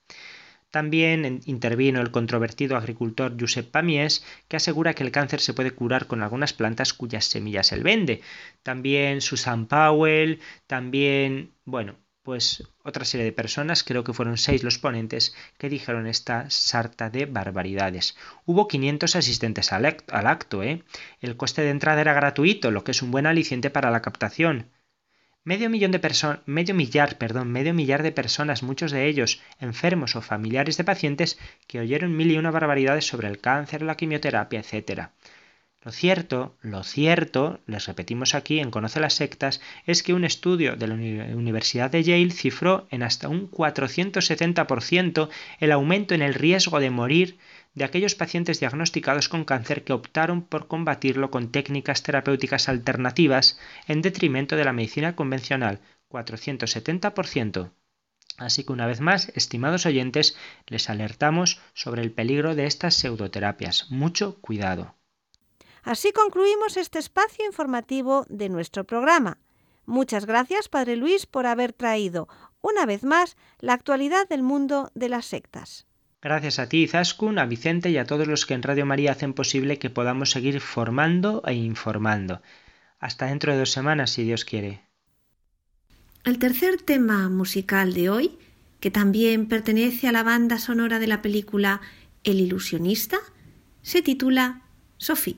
También 0.71 1.41
intervino 1.45 2.01
el 2.01 2.11
controvertido 2.11 2.75
agricultor 2.75 3.37
Josep 3.39 3.71
Pamies, 3.71 4.25
que 4.49 4.57
asegura 4.57 4.95
que 4.95 5.03
el 5.03 5.11
cáncer 5.11 5.39
se 5.39 5.53
puede 5.53 5.71
curar 5.71 6.07
con 6.07 6.23
algunas 6.23 6.53
plantas 6.53 6.93
cuyas 6.93 7.25
semillas 7.25 7.71
él 7.71 7.83
vende. 7.83 8.21
También 8.63 9.21
Susan 9.21 9.67
Powell, 9.67 10.41
también, 10.65 11.53
bueno, 11.63 11.95
pues 12.27 12.61
otra 12.83 13.05
serie 13.05 13.25
de 13.25 13.31
personas, 13.31 13.85
creo 13.85 14.03
que 14.03 14.11
fueron 14.11 14.37
seis 14.37 14.61
los 14.61 14.79
ponentes, 14.79 15.33
que 15.57 15.69
dijeron 15.69 16.07
esta 16.07 16.49
sarta 16.49 17.09
de 17.09 17.25
barbaridades. 17.25 18.17
Hubo 18.45 18.67
500 18.67 19.15
asistentes 19.15 19.71
al, 19.71 19.85
acto, 19.85 20.61
¿eh? 20.61 20.83
El 21.21 21.37
coste 21.37 21.61
de 21.61 21.69
entrada 21.69 22.01
era 22.01 22.11
gratuito, 22.11 22.69
lo 22.69 22.83
que 22.83 22.91
es 22.91 23.01
un 23.01 23.11
buen 23.11 23.27
aliciente 23.27 23.69
para 23.69 23.91
la 23.91 24.01
captación. 24.01 24.69
Medio 25.45 25.69
millón 25.69 25.91
de 25.91 25.99
personas, 25.99 26.41
medio 26.45 26.75
millar, 26.75 27.17
perdón, 27.17 27.49
medio 27.49 27.73
millar 27.73 28.03
de 28.03 28.11
personas, 28.11 28.61
muchos 28.61 28.91
de 28.91 29.07
ellos 29.07 29.39
enfermos 29.61 30.17
o 30.17 30.21
familiares 30.21 30.75
de 30.75 30.83
pacientes, 30.83 31.39
que 31.65 31.79
oyeron 31.79 32.17
mil 32.17 32.29
y 32.29 32.37
una 32.37 32.51
barbaridades 32.51 33.07
sobre 33.07 33.29
el 33.29 33.39
cáncer, 33.39 33.83
la 33.83 33.95
quimioterapia, 33.95 34.59
etc. 34.59 35.11
Lo 35.87 35.93
cierto, 35.93 36.57
lo 36.63 36.83
cierto, 36.83 37.61
les 37.65 37.85
repetimos 37.85 38.35
aquí 38.35 38.59
en 38.59 38.71
Conoce 38.71 38.99
las 38.99 39.13
sectas, 39.13 39.61
es 39.85 40.03
que 40.03 40.13
un 40.13 40.25
estudio 40.25 40.75
de 40.75 40.85
la 40.85 40.95
Universidad 40.95 41.89
de 41.89 42.03
Yale 42.03 42.31
cifró 42.31 42.89
en 42.91 43.03
hasta 43.03 43.29
un 43.29 43.49
470% 43.49 45.29
el 45.61 45.71
aumento 45.71 46.13
en 46.13 46.21
el 46.21 46.33
riesgo 46.33 46.81
de 46.81 46.89
morir 46.89 47.37
de 47.73 47.85
aquellos 47.85 48.15
pacientes 48.15 48.59
diagnosticados 48.59 49.29
con 49.29 49.45
cáncer 49.45 49.85
que 49.85 49.93
optaron 49.93 50.41
por 50.41 50.67
combatirlo 50.67 51.31
con 51.31 51.53
técnicas 51.53 52.03
terapéuticas 52.03 52.67
alternativas 52.67 53.57
en 53.87 54.01
detrimento 54.01 54.57
de 54.57 54.65
la 54.65 54.73
medicina 54.73 55.15
convencional, 55.15 55.79
470%. 56.09 57.71
Así 58.35 58.65
que 58.65 58.73
una 58.73 58.87
vez 58.87 58.99
más, 58.99 59.31
estimados 59.35 59.85
oyentes, 59.85 60.35
les 60.65 60.89
alertamos 60.89 61.61
sobre 61.73 62.01
el 62.01 62.11
peligro 62.11 62.55
de 62.55 62.65
estas 62.65 62.95
pseudoterapias. 62.95 63.89
Mucho 63.89 64.41
cuidado. 64.41 64.96
Así 65.83 66.11
concluimos 66.11 66.77
este 66.77 66.99
espacio 66.99 67.45
informativo 67.45 68.25
de 68.29 68.49
nuestro 68.49 68.83
programa. 68.83 69.37
Muchas 69.85 70.25
gracias, 70.25 70.67
Padre 70.67 70.97
Luis, 70.97 71.25
por 71.25 71.45
haber 71.45 71.73
traído 71.73 72.27
una 72.61 72.85
vez 72.85 73.03
más 73.03 73.37
la 73.59 73.73
actualidad 73.73 74.27
del 74.27 74.43
mundo 74.43 74.91
de 74.95 75.09
las 75.09 75.25
sectas. 75.25 75.87
Gracias 76.21 76.59
a 76.59 76.67
ti, 76.67 76.87
Zaskun, 76.87 77.39
a 77.39 77.45
Vicente 77.45 77.89
y 77.89 77.97
a 77.97 78.05
todos 78.05 78.27
los 78.27 78.45
que 78.45 78.55
en 78.55 78.63
Radio 78.63 78.85
María 78.85 79.11
hacen 79.11 79.33
posible 79.33 79.79
que 79.79 79.89
podamos 79.89 80.31
seguir 80.31 80.59
formando 80.59 81.43
e 81.45 81.53
informando. 81.53 82.41
Hasta 82.99 83.27
dentro 83.27 83.53
de 83.53 83.59
dos 83.59 83.71
semanas, 83.71 84.11
si 84.11 84.23
Dios 84.23 84.43
quiere. 84.43 84.81
El 86.23 86.39
tercer 86.39 86.81
tema 86.81 87.29
musical 87.29 87.93
de 87.93 88.09
hoy, 88.09 88.37
que 88.79 88.91
también 88.91 89.47
pertenece 89.47 90.07
a 90.07 90.11
la 90.11 90.23
banda 90.23 90.57
sonora 90.57 90.99
de 90.99 91.07
la 91.07 91.21
película 91.21 91.79
El 92.23 92.41
ilusionista, 92.41 93.17
se 93.81 94.01
titula 94.01 94.63
Sophie. 94.97 95.37